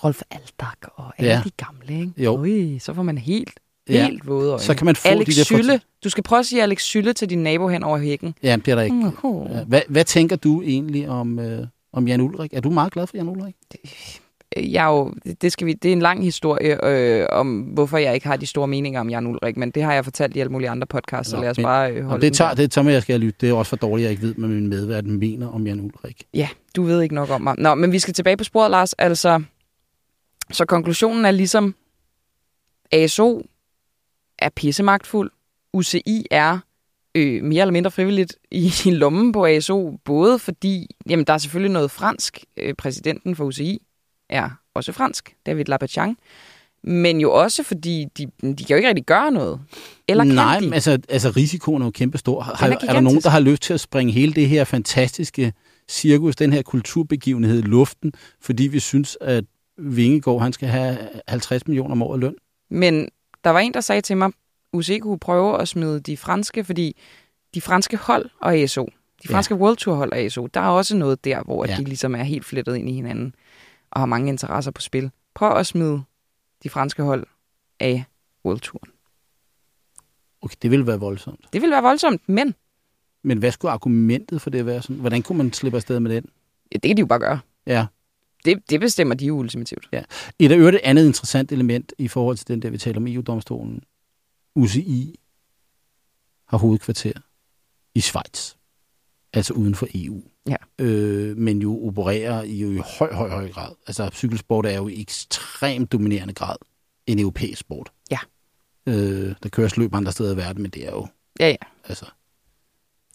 Rolf 0.04 0.22
Aldag 0.32 0.90
og 0.96 1.14
alle 1.18 1.30
Ja. 1.32 1.36
ja. 1.38 1.42
de 1.44 1.52
gamle, 1.66 2.00
ikke? 2.00 2.14
Jo. 2.24 2.40
Ui, 2.40 2.80
så 2.80 2.94
får 2.94 3.04
man 3.04 3.18
helt, 3.18 3.60
Ja. 3.90 4.06
helt 4.06 4.28
våde 4.28 4.50
øjne. 4.52 4.64
Så 4.64 4.76
kan 4.76 4.86
man 4.86 4.96
få 4.96 5.08
Alex 5.08 5.28
de 5.28 5.32
der 5.36 5.44
Sylle. 5.44 5.82
Du 6.04 6.10
skal 6.10 6.24
prøve 6.24 6.40
at 6.40 6.46
sige 6.46 6.64
Alex 6.64 6.82
Sylle 6.82 7.14
til 7.14 7.30
din 7.30 7.44
nabo 7.44 7.68
hen 7.70 7.84
over 7.84 7.98
hækken. 7.98 8.36
Ja, 8.44 8.56
det 8.56 8.68
er 8.68 8.76
der 8.76 8.82
ikke. 8.82 9.12
Uh, 9.24 9.52
Ja. 9.52 9.64
Hvad, 9.64 9.82
hvad 9.90 10.06
tænker 10.06 10.36
du 10.36 10.62
egentlig 10.62 11.10
om, 11.10 11.40
øh, 11.40 11.68
om 11.94 12.08
Jan 12.08 12.22
Ulrik? 12.22 12.54
Er 12.54 12.62
du 12.62 12.70
meget 12.70 12.94
glad 12.94 13.08
for 13.08 13.18
Jan 13.18 13.30
Ulrik? 13.30 13.56
Jeg 14.58 14.86
jo, 14.86 15.14
det, 15.42 15.52
skal 15.52 15.68
vi, 15.68 15.74
det 15.74 15.90
er 15.90 15.94
en 15.94 16.00
lang 16.02 16.24
historie 16.24 16.86
øh, 16.86 17.28
om, 17.32 17.60
hvorfor 17.62 17.98
jeg 17.98 18.14
ikke 18.14 18.28
har 18.28 18.36
de 18.38 18.46
store 18.46 18.68
meninger 18.68 19.00
om 19.00 19.10
Jan 19.10 19.28
Ulrik, 19.28 19.58
men 19.58 19.72
det 19.72 19.84
har 19.84 19.94
jeg 19.94 20.04
fortalt 20.04 20.36
i 20.36 20.40
alle 20.40 20.52
mulige 20.52 20.70
andre 20.70 20.88
podcasts, 20.88 21.30
så 21.30 21.36
Nå, 21.36 21.42
lad 21.42 21.50
os 21.50 21.58
men- 21.58 21.64
bare 21.64 21.92
øh, 21.92 22.04
Og 22.04 22.10
holde 22.10 22.26
det 22.26 22.34
tager, 22.34 22.54
det 22.54 22.72
tager 22.72 22.86
med, 22.86 22.94
jeg 22.94 23.02
skal 23.02 23.20
lytte. 23.20 23.38
Det 23.42 23.50
er 23.50 23.54
også 23.54 23.70
for 23.70 23.76
dårligt, 23.76 24.06
at 24.06 24.12
jeg 24.12 24.12
ikke 24.12 24.24
ved, 24.24 24.36
hvad 24.36 24.50
min 24.50 24.68
medvært 24.68 25.06
mener 25.06 25.48
om 25.48 25.68
Jan 25.68 25.80
Ulrik. 25.80 26.24
Ja, 26.34 26.50
du 26.76 26.84
ved 26.84 27.02
ikke 27.02 27.16
nok 27.16 27.30
om 27.30 27.42
mig. 27.42 27.56
Nå, 27.58 27.76
men 27.76 27.92
vi 27.92 28.00
skal 28.00 28.14
tilbage 28.14 28.38
på 28.38 28.44
sporet, 28.44 28.72
Lars. 28.72 28.94
Altså, 28.94 29.42
så 30.52 30.66
konklusionen 30.66 31.26
er 31.26 31.32
ligesom, 31.32 31.76
ASO 32.92 33.42
er 34.40 34.50
pissemagtfuld. 34.56 35.32
UCI 35.74 36.26
er 36.32 36.60
øh, 37.16 37.44
mere 37.44 37.62
eller 37.62 37.72
mindre 37.72 37.92
frivilligt 37.92 38.36
i, 38.52 38.72
i 38.86 38.90
lommen 38.92 39.32
på 39.32 39.46
ASO, 39.46 39.98
både 40.06 40.40
fordi, 40.40 40.88
jamen 41.10 41.26
der 41.26 41.34
er 41.34 41.38
selvfølgelig 41.38 41.72
noget 41.74 41.92
fransk. 41.92 42.44
Øh, 42.58 42.74
præsidenten 42.74 43.36
for 43.36 43.46
UCI 43.46 43.82
er 44.30 44.50
også 44.74 44.92
fransk, 44.92 45.36
David 45.46 45.66
Lapachan. 45.66 46.18
Men 46.84 47.22
jo 47.22 47.32
også 47.34 47.64
fordi, 47.64 48.06
de, 48.18 48.26
de 48.42 48.56
kan 48.56 48.66
jo 48.70 48.76
ikke 48.76 48.88
rigtig 48.88 49.06
gøre 49.06 49.32
noget. 49.32 49.60
Eller 50.08 50.24
kan 50.24 50.36
Nej, 50.36 50.60
de? 50.60 50.66
men 50.66 50.74
altså, 50.74 50.98
altså 51.10 51.30
risikoen 51.30 51.82
er 51.82 51.86
jo 51.86 51.92
kæmpestor. 51.92 52.42
Har, 52.42 52.68
er, 52.68 52.72
er 52.72 52.78
er 52.88 52.94
der 52.94 53.00
nogen, 53.00 53.22
der 53.22 53.30
har 53.30 53.40
lyst 53.40 53.62
til 53.62 53.74
at 53.74 53.80
springe 53.80 54.14
hele 54.14 54.34
det 54.34 54.50
her 54.50 54.64
fantastiske 54.64 55.54
cirkus, 55.90 56.36
den 56.36 56.54
her 56.54 56.62
kulturbegivenhed 56.62 57.60
i 57.60 57.62
luften, 57.62 58.14
fordi 58.42 58.68
vi 58.68 58.80
synes, 58.80 59.18
at 59.22 59.44
Vingegaard, 59.78 60.42
han 60.42 60.54
skal 60.54 60.68
have 60.68 60.98
50 61.28 61.68
millioner 61.68 61.92
om 61.92 62.02
året 62.02 62.20
løn? 62.20 62.36
Men 62.70 63.10
der 63.44 63.50
var 63.50 63.60
en, 63.60 63.74
der 63.74 63.82
sagde 63.82 64.02
til 64.02 64.18
mig, 64.18 64.32
UCI 64.74 64.98
kunne 65.00 65.20
prøve 65.20 65.62
at 65.62 65.68
smide 65.68 66.00
de 66.00 66.18
franske, 66.18 66.64
fordi 66.64 66.98
de 67.54 67.62
franske 67.62 67.98
hold 67.98 68.30
og 68.42 68.56
ASO, 68.56 68.86
de 68.86 68.92
Ja. 69.30 69.34
franske 69.36 69.56
World 69.56 69.78
Tour 69.78 69.96
hold 69.96 70.12
og 70.12 70.18
ASO, 70.18 70.48
der 70.48 70.60
er 70.62 70.68
også 70.70 70.96
noget 70.96 71.26
der, 71.26 71.44
hvor 71.44 71.66
Ja. 71.66 71.72
ja. 71.72 71.78
de 71.78 71.84
ligesom 71.84 72.16
er 72.16 72.24
helt 72.24 72.46
flettet 72.46 72.76
ind 72.76 72.90
i 72.90 72.94
hinanden 72.94 73.36
og 73.92 74.02
har 74.02 74.06
mange 74.06 74.30
interesser 74.30 74.72
på 74.72 74.82
spil. 74.82 75.12
Prøv 75.34 75.58
at 75.58 75.66
smide 75.68 76.04
de 76.64 76.70
franske 76.70 77.04
hold 77.04 77.28
af 77.80 78.04
World 78.46 78.60
Touren. 78.60 78.92
Okay, 80.42 80.56
det 80.62 80.72
ville 80.72 80.88
være 80.88 81.00
voldsomt. 81.00 81.46
Det 81.54 81.62
vil 81.62 81.70
være 81.72 81.82
voldsomt, 81.82 82.30
men 82.30 82.56
Men 83.24 83.38
hvad 83.38 83.52
skulle 83.52 83.72
argumentet 83.72 84.42
for 84.42 84.50
det 84.50 84.66
være 84.66 84.82
sådan? 84.82 84.96
Hvordan 84.96 85.22
kunne 85.22 85.38
man 85.38 85.54
slippe 85.54 85.76
afsted 85.78 86.00
med 86.00 86.16
den? 86.16 86.26
ja, 86.72 86.78
det 86.78 86.90
kan 86.90 86.98
de 86.98 87.00
jo 87.00 87.06
bare 87.06 87.20
gøre. 87.20 87.40
Ja. 87.68 87.86
Det, 88.46 88.70
det 88.70 88.80
bestemmer 88.80 89.16
de 89.16 89.26
jo 89.26 89.38
ultimativt. 89.38 89.90
Et 90.40 90.52
af 90.52 90.58
øvrigt 90.58 90.76
et 90.76 90.82
andet 90.84 91.06
interessant 91.06 91.52
element 91.52 91.94
i 91.98 92.08
forhold 92.08 92.38
til 92.38 92.48
den 92.48 92.62
der, 92.62 92.70
vi 92.70 92.78
taler 92.78 92.98
om 92.98 93.08
EU-domstolen. 93.08 93.84
UCI 94.56 95.20
har 96.48 96.58
hovedkvarter 96.58 97.14
i 97.96 98.00
Schweiz. 98.00 98.54
altså 99.34 99.54
uden 99.54 99.76
for 99.76 99.88
EU. 99.96 100.24
Ja. 100.48 100.56
Øh, 100.80 101.38
men 101.38 101.62
jo 101.62 101.88
opererer 101.88 102.44
i 102.44 102.62
jo 102.62 102.72
i 102.72 102.82
høj, 103.00 103.14
høj, 103.14 103.30
høj 103.30 103.50
grad. 103.52 103.76
Altså 103.88 104.10
cykelsport 104.14 104.66
er 104.66 104.76
jo 104.78 104.88
i 104.88 105.02
ekstremt 105.02 105.92
dominerende 105.92 106.34
grad 106.34 106.56
en 107.08 107.20
europæisk 107.20 107.60
sport. 107.60 107.92
Ja. 108.12 108.20
Øh, 108.88 109.36
der 109.44 109.50
køres 109.50 109.78
løb 109.78 109.96
andre 109.96 110.12
steder 110.12 110.34
i 110.34 110.38
verden, 110.38 110.62
men 110.62 110.72
det 110.72 110.88
er 110.88 110.92
jo, 110.92 111.08
Ja, 111.40 111.48
ja. 111.50 111.56
altså, 111.86 112.06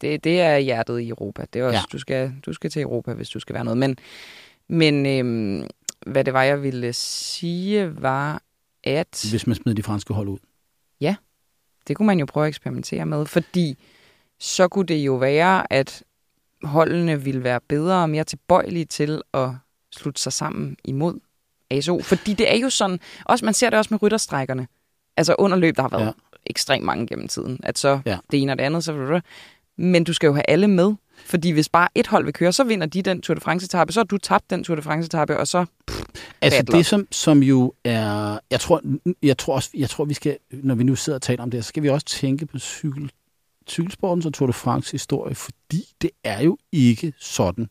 Det, 0.01 0.25
det 0.25 0.41
er 0.41 0.59
hjertet 0.59 1.01
i 1.01 1.09
Europa. 1.09 1.47
Det 1.53 1.61
er 1.61 1.65
også, 1.65 1.77
Ja. 1.77 1.79
ja. 1.79 1.85
du, 1.93 1.99
skal, 1.99 2.33
du 2.47 2.53
skal 2.53 2.71
til 2.71 2.83
Europa, 2.83 3.13
hvis 3.15 3.29
du 3.29 3.41
skal 3.41 3.55
være 3.55 3.65
noget. 3.65 3.79
Men, 3.79 3.97
men 4.69 5.07
øhm, 5.07 5.67
hvad 6.07 6.25
det 6.25 6.33
var, 6.35 6.43
jeg 6.43 6.63
ville 6.63 6.93
sige, 6.93 8.03
var, 8.03 8.43
at 8.85 9.27
hvis 9.31 9.47
man 9.47 9.57
smider 9.57 9.77
de 9.77 9.83
franske 9.83 10.15
hold 10.15 10.29
ud. 10.29 10.39
det 11.89 11.97
kunne 11.97 12.07
man 12.07 12.19
jo 12.19 12.27
prøve 12.27 12.47
at 12.47 12.49
eksperimentere 12.49 13.07
med, 13.07 13.27
fordi 13.27 13.79
så 14.39 14.69
kunne 14.69 14.87
det 14.87 14.95
jo 14.95 15.15
være, 15.15 15.73
at 15.73 16.03
holdene 16.65 17.23
ville 17.23 17.45
være 17.45 17.61
bedre 17.69 18.03
og 18.03 18.11
mere 18.11 18.25
tilbøjelige 18.25 18.85
til 18.85 19.23
at 19.35 19.51
slutte 19.93 20.23
sig 20.23 20.33
sammen 20.33 20.77
imod 20.85 21.19
ASO. 21.71 22.01
Fordi 22.03 22.33
det 22.35 22.53
er 22.55 22.59
jo 22.59 22.71
sådan, 22.71 23.01
også, 23.25 23.45
man 23.45 23.55
ser 23.55 23.71
det 23.71 23.79
også 23.79 23.95
med 23.95 24.03
rytterstrækkerne. 24.03 24.67
Altså 25.17 25.35
under 25.39 25.57
løb, 25.57 25.77
der 25.77 25.83
har 25.83 25.89
været 25.89 26.05
Ja. 26.07 26.13
ekstremt 26.47 26.85
mange 26.85 27.07
gennem 27.07 27.29
tiden. 27.29 27.61
At 27.63 27.79
så 27.79 28.01
Ja. 28.07 28.19
det 28.31 28.43
ene 28.43 28.53
og 28.53 28.59
det 28.59 28.65
andet, 28.65 28.85
så 28.85 29.21
men 29.77 30.05
du 30.05 30.13
skal 30.13 30.27
jo 30.27 30.33
have 30.33 30.51
alle 30.51 30.69
med. 30.69 30.95
Fordi 31.27 31.51
hvis 31.51 31.69
bare 31.69 31.89
et 31.95 32.07
hold 32.07 32.25
vil 32.25 32.33
køre, 32.33 32.53
så 32.53 32.65
vinder 32.65 32.87
de 32.87 33.03
den 33.03 33.23
Tour 33.23 33.35
de 33.35 33.41
France-etappe, 33.41 33.93
så 33.93 34.01
har 34.01 34.05
du 34.05 34.19
tabt 34.19 34.51
den 34.51 34.65
Tour 34.65 34.77
de 34.77 34.83
France-etappe, 34.83 35.37
og 35.39 35.49
så... 35.49 35.65
Altså 36.43 36.59
Battler. 36.61 36.77
det, 36.77 36.87
som, 36.87 37.07
som 37.11 37.43
jo 37.43 37.73
er... 37.85 38.39
Jeg 38.51 38.61
tror, 38.61 38.83
jeg, 39.23 39.39
tror 39.39 39.55
også, 39.55 39.71
jeg 39.75 39.91
tror, 39.91 40.05
vi 40.05 40.15
skal, 40.15 40.37
når 40.51 40.75
vi 40.75 40.85
nu 40.85 40.95
sidder 40.95 41.17
og 41.19 41.23
taler 41.23 41.43
om 41.43 41.51
det, 41.51 41.65
så 41.65 41.69
skal 41.69 41.83
vi 41.83 41.89
også 41.89 42.07
tænke 42.07 42.47
på 42.47 42.59
cykel, 42.59 43.11
cykelsportens 43.69 44.27
og 44.27 44.35
Tour 44.35 44.47
de 44.47 44.53
France 44.53 44.93
historie, 44.93 45.35
fordi 45.35 45.85
det 46.03 46.11
er 46.25 46.43
jo 46.43 46.59
ikke 46.73 47.13
sådan, 47.19 47.69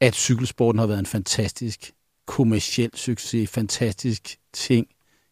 at 0.00 0.14
cykelsporten 0.14 0.78
har 0.78 0.86
været 0.86 0.98
en 0.98 1.06
fantastisk 1.06 1.92
kommersiel 2.26 2.90
succes, 2.94 3.50
fantastisk 3.50 4.38
ting 4.52 4.86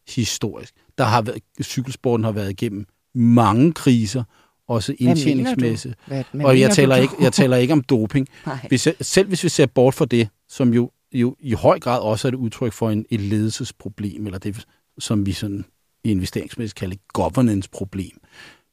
historisk. 0.07 0.73
Der 0.97 1.03
har 1.03 1.21
været, 1.21 1.41
cykelsporten 1.61 2.23
har 2.23 2.31
været 2.31 2.49
igennem 2.49 2.85
mange 3.13 3.73
kriser, 3.73 4.23
også 4.67 4.95
indtjeningsmæssigt. 4.99 5.95
Hvad, 6.07 6.23
hvad 6.31 6.45
Og 6.45 6.59
jeg 6.59 6.71
taler, 6.71 6.95
du? 6.95 7.01
ikke, 7.01 7.13
jeg 7.19 7.33
taler 7.33 7.57
ikke 7.57 7.73
om 7.73 7.81
doping. 7.81 8.27
Nej. 8.45 8.57
Hvis 8.67 8.87
jeg, 8.87 8.95
selv 9.01 9.27
hvis 9.27 9.43
vi 9.43 9.49
ser 9.49 9.65
bort 9.65 9.93
fra 9.93 10.05
det, 10.05 10.29
som 10.49 10.73
jo, 10.73 10.91
jo 11.13 11.35
i 11.39 11.53
høj 11.53 11.79
grad 11.79 11.99
også 11.99 12.27
er 12.27 12.31
et 12.31 12.35
udtryk 12.35 12.73
for 12.73 12.89
en, 12.89 13.05
et 13.09 13.19
ledelsesproblem, 13.19 14.25
eller 14.25 14.39
det, 14.39 14.65
som 14.99 15.25
vi 15.25 15.31
sådan 15.31 15.65
investeringsmæssigt 16.03 16.79
kalder 16.79 16.95
et 16.95 17.07
governance-problem, 17.13 18.17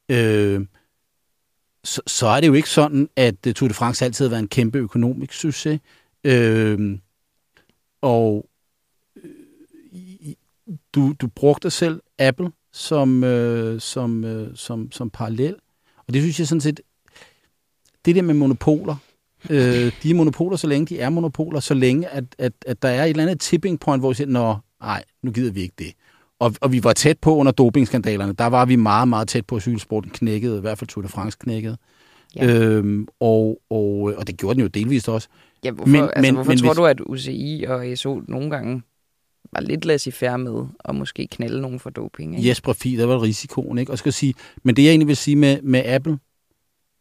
øh, 0.08 0.66
så, 1.84 2.02
så 2.06 2.26
er 2.26 2.40
det 2.40 2.48
jo 2.48 2.52
ikke 2.52 2.70
sådan, 2.70 3.08
at 3.16 3.46
øh, 3.46 3.54
Tour 3.54 3.68
de 3.68 3.74
France 3.74 4.04
altid 4.04 4.24
har 4.24 4.30
været 4.30 4.42
en 4.42 4.48
kæmpe 4.48 4.78
økonomisk 4.78 5.32
succes. 5.32 5.80
Øh, 6.24 6.98
og 8.00 8.48
øh, 9.16 9.30
du, 10.94 11.14
du 11.20 11.26
brugte 11.26 11.70
selv 11.70 12.00
Apple 12.18 12.50
som, 12.72 13.24
øh, 13.24 13.80
som, 13.80 14.24
øh, 14.24 14.56
som, 14.56 14.92
som 14.92 15.10
parallel. 15.10 15.56
Og 16.06 16.14
det 16.14 16.22
synes 16.22 16.38
jeg 16.38 16.48
sådan 16.48 16.60
set, 16.60 16.80
det 18.04 18.14
der 18.14 18.22
med 18.22 18.34
monopoler, 18.34 18.96
øh, 19.50 19.92
de 20.02 20.10
er 20.10 20.14
monopoler, 20.14 20.56
så 20.56 20.66
længe 20.66 20.86
de 20.86 21.00
er 21.00 21.08
monopoler, 21.08 21.60
så 21.60 21.74
længe, 21.74 22.08
at, 22.08 22.24
at, 22.38 22.52
at 22.66 22.82
der 22.82 22.88
er 22.88 23.04
et 23.04 23.10
eller 23.10 23.22
andet 23.22 23.40
tipping 23.40 23.80
point, 23.80 24.02
hvor 24.02 24.08
vi 24.08 24.14
siger, 24.14 24.28
nå, 24.28 24.56
nej, 24.80 25.04
nu 25.22 25.30
gider 25.32 25.52
vi 25.52 25.60
ikke 25.60 25.74
det. 25.78 25.94
Og, 26.44 26.54
og 26.61 26.72
vi 26.72 26.85
var 26.85 26.92
tæt 26.92 27.18
på 27.18 27.37
under 27.37 27.52
dopingskandalerne. 27.52 28.33
Der 28.33 28.46
var 28.46 28.64
vi 28.64 28.76
meget, 28.76 29.09
meget 29.09 29.28
tæt 29.28 29.46
på, 29.46 29.57
at 29.57 29.62
cykelsporten 29.62 30.11
knækkede, 30.11 30.59
i 30.59 30.61
hvert 30.61 30.78
fald 30.78 30.88
Tour 30.88 31.02
de 31.02 31.09
France 31.09 31.38
knækkede. 31.40 31.76
Ja. 32.37 32.46
Øhm, 32.46 33.09
og, 33.20 33.61
og, 33.70 34.14
og 34.16 34.26
det 34.26 34.37
gjorde 34.37 34.54
den 34.54 34.61
jo 34.62 34.66
delvist 34.68 35.09
også. 35.09 35.28
Ja, 35.64 35.70
hvorfor, 35.70 35.90
Men- 35.92 36.02
altså, 36.02 36.20
men- 36.22 36.35
hvorfor 36.35 36.48
men 36.50 36.59
tror 36.59 36.68
hvis- 36.68 36.76
du, 36.76 36.87
at 36.87 37.00
UCI 37.00 37.64
og 37.68 37.87
ASO 37.87 38.22
nogle 38.28 38.50
gange 38.50 38.83
var 39.52 39.61
lidt 39.61 39.85
laissez-faire 39.85 40.37
med 40.38 40.66
at 40.85 40.94
måske 40.94 41.26
knalde 41.30 41.61
nogen 41.61 41.80
for 41.80 41.90
doping? 41.90 42.37
Ikke? 42.37 42.48
Jesper 42.48 42.72
Fie, 42.72 42.98
der 42.98 43.07
var 43.07 43.22
risikoen, 43.22 43.78
ikke? 43.78 43.92
Og 43.92 43.98
skal 43.98 44.12
sige, 44.12 44.35
men 44.62 44.76
det 44.76 44.83
jeg 44.85 44.90
egentlig 44.90 45.09
vil 45.09 45.16
sige 45.16 45.37
med, 45.37 45.62
med 45.62 45.83
Apple, 45.87 46.18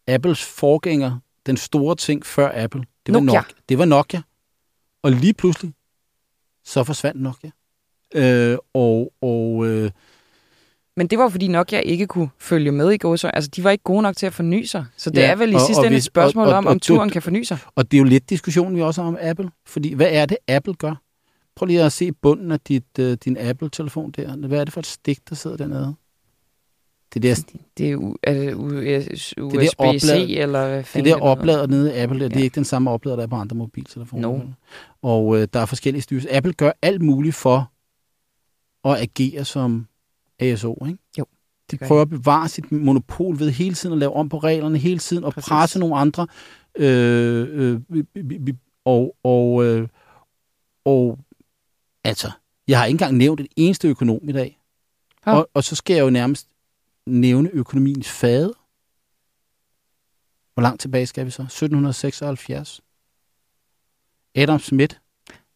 Apples 0.07 0.43
forgænger, 0.43 1.19
den 1.45 1.57
store 1.57 1.95
ting 1.95 2.25
før 2.25 2.51
Apple, 2.63 2.83
det 3.05 3.13
var 3.13 3.19
Nokia. 3.19 3.39
Nokia. 3.39 3.55
Det 3.69 3.77
var 3.77 3.85
Nokia. 3.85 4.21
Og 5.03 5.11
lige 5.11 5.33
pludselig, 5.33 5.73
så 6.65 6.83
forsvandt 6.83 7.21
Nokia. 7.21 7.49
Øh, 8.15 8.57
og 8.73 9.13
og 9.21 9.65
øh, 9.67 9.91
Men 10.97 11.07
det 11.07 11.19
var 11.19 11.29
fordi 11.29 11.47
Nokia 11.47 11.79
ikke 11.79 12.07
kunne 12.07 12.29
følge 12.39 12.71
med 12.71 12.91
i 12.91 12.97
gåsøj. 12.97 13.31
Altså, 13.33 13.49
de 13.55 13.63
var 13.63 13.71
ikke 13.71 13.83
gode 13.83 14.01
nok 14.01 14.15
til 14.17 14.25
at 14.25 14.33
forny 14.33 14.63
sig. 14.63 14.85
Så 14.97 15.09
det 15.09 15.17
Ja, 15.17 15.21
ja, 15.21 15.31
er 15.31 15.35
vel 15.35 15.51
i 15.51 15.55
og- 15.55 15.61
sidste 15.61 15.85
ende 15.85 15.97
et 15.97 16.03
spørgsmål 16.03 16.45
og- 16.47 16.51
og- 16.51 16.57
om, 16.57 16.67
om 16.67 16.73
du- 16.79 16.79
turen 16.79 17.09
kan 17.09 17.21
forny 17.21 17.43
sig. 17.43 17.57
Og 17.75 17.91
det 17.91 17.97
er 17.97 17.99
jo 17.99 18.05
lidt 18.05 18.29
diskussionen, 18.29 18.75
vi 18.77 18.81
også 18.81 19.01
har 19.01 19.07
om 19.07 19.17
Apple. 19.21 19.49
Fordi 19.67 19.93
hvad 19.93 20.07
er 20.11 20.25
det, 20.25 20.37
Apple 20.47 20.73
gør? 20.73 21.01
Prøv 21.55 21.65
lige 21.65 21.83
at 21.83 21.91
se 21.91 22.11
bunden 22.11 22.51
af 22.51 22.59
dit, 22.59 22.83
uh, 22.99 23.13
din 23.13 23.37
Apple-telefon 23.37 24.11
der. 24.11 24.47
Hvad 24.47 24.59
er 24.59 24.63
det 24.63 24.73
for 24.73 24.79
et 24.79 24.85
stik, 24.87 25.19
der 25.29 25.35
sidder 25.35 25.57
dernede? 25.57 25.95
Det 27.13 27.23
der, 27.23 27.43
Det 27.77 27.91
er, 27.91 27.97
u- 27.97 28.15
er 28.23 28.33
det 28.33 28.53
US, 28.53 29.33
USB-C, 29.41 30.25
eller 30.29 30.67
hvad 30.67 30.83
det 30.93 31.05
der 31.05 31.15
oplader 31.21 31.67
nede 31.67 31.95
i 31.95 31.97
Apple, 31.99 32.19
der, 32.19 32.27
det 32.27 32.35
er 32.35 32.39
Ja. 32.39 32.43
ikke 32.43 32.55
den 32.55 32.65
samme 32.65 32.89
oplader, 32.91 33.15
der 33.15 33.23
er 33.23 33.27
på 33.27 33.35
andre 33.35 33.55
mobiltelefoner. 33.55 34.27
No. 34.29 34.39
Og 35.01 35.27
uh, 35.27 35.43
der 35.53 35.59
er 35.59 35.65
forskellige 35.65 36.01
styrs. 36.01 36.25
Apple 36.31 36.53
gør 36.53 36.71
alt 36.81 37.01
muligt 37.01 37.35
for 37.35 37.71
at 38.85 39.01
agere 39.01 39.45
som 39.45 39.87
ASO, 40.39 40.85
ikke? 40.87 40.99
Jo, 41.19 41.25
De 41.71 41.77
prøver 41.77 42.01
at 42.01 42.09
bevare 42.09 42.49
sit 42.49 42.71
monopol 42.71 43.39
ved 43.39 43.51
hele 43.51 43.75
tiden 43.75 43.93
at 43.93 43.99
lave 43.99 44.13
om 44.13 44.29
på 44.29 44.37
reglerne, 44.37 44.77
hele 44.77 44.99
tiden 44.99 45.23
og 45.23 45.33
Præcis. 45.33 45.49
presse 45.49 45.79
nogle 45.79 45.95
andre. 45.95 46.27
Øh, 46.75 47.81
øh, 48.15 48.53
og, 48.85 49.15
og, 49.23 49.65
øh, 49.65 49.87
og 50.85 51.19
altså, 52.03 52.31
jeg 52.67 52.79
har 52.79 52.85
ikke 52.85 52.95
engang 52.95 53.17
nævnt 53.17 53.39
et 53.39 53.47
eneste 53.55 53.87
økonom 53.87 54.29
i 54.29 54.31
dag. 54.31 54.59
Ja. 55.25 55.33
Og, 55.35 55.49
og 55.53 55.63
så 55.63 55.75
skal 55.75 55.95
jeg 55.95 56.03
jo 56.03 56.09
nærmest 56.09 56.47
nævne 57.05 57.49
økonomiens 57.53 58.09
fade. 58.09 58.53
Hvor 60.53 60.61
langt 60.61 60.81
tilbage 60.81 61.07
skal 61.07 61.25
vi 61.25 61.31
så? 61.31 61.41
1776. 61.41 62.81
Adam 64.35 64.59
Smith. 64.59 64.95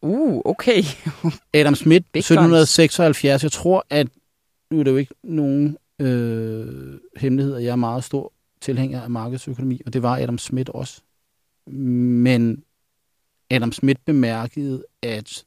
Uh, 0.01 0.41
okay. 0.45 0.83
Adam 1.53 1.75
Smith, 1.75 2.05
Big 2.13 2.19
1776. 2.19 3.43
Jeg 3.43 3.51
tror, 3.51 3.85
at 3.89 4.07
nu 4.71 4.79
er 4.79 4.83
det 4.83 4.91
jo 4.91 4.97
ikke 4.97 5.13
nogen 5.23 5.77
øh, 5.99 6.99
hemmeligheder. 7.17 7.59
Jeg 7.59 7.71
er 7.71 7.75
meget 7.75 8.03
stor 8.03 8.33
tilhænger 8.61 9.01
af 9.01 9.09
markedsøkonomi, 9.09 9.81
og 9.85 9.93
det 9.93 10.03
var 10.03 10.17
Adam 10.17 10.37
Smith 10.37 10.71
også. 10.73 11.01
Men 11.67 12.63
Adam 13.49 13.71
Smith 13.71 13.99
bemærkede, 14.05 14.85
at 15.01 15.45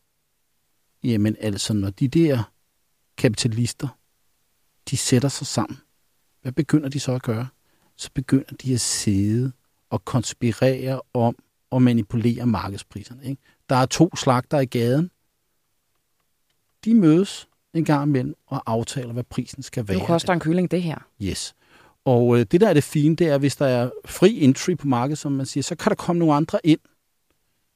jamen 1.05 1.37
altså, 1.41 1.73
når 1.73 1.91
de 1.91 2.09
der 2.09 2.53
kapitalister, 3.17 3.89
de 4.91 4.97
sætter 4.97 5.29
sig 5.29 5.47
sammen, 5.47 5.79
hvad 6.43 6.53
begynder 6.53 6.89
de 6.89 7.01
så 7.01 7.13
at 7.13 7.23
gøre? 7.23 7.49
Så 7.97 8.11
begynder 8.15 8.55
de 8.63 8.75
at 8.75 8.81
sidde 8.81 9.53
og 9.91 10.05
konspirere 10.05 11.01
om 11.15 11.37
at 11.73 11.83
manipulere 11.83 12.47
markedspriserne. 12.47 13.25
Ikke? 13.25 13.43
Der 13.71 13.77
er 13.77 13.87
to 13.87 14.17
slagter 14.17 14.61
i 14.61 14.67
gaden. 14.67 15.11
De 16.85 16.95
mødes 16.95 17.49
en 17.75 17.85
gang 17.85 18.07
imellem 18.07 18.35
og 18.47 18.63
aftaler, 18.67 19.13
hvad 19.13 19.25
prisen 19.25 19.63
skal 19.63 19.89
være. 19.89 19.99
Nu 19.99 20.05
koster 20.05 20.33
en 20.33 20.41
kylling 20.41 20.71
det 20.71 20.83
her. 20.83 20.99
Yes. 21.23 21.55
Og 22.05 22.39
øh, 22.39 22.47
det, 22.51 22.61
der 22.61 22.69
er 22.69 22.75
det 22.75 22.85
fine, 22.85 23.17
det 23.17 23.27
er, 23.29 23.39
hvis 23.39 23.57
der 23.57 23.67
er 23.67 23.91
fri 24.05 24.41
entry 24.45 24.75
på 24.75 24.87
markedet, 24.87 25.19
som 25.19 25.33
man 25.33 25.47
siger, 25.47 25.63
så 25.63 25.75
kan 25.75 25.91
der 25.91 25.97
komme 25.97 26.19
nogle 26.19 26.35
andre 26.35 26.59
ind, 26.65 26.81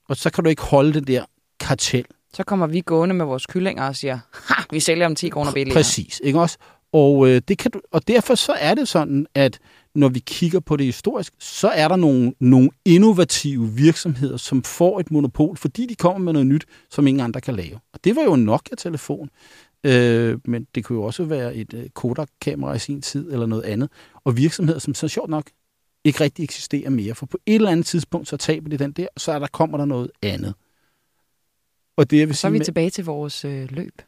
og 0.09 0.17
så 0.17 0.31
kan 0.31 0.45
du 0.45 0.51
ikke 0.51 0.63
holde 0.63 0.95
det 0.95 1.07
der 1.07 1.25
kartel. 1.61 2.07
Så 2.35 2.45
kommer 2.45 2.67
vi 2.67 2.81
gående 2.81 3.15
med 3.15 3.25
vores 3.25 3.47
kyllinger 3.47 3.87
og 3.89 3.97
siger, 3.97 4.19
ha, 4.33 4.63
vi 4.71 4.81
sælger 4.81 5.07
om 5.07 5.15
10 5.15 5.29
kroner 5.29 5.53
billigere. 5.53 5.77
Præcis, 5.77 6.21
ikke 6.25 6.41
også? 6.41 6.59
Og, 6.93 7.29
øh, 7.29 7.43
det 7.49 7.59
kan 7.59 7.71
du, 7.71 7.81
og 7.91 8.09
derfor 8.09 8.35
så 8.35 8.53
er 8.53 8.75
det 8.75 8.89
sådan, 8.89 9.27
at 9.35 9.59
når 9.95 10.09
vi 10.09 10.19
kigger 10.19 10.61
på 10.61 10.77
det 10.77 10.87
historisk, 10.87 11.33
så 11.39 11.69
er 11.69 11.89
der 11.89 11.97
nogle, 11.97 12.35
nogle 12.41 12.71
innovative 12.85 13.69
virksomheder, 13.73 14.37
som 14.37 14.63
får 14.63 15.01
et 15.01 15.11
monopol, 15.11 15.57
fordi 15.57 15.87
de 15.87 15.95
kommer 15.95 16.19
med 16.19 16.33
noget 16.33 16.47
nyt, 16.47 16.65
som 16.91 17.07
ingen 17.07 17.21
andre 17.25 17.41
kan 17.41 17.55
lave. 17.57 17.81
Og 17.93 18.05
det 18.05 18.17
var 18.17 18.23
jo 18.23 18.33
en 18.35 18.45
Nokia-telefon, 18.45 19.31
øh, 19.85 20.39
men 20.45 20.67
det 20.75 20.85
kunne 20.85 20.97
jo 20.99 21.03
også 21.03 21.25
være 21.25 21.55
et 21.55 21.75
øh, 21.75 21.89
Kodak-kamera 21.89 22.75
i 22.75 22.79
sin 22.79 23.03
tid, 23.03 23.33
eller 23.33 23.47
noget 23.47 23.63
andet. 23.63 23.91
Og 24.25 24.37
virksomheder, 24.37 24.79
som 24.79 24.95
så 24.95 25.09
sjovt 25.09 25.31
nok 25.31 25.51
ikke 26.05 26.21
rigtig 26.21 26.43
eksisterer 26.43 26.91
mere, 26.91 27.15
for 27.15 27.27
på 27.27 27.39
et 27.47 27.55
eller 27.55 27.71
andet 27.71 27.87
tidspunkt, 27.87 28.29
så 28.29 28.37
taber 28.37 28.69
de 28.69 28.77
den 28.79 28.93
der, 28.93 29.07
og 29.15 29.21
så 29.21 29.33
er 29.33 29.39
der, 29.39 29.47
kommer 29.47 29.79
der 29.79 29.85
noget 29.85 30.11
andet. 30.23 30.55
Og 31.97 32.11
det, 32.11 32.19
jeg 32.19 32.29
vil 32.29 32.37
Så 32.37 32.47
er 32.47 32.49
sige 32.49 32.53
vi 32.53 32.59
med- 32.59 32.65
tilbage 32.65 32.91
til 32.91 33.05
vores 33.05 33.45
øh, 33.45 33.71
løb. 33.71 34.03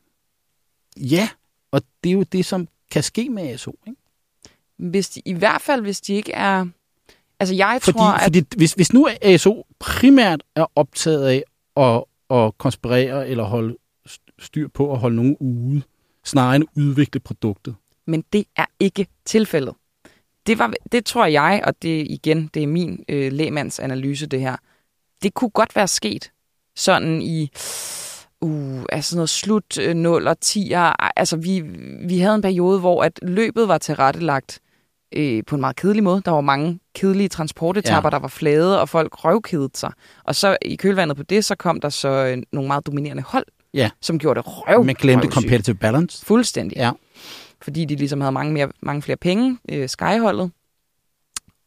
Ja, 0.97 1.29
og 1.71 1.83
det 2.05 2.11
er 2.11 2.15
jo 2.15 2.23
det, 2.23 2.45
som 2.47 2.69
kan 2.91 3.03
ske 3.03 3.29
med 3.31 3.43
ASO. 3.43 3.79
Ikke? 3.87 4.01
Hvis 4.79 5.09
de, 5.09 5.23
I 5.25 5.33
hvert 5.33 5.61
fald, 5.61 5.81
hvis 5.83 6.01
de 6.01 6.15
ikke 6.15 6.33
er... 6.33 6.67
Altså, 7.41 7.55
jeg 7.55 7.79
Fordi, 7.83 7.99
tror, 7.99 8.11
at... 8.13 8.23
fordi 8.23 8.45
hvis, 8.57 8.73
hvis 8.73 8.93
nu 8.93 9.09
ASO 9.23 9.67
primært 9.79 10.43
er 10.55 10.67
optaget 10.75 11.27
af 11.27 11.43
at, 11.77 12.05
at 12.37 12.59
konspirere 12.59 13.29
eller 13.29 13.45
holde 13.45 13.77
styr 14.39 14.69
på 14.69 14.93
at 14.93 14.99
holde 14.99 15.17
nogen 15.17 15.37
ude, 15.41 15.83
snarere 16.25 16.57
end 16.57 16.65
at 16.65 16.83
udvikle 16.83 17.21
produktet. 17.21 17.75
Men 18.07 18.25
det 18.33 18.45
er 18.57 18.67
ikke 18.81 19.07
tilfældet. 19.25 19.75
det, 20.47 20.59
var, 20.59 20.73
det 20.93 21.05
tror 21.05 21.27
jeg, 21.27 21.63
og 21.65 21.83
det 21.83 22.07
igen, 22.11 22.51
det 22.55 22.63
er 22.63 22.67
min 22.67 23.05
øh, 23.09 23.33
lægemands 23.33 23.79
analyse, 23.79 24.27
det 24.27 24.41
her. 24.41 24.57
Det 25.23 25.35
kunne 25.35 25.51
godt 25.51 25.77
være 25.77 25.89
sket 25.89 26.33
sådan 26.77 27.23
i 27.23 27.51
uh, 28.41 28.83
altså 28.93 29.17
noget 29.17 29.31
slut 29.31 29.79
øh, 29.79 29.95
0 29.95 30.27
og 30.27 30.37
10'er. 30.45 30.95
Altså 31.17 31.37
vi, 31.37 31.61
vi 32.07 32.19
havde 32.19 32.35
en 32.35 32.43
periode, 32.43 32.81
hvor 32.81 33.03
at 33.03 33.19
løbet 33.23 33.69
var 33.69 33.79
tilrettelagt 33.79 34.61
øh, 35.13 35.43
på 35.47 35.55
en 35.55 35.61
meget 35.61 35.77
kedelig 35.77 36.05
måde. 36.05 36.23
Der 36.25 36.31
var 36.31 36.41
mange 36.41 36.79
kedelige 36.95 37.29
transportetapper, 37.29 38.09
ja. 38.09 38.11
der 38.11 38.19
var 38.19 38.29
flade, 38.29 38.81
og 38.81 38.89
folk 38.89 39.25
røvkedede 39.25 39.71
sig. 39.75 39.93
Og 40.25 40.35
så 40.35 40.57
i 40.63 40.77
kølvandet 40.77 41.17
på 41.17 41.23
det, 41.23 41.45
så 41.45 41.55
kom 41.55 41.81
der 41.81 41.89
så 41.89 42.09
øh, 42.09 42.43
nogle 42.53 42.67
meget 42.67 42.87
dominerende 42.87 43.23
hold, 43.23 43.45
Ja. 43.75 43.91
som 44.01 44.19
gjorde 44.19 44.39
det 44.43 44.45
røv. 44.47 44.85
Man 44.85 44.95
glemte 44.95 45.29
competitive 45.29 45.77
balance. 45.77 46.27
Fuldstændig. 46.27 46.77
Ja. 46.77 46.91
Fordi 47.63 47.85
de 47.85 47.97
ligesom 47.97 48.21
havde 48.21 48.33
mange, 48.33 48.53
mere, 48.53 48.69
mange 48.83 49.03
flere 49.03 49.17
penge, 49.17 49.59
øh, 49.69 49.89
Skyholdet. 49.89 50.51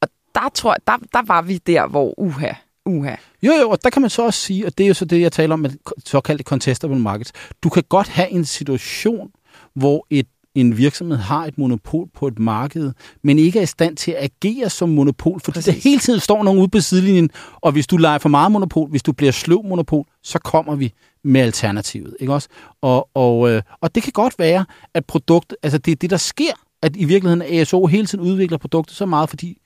Og 0.01 0.07
der 0.35 0.49
tror 0.53 0.71
jeg, 0.73 0.77
der, 0.87 0.97
der 1.13 1.21
var 1.27 1.41
vi 1.41 1.57
der, 1.57 1.87
hvor 1.87 2.19
uha, 2.19 2.51
uha. 2.85 3.15
Jo, 3.43 3.51
jo, 3.61 3.69
og 3.69 3.83
der 3.83 3.89
kan 3.89 4.01
man 4.01 4.09
så 4.09 4.21
også 4.25 4.39
sige, 4.39 4.65
og 4.65 4.77
det 4.77 4.83
er 4.83 4.87
jo 4.87 4.93
så 4.93 5.05
det, 5.05 5.21
jeg 5.21 5.31
taler 5.31 5.53
om 5.53 5.59
med 5.59 5.69
såkaldte 6.05 6.43
contestable 6.43 6.99
markets. 6.99 7.31
Du 7.63 7.69
kan 7.69 7.83
godt 7.89 8.07
have 8.07 8.29
en 8.29 8.45
situation, 8.45 9.31
hvor 9.73 10.05
et, 10.09 10.27
en 10.61 10.77
virksomhed 10.77 11.17
har 11.17 11.45
et 11.45 11.57
monopol 11.57 12.07
på 12.13 12.27
et 12.27 12.39
marked, 12.39 12.91
men 13.23 13.39
ikke 13.39 13.59
er 13.59 13.63
i 13.63 13.65
stand 13.65 13.97
til 13.97 14.11
at 14.11 14.23
agere 14.43 14.69
som 14.69 14.89
monopol, 14.89 15.39
fordi 15.39 15.55
Præcis. 15.55 15.75
der 15.75 15.89
hele 15.89 15.99
tiden 15.99 16.19
står 16.19 16.43
nogen 16.43 16.59
ude 16.59 16.69
på 16.69 16.79
sidelinjen, 16.79 17.29
og 17.55 17.71
hvis 17.71 17.87
du 17.87 17.97
leger 17.97 18.17
for 18.17 18.29
meget 18.29 18.51
monopol, 18.51 18.89
hvis 18.89 19.03
du 19.03 19.11
bliver 19.11 19.31
sløv 19.31 19.63
monopol, 19.63 20.05
så 20.23 20.39
kommer 20.39 20.75
vi 20.75 20.93
med 21.23 21.41
alternativet, 21.41 22.15
ikke 22.19 22.33
også? 22.33 22.49
Og, 22.81 23.09
og, 23.13 23.49
øh, 23.49 23.61
og 23.81 23.95
det 23.95 24.03
kan 24.03 24.13
godt 24.13 24.39
være, 24.39 24.65
at 24.93 25.05
produktet, 25.05 25.57
altså 25.63 25.77
det 25.77 25.91
er 25.91 25.95
det, 25.95 26.09
der 26.09 26.17
sker, 26.17 26.51
at 26.81 26.95
i 26.95 27.05
virkeligheden 27.05 27.59
ASO 27.59 27.85
hele 27.85 28.05
tiden 28.05 28.23
udvikler 28.23 28.57
produktet 28.57 28.97
så 28.97 29.05
meget, 29.05 29.29
fordi 29.29 29.61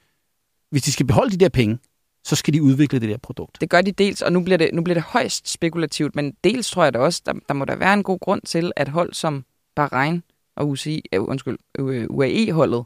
hvis 0.71 0.81
de 0.81 0.91
skal 0.91 1.05
beholde 1.05 1.31
de 1.31 1.37
der 1.37 1.49
penge, 1.49 1.77
så 2.25 2.35
skal 2.35 2.53
de 2.53 2.63
udvikle 2.63 2.99
det 2.99 3.09
der 3.09 3.17
produkt. 3.17 3.57
Det 3.61 3.69
gør 3.69 3.81
de 3.81 3.91
dels, 3.91 4.21
og 4.21 4.33
nu 4.33 4.43
bliver 4.43 4.57
det, 4.57 4.69
nu 4.73 4.81
bliver 4.83 4.93
det 4.93 5.03
højst 5.03 5.49
spekulativt, 5.49 6.15
men 6.15 6.33
dels 6.43 6.69
tror 6.69 6.83
jeg 6.83 6.93
da 6.93 6.99
også, 6.99 7.21
der, 7.25 7.33
der 7.47 7.53
må 7.53 7.65
der 7.65 7.75
være 7.75 7.93
en 7.93 8.03
god 8.03 8.19
grund 8.19 8.41
til, 8.45 8.71
at 8.75 8.87
hold 8.87 9.13
som 9.13 9.45
Bahrain 9.75 10.23
og 10.55 10.69
UCI, 10.69 11.03
øh, 11.13 11.23
undskyld, 11.23 11.57
øh, 11.79 12.05
UAE-holdet 12.09 12.85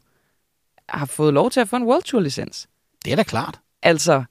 har 0.88 1.06
fået 1.06 1.34
lov 1.34 1.50
til 1.50 1.60
at 1.60 1.68
få 1.68 1.76
en 1.76 1.82
World 1.82 2.02
Tour 2.02 2.20
licens. 2.20 2.68
Det 3.04 3.12
er 3.12 3.16
da 3.16 3.22
klart. 3.22 3.60
Altså, 3.82 4.24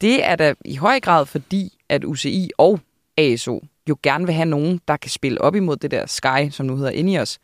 det 0.00 0.24
er 0.24 0.36
da 0.36 0.54
i 0.64 0.76
høj 0.76 1.00
grad 1.00 1.26
fordi, 1.26 1.78
at 1.88 2.04
UCI 2.04 2.50
og 2.58 2.80
ASO 3.16 3.64
jo 3.88 3.96
gerne 4.02 4.26
vil 4.26 4.34
have 4.34 4.46
nogen, 4.46 4.80
der 4.88 4.96
kan 4.96 5.10
spille 5.10 5.40
op 5.40 5.54
imod 5.54 5.76
det 5.76 5.90
der 5.90 6.06
Sky, 6.06 6.50
som 6.50 6.66
nu 6.66 6.76
hedder 6.76 6.90
Ineos. 6.90 7.38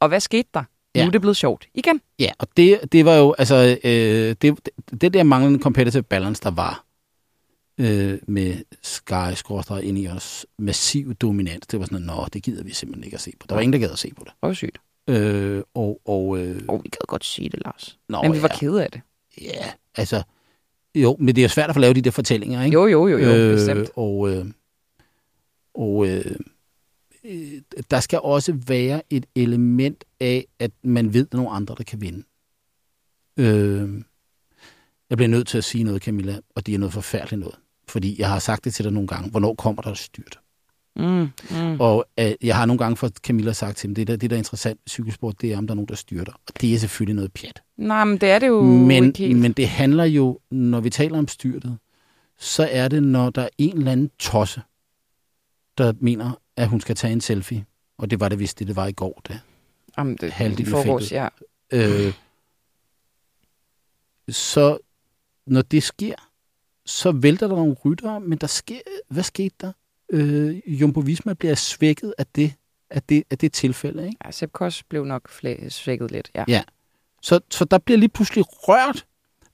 Og 0.00 0.08
hvad 0.08 0.20
skete 0.20 0.48
der? 0.54 0.64
Ja. 0.94 1.02
Nu 1.02 1.06
er 1.06 1.10
det 1.10 1.20
blevet 1.20 1.36
sjovt 1.36 1.68
igen. 1.74 2.00
Ja, 2.18 2.30
og 2.38 2.48
det, 2.56 2.92
det 2.92 3.04
var 3.04 3.14
jo, 3.14 3.34
altså, 3.38 3.78
øh, 3.84 4.34
det, 4.42 4.70
det 5.00 5.14
der 5.14 5.22
manglende 5.22 5.62
competitive 5.62 6.02
balance, 6.02 6.42
der 6.42 6.50
var 6.50 6.84
øh, 7.78 8.18
med 8.28 8.54
Sky 8.82 9.34
Skorstræk 9.34 9.84
ind 9.84 9.98
i 9.98 10.08
os 10.08 10.46
massiv 10.58 11.14
dominans, 11.14 11.66
det 11.66 11.80
var 11.80 11.86
sådan, 11.86 12.02
nå, 12.02 12.26
det 12.32 12.42
gider 12.42 12.64
vi 12.64 12.72
simpelthen 12.72 13.04
ikke 13.04 13.14
at 13.14 13.20
se 13.20 13.32
på. 13.40 13.46
Der 13.48 13.54
var 13.54 13.62
ingen, 13.62 13.72
der 13.72 13.78
gad 13.78 13.90
at 13.90 13.98
se 13.98 14.12
på 14.16 14.24
det. 14.24 14.32
Røvsygt. 14.42 14.78
Øh, 15.08 15.62
og, 15.74 16.00
og, 16.04 16.38
øh, 16.38 16.62
Og 16.68 16.80
vi 16.84 16.88
gad 16.88 17.06
godt 17.08 17.24
sige 17.24 17.48
det, 17.48 17.60
Lars. 17.64 17.98
nå, 18.08 18.22
Men 18.22 18.32
vi 18.32 18.42
var 18.42 18.48
ja, 18.52 18.58
kede 18.58 18.84
af 18.84 18.90
det. 18.90 19.00
ja, 19.40 19.72
altså, 19.96 20.22
jo, 20.94 21.16
men 21.20 21.36
det 21.36 21.44
er 21.44 21.48
svært 21.48 21.68
at 21.70 21.74
få 21.74 21.80
lavet 21.80 21.96
de 21.96 22.02
der 22.02 22.10
fortællinger, 22.10 22.62
ikke? 22.64 22.74
Jo, 22.74 22.86
jo, 22.86 23.08
jo, 23.08 23.18
jo, 23.18 23.28
øh, 23.34 23.54
bestemt. 23.54 23.90
Og, 23.96 24.30
øh, 24.30 24.46
og 25.74 26.06
øh, 26.08 26.36
øh, 27.24 27.52
der 27.90 28.00
skal 28.00 28.18
også 28.22 28.52
være 28.66 29.02
et 29.10 29.26
element 29.34 30.04
af, 30.20 30.46
at 30.58 30.70
man 30.82 31.14
ved, 31.14 31.26
at 31.26 31.32
nogle 31.34 31.50
andre, 31.50 31.74
der 31.78 31.84
kan 31.84 32.00
vinde. 32.00 32.22
Øh, 33.36 34.02
jeg 35.10 35.18
bliver 35.18 35.28
nødt 35.28 35.48
til 35.48 35.58
at 35.58 35.64
sige 35.64 35.84
noget, 35.84 36.02
Camilla, 36.02 36.38
og 36.54 36.66
det 36.66 36.74
er 36.74 36.78
noget 36.78 36.92
forfærdeligt 36.92 37.40
noget. 37.40 37.56
Fordi 37.88 38.20
jeg 38.20 38.28
har 38.28 38.38
sagt 38.38 38.64
det 38.64 38.74
til 38.74 38.84
dig 38.84 38.92
nogle 38.92 39.06
gange. 39.08 39.30
Hvornår 39.30 39.54
kommer 39.54 39.82
der 39.82 39.94
styrt? 39.94 40.40
Mm, 40.96 41.28
mm. 41.50 41.80
Og 41.80 42.06
øh, 42.18 42.32
jeg 42.42 42.56
har 42.56 42.66
nogle 42.66 42.78
gange 42.78 42.96
for 42.96 43.08
Camilla 43.08 43.52
sagt 43.52 43.76
til 43.76 43.86
dem, 43.86 43.94
det 43.94 44.06
der, 44.06 44.16
det 44.16 44.30
der 44.30 44.36
er 44.36 44.38
interessant 44.38 44.80
ved 44.84 44.90
cykelsport, 44.90 45.40
det 45.40 45.52
er, 45.52 45.58
om 45.58 45.66
der 45.66 45.72
er 45.72 45.76
nogen, 45.76 45.88
der 45.88 45.94
styrter. 45.94 46.32
Og 46.32 46.60
det 46.60 46.74
er 46.74 46.78
selvfølgelig 46.78 47.14
noget 47.16 47.32
pjat. 47.32 47.62
Nej, 47.76 48.04
men 48.04 48.18
det 48.18 48.30
er 48.30 48.38
det 48.38 48.46
jo 48.46 48.62
Men, 48.62 49.04
ikke 49.04 49.18
helt. 49.18 49.38
men 49.38 49.52
det 49.52 49.68
handler 49.68 50.04
jo, 50.04 50.38
når 50.50 50.80
vi 50.80 50.90
taler 50.90 51.18
om 51.18 51.28
styrtet, 51.28 51.78
så 52.38 52.68
er 52.70 52.88
det, 52.88 53.02
når 53.02 53.30
der 53.30 53.42
er 53.42 53.48
en 53.58 53.78
eller 53.78 53.92
anden 53.92 54.10
tosse, 54.18 54.62
der 55.78 55.92
mener, 56.00 56.40
at 56.56 56.68
hun 56.68 56.80
skal 56.80 56.96
tage 56.96 57.12
en 57.12 57.20
selfie. 57.20 57.64
Og 57.98 58.10
det 58.10 58.20
var 58.20 58.28
det 58.28 58.38
vist 58.38 58.58
det, 58.58 58.66
det 58.66 58.76
var 58.76 58.86
i 58.86 58.92
går. 58.92 59.22
Da. 59.28 59.38
Jamen, 59.98 60.16
det, 60.16 60.32
halvdelen 60.32 60.66
i 60.66 60.70
forgårs, 60.70 61.12
ja. 61.12 61.28
Øh, 61.72 62.12
så 64.28 64.78
når 65.46 65.62
det 65.62 65.82
sker, 65.82 66.14
så 66.86 67.12
vælter 67.12 67.48
der 67.48 67.56
nogle 67.56 67.76
ryttere, 67.84 68.20
men 68.20 68.38
der 68.38 68.46
sker, 68.46 68.80
hvad 69.08 69.22
skete 69.22 69.54
der? 69.60 69.72
Øh, 70.12 70.56
Jumbo 70.66 71.00
Visma 71.00 71.34
bliver 71.34 71.54
svækket 71.54 72.14
af 72.18 72.26
det, 72.34 72.52
af 72.90 73.02
det, 73.02 73.22
af 73.30 73.38
det 73.38 73.52
tilfælde. 73.52 74.04
Ikke? 74.06 74.16
ja 74.26 74.30
Sepp 74.30 74.52
Kuss 74.52 74.82
blev 74.82 75.04
nok 75.04 75.28
flæ- 75.30 75.68
svækket 75.68 76.10
lidt, 76.10 76.30
ja. 76.34 76.44
Ja. 76.48 76.62
Så, 77.22 77.40
så 77.50 77.64
der 77.64 77.78
bliver 77.78 77.98
lige 77.98 78.08
pludselig 78.08 78.44
rørt 78.48 79.04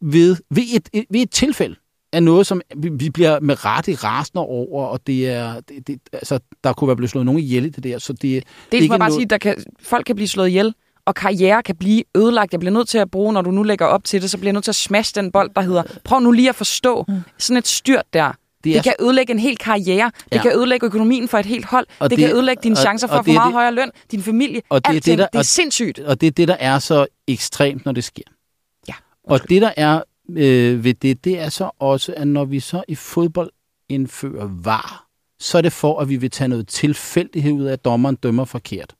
ved, 0.00 0.36
ved, 0.50 0.62
et, 0.74 0.88
et, 0.92 1.04
ved 1.10 1.20
et 1.20 1.30
tilfælde 1.30 1.76
af 2.12 2.22
noget, 2.22 2.46
som 2.46 2.60
vi, 2.76 3.10
bliver 3.10 3.40
med 3.40 3.64
rette 3.64 3.94
rasende 3.94 4.40
over, 4.40 4.86
og 4.86 5.06
det 5.06 5.28
er, 5.28 5.60
det, 5.60 5.86
det, 5.86 6.00
altså, 6.12 6.38
der 6.64 6.72
kunne 6.72 6.88
være 6.88 6.96
blevet 6.96 7.10
slået 7.10 7.26
nogen 7.26 7.40
ihjel 7.40 7.64
i 7.64 7.68
det 7.68 7.84
der, 7.84 7.98
så 7.98 8.12
det, 8.12 8.20
Dels 8.22 8.44
må 8.72 8.76
Ikke 8.76 8.92
jeg 8.92 8.98
bare 8.98 9.08
noget- 9.08 9.12
sige, 9.14 9.24
at 9.24 9.30
der 9.30 9.38
kan, 9.38 9.56
folk 9.80 10.04
kan 10.06 10.14
blive 10.16 10.28
slået 10.28 10.48
ihjel, 10.48 10.74
og 11.04 11.14
karriere 11.14 11.62
kan 11.62 11.76
blive 11.76 12.04
ødelagt. 12.16 12.52
Jeg 12.52 12.60
bliver 12.60 12.72
nødt 12.72 12.88
til 12.88 12.98
at 12.98 13.10
bruge, 13.10 13.32
når 13.32 13.42
du 13.42 13.50
nu 13.50 13.62
lægger 13.62 13.86
op 13.86 14.04
til 14.04 14.22
det, 14.22 14.30
så 14.30 14.38
bliver 14.38 14.48
jeg 14.48 14.52
nødt 14.52 14.64
til 14.64 14.70
at 14.70 14.76
smash 14.76 15.14
den 15.14 15.32
bold, 15.32 15.50
der 15.56 15.60
hedder, 15.62 15.82
prøv 16.04 16.20
nu 16.20 16.30
lige 16.32 16.48
at 16.48 16.54
forstå, 16.54 17.06
sådan 17.38 17.56
et 17.58 17.66
styrt 17.66 18.04
der, 18.12 18.32
det, 18.64 18.64
det 18.64 18.72
det 18.72 18.78
er 18.78 18.82
kan 18.82 18.94
ødelægge 19.06 19.32
en 19.32 19.38
hel 19.38 19.56
karriere, 19.58 20.10
det 20.24 20.36
Ja. 20.36 20.42
kan 20.42 20.52
ødelægge 20.56 20.86
økonomien 20.86 21.28
for 21.28 21.38
et 21.38 21.46
helt 21.46 21.64
hold, 21.64 21.86
Og 21.98 22.10
det, 22.10 22.18
det- 22.18 22.26
kan 22.26 22.34
ødelægge 22.36 22.62
dine 22.62 22.72
og- 22.72 22.76
chancer 22.78 23.06
for 23.06 23.14
og 23.14 23.18
at 23.18 23.24
få 23.24 23.30
er 23.30 23.34
meget 23.34 23.46
det- 23.46 23.52
højere 23.54 23.74
løn, 23.74 23.90
din 24.10 24.22
familie, 24.22 24.62
Og 24.68 24.84
det 24.84 24.88
er 24.88 24.92
det, 24.92 24.96
alting. 24.96 25.18
der- 25.18 25.26
det 25.32 25.38
er 25.38 25.42
sindssygt. 25.42 25.98
og 25.98 26.20
det 26.20 26.26
er 26.26 26.30
det, 26.30 26.48
der 26.48 26.56
er 26.60 26.78
så 26.78 27.06
ekstremt, 27.28 27.84
når 27.84 27.92
det 27.92 28.04
sker. 28.04 28.22
Ja, 28.88 28.94
Og 29.24 29.48
det, 29.48 29.62
der 29.62 29.72
er 29.76 30.02
øh, 30.30 30.84
ved 30.84 30.94
det, 30.94 31.24
det 31.24 31.38
er 31.38 31.48
så 31.48 31.70
også, 31.78 32.14
at 32.16 32.28
når 32.28 32.44
vi 32.44 32.60
så 32.60 32.82
i 32.88 32.94
fodbold 32.94 33.50
indfører 33.88 34.46
var, 34.62 35.06
så 35.38 35.58
er 35.58 35.62
det 35.62 35.72
for, 35.72 36.00
at 36.00 36.08
vi 36.08 36.16
vil 36.16 36.30
tage 36.30 36.48
noget 36.48 36.68
tilfældighed 36.68 37.52
ud 37.52 37.64
af, 37.64 37.72
at 37.72 37.84
dommeren 37.84 38.16
dømmer 38.16 38.44
forkert. 38.44 38.94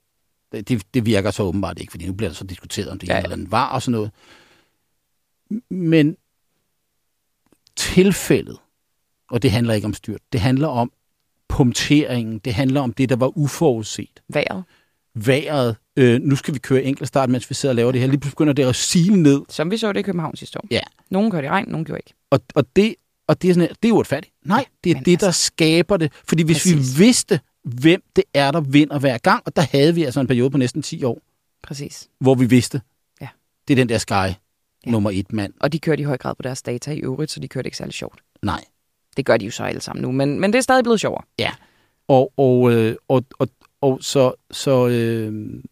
Det, 0.53 0.69
det, 0.95 1.07
virker 1.07 1.31
så 1.31 1.43
åbenbart 1.43 1.79
ikke, 1.79 1.91
fordi 1.91 2.07
nu 2.07 2.13
bliver 2.13 2.31
der 2.31 2.35
så 2.37 2.45
diskuteret, 2.45 2.89
om 2.89 2.99
det 2.99 3.09
er 3.09 3.13
ja. 3.15 3.19
ja. 3.19 3.23
eller 3.25 3.37
andet 3.37 3.51
var 3.51 3.69
og 3.69 3.83
sådan 3.83 3.93
noget. 3.93 4.11
Men 5.71 6.17
tilfældet, 7.77 8.57
og 9.33 9.43
det 9.43 9.51
handler 9.51 9.75
ikke 9.75 9.85
om 9.85 9.95
styrt, 9.95 10.21
det 10.33 10.41
handler 10.41 10.69
om 10.69 10.93
punkteringen, 11.49 12.39
det 12.39 12.55
handler 12.55 12.81
om 12.81 12.93
det, 12.93 13.09
der 13.09 13.17
var 13.17 13.39
uforudset 13.39 14.21
Vejret, 14.29 14.65
vejret. 15.15 15.77
Øh, 15.97 16.21
nu 16.23 16.37
skal 16.37 16.55
vi 16.55 16.59
køre 16.59 16.83
enkeltstart, 16.83 17.31
mens 17.31 17.51
vi 17.51 17.55
sidder 17.55 17.73
og 17.73 17.77
laver 17.77 17.93
det 17.93 18.01
her. 18.01 18.09
Lige 18.09 18.21
pludselig 18.21 18.35
begynder 18.37 18.53
det 18.53 18.63
at 18.65 18.77
sile 18.77 19.23
ned. 19.23 19.43
som 19.49 19.71
vi 19.71 19.77
så 19.77 19.93
det 19.93 20.01
i 20.01 20.03
København 20.03 20.37
sidste 20.37 20.59
år. 20.59 20.67
Ja. 20.71 20.81
Nogen 21.11 21.31
kørte 21.31 21.47
i 21.47 21.51
regn, 21.51 21.69
nogen 21.69 21.85
gjorde 21.85 21.99
ikke. 21.99 22.15
Og, 22.31 22.41
og, 22.55 22.65
det, 22.77 22.95
og 23.27 23.43
det 23.43 23.51
er 23.51 23.55
sådan 23.55 23.69
her, 23.69 23.75
det 23.83 23.89
er 23.89 23.93
uretfærdigt. 23.93 24.33
Nej, 24.45 24.65
det 24.85 24.91
er 24.91 24.95
Men 24.95 25.05
det, 25.05 25.21
der 25.21 25.27
altså- 25.27 25.45
skaber 25.45 25.97
det. 25.97 26.13
Fordi 26.29 26.43
hvis 26.43 26.57
Præcis. 26.57 26.99
vi 26.99 27.05
vidste, 27.05 27.41
hvem 27.65 28.03
det 28.17 28.25
er, 28.35 28.51
der 28.51 28.61
vinder 28.61 28.99
hver 28.99 29.19
gang, 29.19 29.43
og 29.47 29.57
der 29.57 29.63
havde 29.73 29.95
vi 29.95 30.05
altså 30.05 30.21
en 30.21 30.27
periode 30.27 30.51
på 30.51 30.59
næsten 30.59 30.83
10 30.83 31.05
år, 31.05 31.23
Præcis. 31.63 32.09
hvor 32.21 32.35
vi 32.35 32.47
vidste, 32.47 32.81
Ja. 33.21 33.29
det 33.69 33.75
er 33.75 33.77
den 33.77 33.89
der 33.89 33.99
Sky 33.99 34.35
nummer 34.87 35.11
et 35.11 35.33
mand. 35.33 35.53
Og 35.61 35.73
de 35.73 35.79
kørte 35.79 36.01
i 36.01 36.05
høj 36.05 36.17
grad 36.19 36.35
på 36.35 36.43
deres 36.43 36.63
data 36.63 36.93
i 36.93 36.99
øvrigt, 36.99 37.31
så 37.31 37.41
de 37.41 37.49
kørte 37.49 37.67
ikke 37.67 37.77
særlig 37.77 37.95
sjovt. 37.95 38.21
Nej. 38.43 38.65
Det 39.17 39.27
gør 39.27 39.37
de 39.37 39.45
jo 39.45 39.51
så 39.51 39.63
alle 39.63 39.81
sammen 39.81 40.03
nu, 40.03 40.13
men, 40.13 40.41
men 40.41 40.53
det 40.53 40.59
er 40.59 40.63
stadig 40.63 40.85
blevet 40.85 41.01
sjovere. 41.01 41.25
Ja. 41.39 41.51
Og, 42.09 42.33
og, 42.37 42.73
øh, 42.73 42.97
og, 43.09 43.25
og, 43.39 43.49
og 43.81 43.99
så, 44.01 44.33
så 44.51 44.89
øh, 44.89 45.63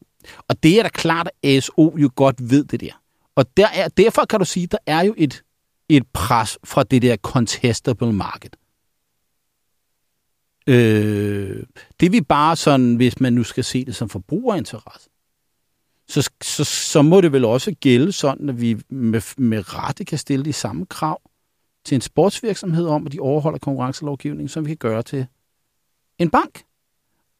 og 0.48 0.62
det 0.62 0.78
er 0.78 0.82
da 0.82 0.88
klart, 0.88 1.26
at 1.26 1.56
ASO 1.56 1.96
jo 1.98 2.10
godt 2.14 2.50
ved 2.50 2.64
det 2.64 2.80
der. 2.80 3.02
Og 3.34 3.56
der 3.56 3.68
er, 3.68 3.88
derfor 3.88 4.24
kan 4.24 4.38
du 4.38 4.44
sige, 4.44 4.66
der 4.66 4.78
er 4.86 5.02
jo 5.02 5.14
et, 5.16 5.42
et 5.88 6.02
pres 6.12 6.58
fra 6.64 6.82
det 6.82 7.02
der 7.02 7.16
contestable 7.16 8.12
market. 8.12 8.56
Øh, 10.66 11.62
det 12.00 12.12
vi 12.12 12.20
bare 12.20 12.56
sådan, 12.56 12.96
hvis 12.96 13.20
man 13.20 13.32
nu 13.32 13.44
skal 13.44 13.64
se 13.64 13.84
det 13.84 13.96
som 13.96 14.08
forbrugerinteresse, 14.08 15.08
så, 16.08 16.30
så, 16.42 16.64
så 16.64 17.02
må 17.02 17.20
det 17.20 17.32
vel 17.32 17.44
også 17.44 17.74
gælde 17.80 18.12
sådan, 18.12 18.48
at 18.48 18.60
vi 18.60 18.82
med, 18.88 19.22
med 19.36 19.74
rette 19.74 20.04
kan 20.04 20.18
stille 20.18 20.44
de 20.44 20.52
samme 20.52 20.86
krav 20.86 21.29
til 21.84 21.94
en 21.94 22.00
sportsvirksomhed 22.00 22.86
om, 22.86 23.06
at 23.06 23.12
de 23.12 23.20
overholder 23.20 23.58
konkurrencelovgivningen, 23.58 24.48
som 24.48 24.64
vi 24.64 24.70
kan 24.70 24.76
gøre 24.76 25.02
til 25.02 25.26
en 26.18 26.30
bank. 26.30 26.62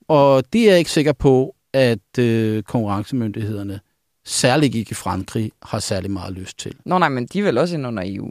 Og 0.08 0.52
det 0.52 0.60
er 0.64 0.70
jeg 0.70 0.78
ikke 0.78 0.90
sikker 0.90 1.12
på, 1.12 1.54
at 1.72 2.18
øh, 2.18 2.62
konkurrencemyndighederne, 2.62 3.80
særligt 4.24 4.74
ikke 4.74 4.90
i 4.90 4.94
Frankrig, 4.94 5.52
har 5.62 5.78
særlig 5.78 6.10
meget 6.10 6.32
lyst 6.34 6.58
til. 6.58 6.74
Nå 6.84 6.98
nej, 6.98 7.08
men 7.08 7.26
de 7.26 7.38
er 7.38 7.42
vel 7.42 7.58
også 7.58 7.74
inde 7.76 7.88
under 7.88 8.02
EU. 8.06 8.30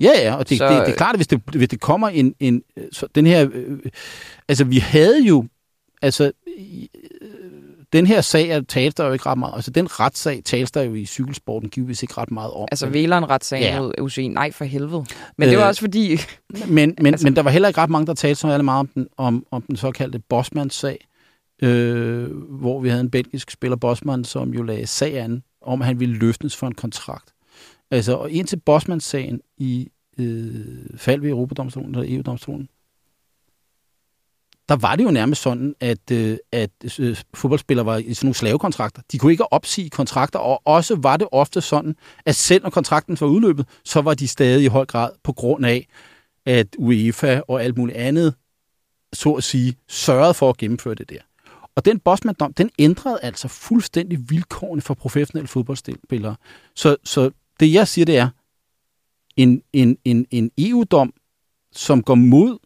Ja, 0.00 0.10
ja, 0.22 0.34
og 0.34 0.48
det, 0.48 0.58
Så- 0.58 0.68
det, 0.68 0.86
det 0.86 0.92
er 0.92 0.96
klart, 0.96 1.14
at 1.14 1.18
hvis 1.18 1.26
det, 1.26 1.40
hvis 1.56 1.68
det 1.68 1.80
kommer 1.80 2.08
en, 2.08 2.34
en 2.40 2.62
så 2.92 3.06
den 3.14 3.26
her... 3.26 3.48
Øh, 3.52 3.78
altså, 4.48 4.64
vi 4.64 4.78
havde 4.78 5.22
jo... 5.22 5.44
Altså, 6.02 6.32
den 7.92 8.06
her 8.06 8.20
sag 8.20 8.66
tales 8.68 8.94
der 8.94 9.06
jo 9.06 9.12
ikke 9.12 9.26
ret 9.26 9.38
meget. 9.38 9.54
Altså, 9.54 9.70
den 9.70 10.00
retssag 10.00 10.42
tales 10.44 10.70
der 10.70 10.82
jo 10.82 10.94
i 10.94 11.04
cykelsporten 11.04 11.68
givetvis 11.68 12.02
ikke 12.02 12.14
ret 12.18 12.30
meget 12.30 12.50
om. 12.50 12.68
Altså, 12.70 12.86
Væleren 12.88 13.30
retssagen 13.30 13.62
Ja. 13.64 13.80
mod 13.80 13.92
UCI, 14.00 14.28
nej 14.28 14.52
for 14.52 14.64
helvede. 14.64 15.04
Men 15.38 15.48
det 15.48 15.56
var 15.58 15.62
Øh, 15.64 15.68
også 15.68 15.80
fordi, 15.80 16.16
Men, 16.68 16.94
men, 16.98 17.06
altså, 17.06 17.26
men 17.26 17.36
der 17.36 17.42
var 17.42 17.50
heller 17.50 17.68
ikke 17.68 17.80
ret 17.80 17.90
mange, 17.90 18.06
der 18.06 18.14
talte 18.14 18.40
så 18.40 18.62
meget 18.62 18.80
om 18.80 18.86
den, 18.86 19.06
om, 19.16 19.46
om 19.50 19.62
den 19.62 19.76
såkaldte 19.76 20.18
Bosmans-sag, 20.18 20.98
øh, 21.62 22.30
hvor 22.50 22.80
vi 22.80 22.88
havde 22.88 23.00
en 23.00 23.10
belgisk 23.10 23.50
spiller, 23.50 23.76
Bosman, 23.76 24.24
som 24.24 24.54
jo 24.54 24.62
lagde 24.62 24.86
sag 24.86 25.18
an, 25.18 25.42
om 25.62 25.82
at 25.82 25.86
han 25.86 26.00
ville 26.00 26.14
løftes 26.14 26.56
for 26.56 26.66
en 26.66 26.74
kontrakt. 26.74 27.32
Altså, 27.90 28.14
og 28.16 28.30
indtil 28.30 28.60
Bosmans-sagen 28.66 29.40
i 29.58 29.88
øh, 30.18 30.54
fald 30.96 31.20
ved 31.20 31.30
Europadomstolen 31.30 31.94
eller 31.94 32.16
EU-domstolen, 32.16 32.68
der 34.72 34.78
var 34.78 34.96
det 34.96 35.04
jo 35.04 35.10
nærmest 35.10 35.42
sådan, 35.42 35.74
at, 35.80 36.10
øh, 36.12 36.36
at 36.52 36.70
øh, 37.00 37.16
fodboldspillere 37.34 37.86
var 37.86 37.96
i 37.96 38.14
sådan 38.14 38.26
nogle 38.26 38.34
slavekontrakter. 38.34 39.02
De 39.12 39.18
kunne 39.18 39.32
ikke 39.32 39.52
opsige 39.52 39.90
kontrakter, 39.90 40.38
og 40.38 40.62
også 40.64 40.96
var 40.96 41.16
det 41.16 41.28
ofte 41.32 41.60
sådan, 41.60 41.96
at 42.26 42.36
selv 42.36 42.62
når 42.62 42.70
kontrakten 42.70 43.16
var 43.20 43.26
udløbet, 43.26 43.66
så 43.84 44.00
var 44.00 44.14
de 44.14 44.28
stadig 44.28 44.64
i 44.64 44.66
høj 44.66 44.86
grad 44.86 45.10
på 45.22 45.32
grund 45.32 45.66
af, 45.66 45.88
at 46.46 46.66
UEFA 46.78 47.40
og 47.48 47.64
alt 47.64 47.78
muligt 47.78 47.98
andet, 47.98 48.34
så 49.12 49.32
at 49.32 49.44
sige, 49.44 49.74
sørgede 49.88 50.34
for 50.34 50.50
at 50.50 50.56
gennemføre 50.56 50.94
det 50.94 51.10
der. 51.10 51.20
Og 51.76 51.84
den 51.84 51.98
Bosman-dom, 51.98 52.52
den 52.52 52.70
ændrede 52.78 53.18
altså 53.22 53.48
fuldstændig 53.48 54.30
vilkårene 54.30 54.82
for 54.82 54.94
professionelle 54.94 55.48
fodboldspillere. 55.48 56.36
Så, 56.76 56.96
så 57.04 57.30
det 57.60 57.72
jeg 57.72 57.88
siger, 57.88 58.04
det 58.04 58.16
er, 58.16 58.28
en, 59.36 59.62
en, 59.72 59.98
en, 60.04 60.26
en 60.30 60.50
EU-dom, 60.58 61.12
som 61.72 62.02
går 62.02 62.14
mod 62.14 62.58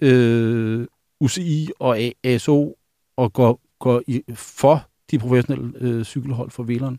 øh, 0.00 0.86
UCI 1.20 1.68
og 1.78 1.98
ASO 2.24 2.76
og 3.16 3.32
går, 3.32 3.60
går 3.78 4.02
i, 4.06 4.22
for 4.34 4.88
de 5.10 5.18
professionelle 5.18 5.72
øh, 5.80 6.04
cykelhold 6.04 6.50
for 6.50 6.62
Villeren, 6.62 6.98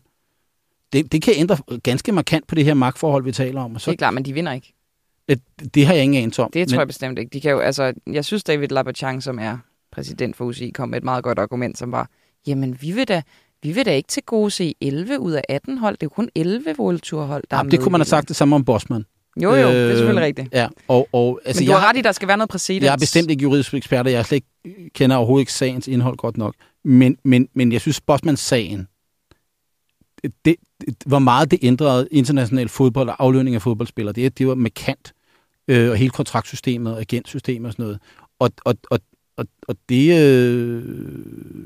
det, 0.92 1.12
det 1.12 1.22
kan 1.22 1.34
ændre 1.36 1.56
ganske 1.82 2.12
markant 2.12 2.46
på 2.46 2.54
det 2.54 2.64
her 2.64 2.74
magtforhold, 2.74 3.24
vi 3.24 3.32
taler 3.32 3.60
om. 3.60 3.70
Og 3.70 3.74
det 3.74 3.82
så, 3.82 3.90
er 3.90 3.94
klart, 3.94 4.14
men 4.14 4.24
de 4.24 4.32
vinder 4.32 4.52
ikke. 4.52 4.74
det, 5.28 5.40
det 5.74 5.86
har 5.86 5.94
jeg 5.94 6.02
ingen 6.02 6.22
anelse 6.22 6.42
om. 6.42 6.50
Det 6.50 6.68
tror 6.68 6.78
jeg 6.78 6.86
bestemt 6.86 7.18
ikke. 7.18 7.30
De 7.30 7.40
kan 7.40 7.50
jo, 7.50 7.58
altså, 7.58 7.92
jeg 8.06 8.24
synes, 8.24 8.44
David 8.44 8.68
Labachang, 8.68 9.22
som 9.22 9.38
er 9.38 9.58
præsident 9.92 10.36
for 10.36 10.44
UCI, 10.44 10.70
kom 10.70 10.88
med 10.88 10.98
et 10.98 11.04
meget 11.04 11.24
godt 11.24 11.38
argument, 11.38 11.78
som 11.78 11.92
var, 11.92 12.10
jamen, 12.46 12.78
vi 12.80 12.92
vil 12.92 13.08
da, 13.08 13.22
vi 13.62 13.72
vil 13.72 13.86
da 13.86 13.92
ikke 13.92 14.08
til 14.08 14.22
gode 14.22 14.50
se 14.50 14.74
11 14.80 15.20
ud 15.20 15.32
af 15.32 15.42
18 15.48 15.78
hold. 15.78 15.94
Det 15.94 16.02
er 16.02 16.06
jo 16.06 16.14
kun 16.14 16.28
11 16.34 16.74
World 16.78 17.00
Tour 17.00 17.24
hold, 17.24 17.44
der 17.50 17.56
er 17.56 17.60
Jamen, 17.60 17.70
det 17.70 17.80
kunne 17.80 17.92
man 17.92 18.00
have 18.00 18.06
sagt 18.06 18.28
det 18.28 18.36
samme 18.36 18.56
om 18.56 18.64
Bosman. 18.64 19.04
Jo, 19.42 19.54
jo, 19.54 19.68
det 19.68 19.90
er 19.90 19.96
selvfølgelig 19.96 20.24
rigtigt. 20.24 20.48
Ja, 20.52 20.68
og, 20.88 21.08
og 21.12 21.40
altså, 21.44 21.60
Men 21.62 21.66
du 21.66 21.72
jeg, 21.72 21.80
har 21.80 21.88
ret 21.88 21.96
i, 21.96 22.00
der 22.00 22.12
skal 22.12 22.28
være 22.28 22.36
noget 22.36 22.50
præcedens. 22.50 22.84
jeg 22.84 22.92
er 22.92 22.96
bestemt 22.96 23.30
ikke 23.30 23.42
juridisk 23.42 23.74
ekspert, 23.74 24.06
og 24.06 24.12
jeg 24.12 24.26
slet 24.26 24.36
ikke, 24.64 24.90
kender 24.90 25.16
overhovedet 25.16 25.42
ikke 25.42 25.52
sagens 25.52 25.88
indhold 25.88 26.16
godt 26.16 26.36
nok. 26.36 26.54
Men, 26.84 27.16
men, 27.24 27.48
men 27.54 27.72
jeg 27.72 27.80
synes, 27.80 28.00
Bosmans-sagen, 28.00 28.88
det, 30.22 30.32
det, 30.44 30.56
hvor 31.06 31.18
meget 31.18 31.50
det 31.50 31.58
ændrede 31.62 32.08
international 32.10 32.68
fodbold 32.68 33.08
og 33.08 33.16
aflønning 33.18 33.56
af 33.56 33.62
fodboldspillere, 33.62 34.12
det, 34.12 34.38
det 34.38 34.48
var 34.48 34.54
markant. 34.54 35.12
Øh, 35.68 35.90
og 35.90 35.96
hele 35.96 36.10
kontraktsystemet 36.10 36.92
og 36.92 37.00
agentsystemet 37.00 37.66
og 37.66 37.72
sådan 37.72 37.82
noget. 37.82 37.98
Og, 38.38 38.50
og, 38.64 38.76
og, 38.90 39.00
og, 39.36 39.46
og 39.68 39.76
det, 39.88 40.20
øh, 40.22 40.84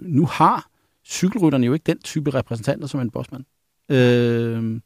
nu 0.02 0.26
har 0.26 0.70
cykelrytterne 1.06 1.66
jo 1.66 1.72
ikke 1.72 1.84
den 1.84 1.98
type 1.98 2.30
repræsentanter 2.30 2.86
som 2.86 3.00
en 3.00 3.10
bossmand. 3.10 3.44
Øh, 3.88 4.80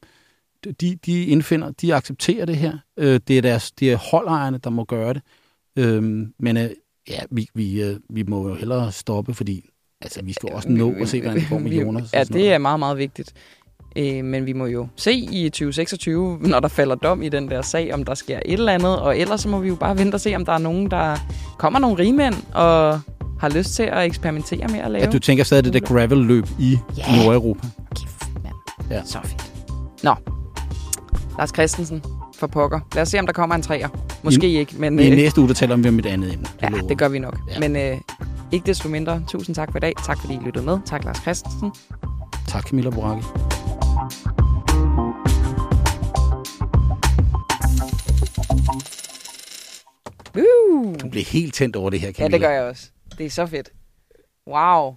de, 0.81 0.97
de 1.07 1.25
indfinder, 1.25 1.71
de 1.71 1.95
accepterer 1.95 2.45
det 2.47 2.57
her. 2.57 2.79
Øh, 2.99 3.21
det, 3.29 3.39
er 3.39 3.43
deres, 3.43 3.73
det 3.73 3.93
er 3.93 3.97
holdejerne, 3.97 4.59
der 4.65 4.71
må 4.71 4.85
gøre 4.85 5.15
det. 5.15 5.23
Øh, 5.79 6.03
men 6.39 6.57
øh, 6.57 6.71
ja, 7.09 7.19
vi, 7.31 7.49
vi, 7.55 7.83
øh, 7.83 7.97
vi 8.11 8.23
må 8.23 8.49
jo 8.49 8.55
hellere 8.55 8.93
stoppe, 8.93 9.35
fordi 9.35 9.71
altså, 10.01 10.21
vi 10.25 10.33
skal 10.33 10.49
jo 10.51 10.57
også 10.57 10.69
nå 10.69 10.93
at 11.01 11.09
se, 11.09 11.21
hvordan 11.21 11.41
det 11.41 11.49
går 11.49 11.59
med 11.59 11.73
Jonas. 11.73 12.13
Ja, 12.13 12.25
det 12.25 12.53
er 12.53 12.59
meget, 12.59 12.79
meget 12.79 12.99
vigtigt. 12.99 13.33
Øh, 13.97 14.25
men 14.25 14.47
vi 14.47 14.53
må 14.53 14.67
jo 14.67 14.89
se 14.97 15.13
i 15.13 15.49
2026, 15.49 16.39
når 16.41 16.61
der 16.61 16.69
falder 16.69 16.95
dom 16.95 17.23
i 17.23 17.29
den 17.29 17.49
der 17.49 17.63
sag, 17.63 17.95
om 17.95 18.05
der 18.05 18.15
sker 18.15 18.41
et 18.45 18.53
eller 18.53 18.73
andet. 18.73 18.99
Og 19.01 19.19
ellers 19.19 19.41
så 19.41 19.49
må 19.49 19.59
vi 19.61 19.69
jo 19.69 19.75
bare 19.75 19.99
vente 19.99 20.15
og 20.15 20.21
se, 20.21 20.35
om 20.37 20.45
der 20.45 20.53
er 20.53 20.59
nogen, 20.59 20.91
der 20.91 21.17
kommer 21.59 21.79
nogle 21.79 21.99
rigmænd 21.99 22.35
og 22.55 23.01
har 23.41 23.49
lyst 23.57 23.75
til 23.75 23.83
at 23.83 24.05
eksperimentere 24.07 24.69
med 24.69 24.79
at 24.79 24.91
lave. 24.91 25.05
At 25.05 25.13
du 25.13 25.19
tænker 25.19 25.45
stadig 25.45 25.65
det 25.65 25.73
der 25.73 25.81
gravel-løb 25.81 26.45
i 26.61 26.79
Ja. 26.97 27.25
Nordeuropa. 27.25 27.67
Mand. 28.43 28.55
Ja. 28.91 29.03
Så 29.05 29.19
fedt. 29.25 29.53
Nå. 30.05 30.15
Lars 31.39 31.51
Christensen 31.51 32.03
for 32.39 32.47
pokker. 32.47 32.81
Lad 32.95 33.03
os 33.03 33.09
se, 33.09 33.19
om 33.19 33.27
der 33.27 33.33
kommer 33.33 33.55
en 33.55 33.63
træer. 33.63 33.89
Måske 34.23 34.49
I- 34.49 34.57
ikke, 34.59 34.75
men 34.79 34.99
I 34.99 35.11
øh, 35.11 35.17
næste 35.17 35.41
uge, 35.41 35.49
der 35.49 35.55
taler 35.55 35.77
vi 35.77 35.89
om 35.89 35.99
et 35.99 36.07
andet 36.07 36.33
emne. 36.35 36.47
ja, 36.63 36.69
lover 36.69 36.89
det 36.89 36.99
gør 36.99 37.09
vi 37.09 37.19
nok. 37.19 37.39
Ja. 37.51 37.61
Men 37.61 37.77
øh, 37.77 37.99
ikke 38.53 38.67
desto 38.67 38.89
mindre, 38.89 39.23
tusind 39.29 39.55
tak 39.57 39.71
for 39.71 39.77
i 39.79 39.81
dag. 39.81 39.93
Tak 40.05 40.19
fordi 40.21 40.35
I 40.35 40.39
lyttede 40.45 40.65
med. 40.65 40.79
Tak 40.87 41.05
Lars 41.05 41.19
Christensen. 41.19 41.73
Tak, 42.49 42.69
Camilla 42.69 42.91
Boracchi. 42.91 43.29
Woo! 50.35 50.95
Du 51.03 51.09
blev 51.09 51.25
helt 51.25 51.55
tændt 51.55 51.77
over 51.77 51.91
det 51.91 52.01
her, 52.01 52.09
Ja, 52.09 52.13
Camilla. 52.13 52.35
det 52.39 52.41
gør 52.41 52.51
jeg 52.51 52.63
også. 52.63 52.91
Det 53.19 53.27
er 53.27 53.31
så 53.31 53.47
fedt. 53.47 53.71
Wow. 54.47 54.95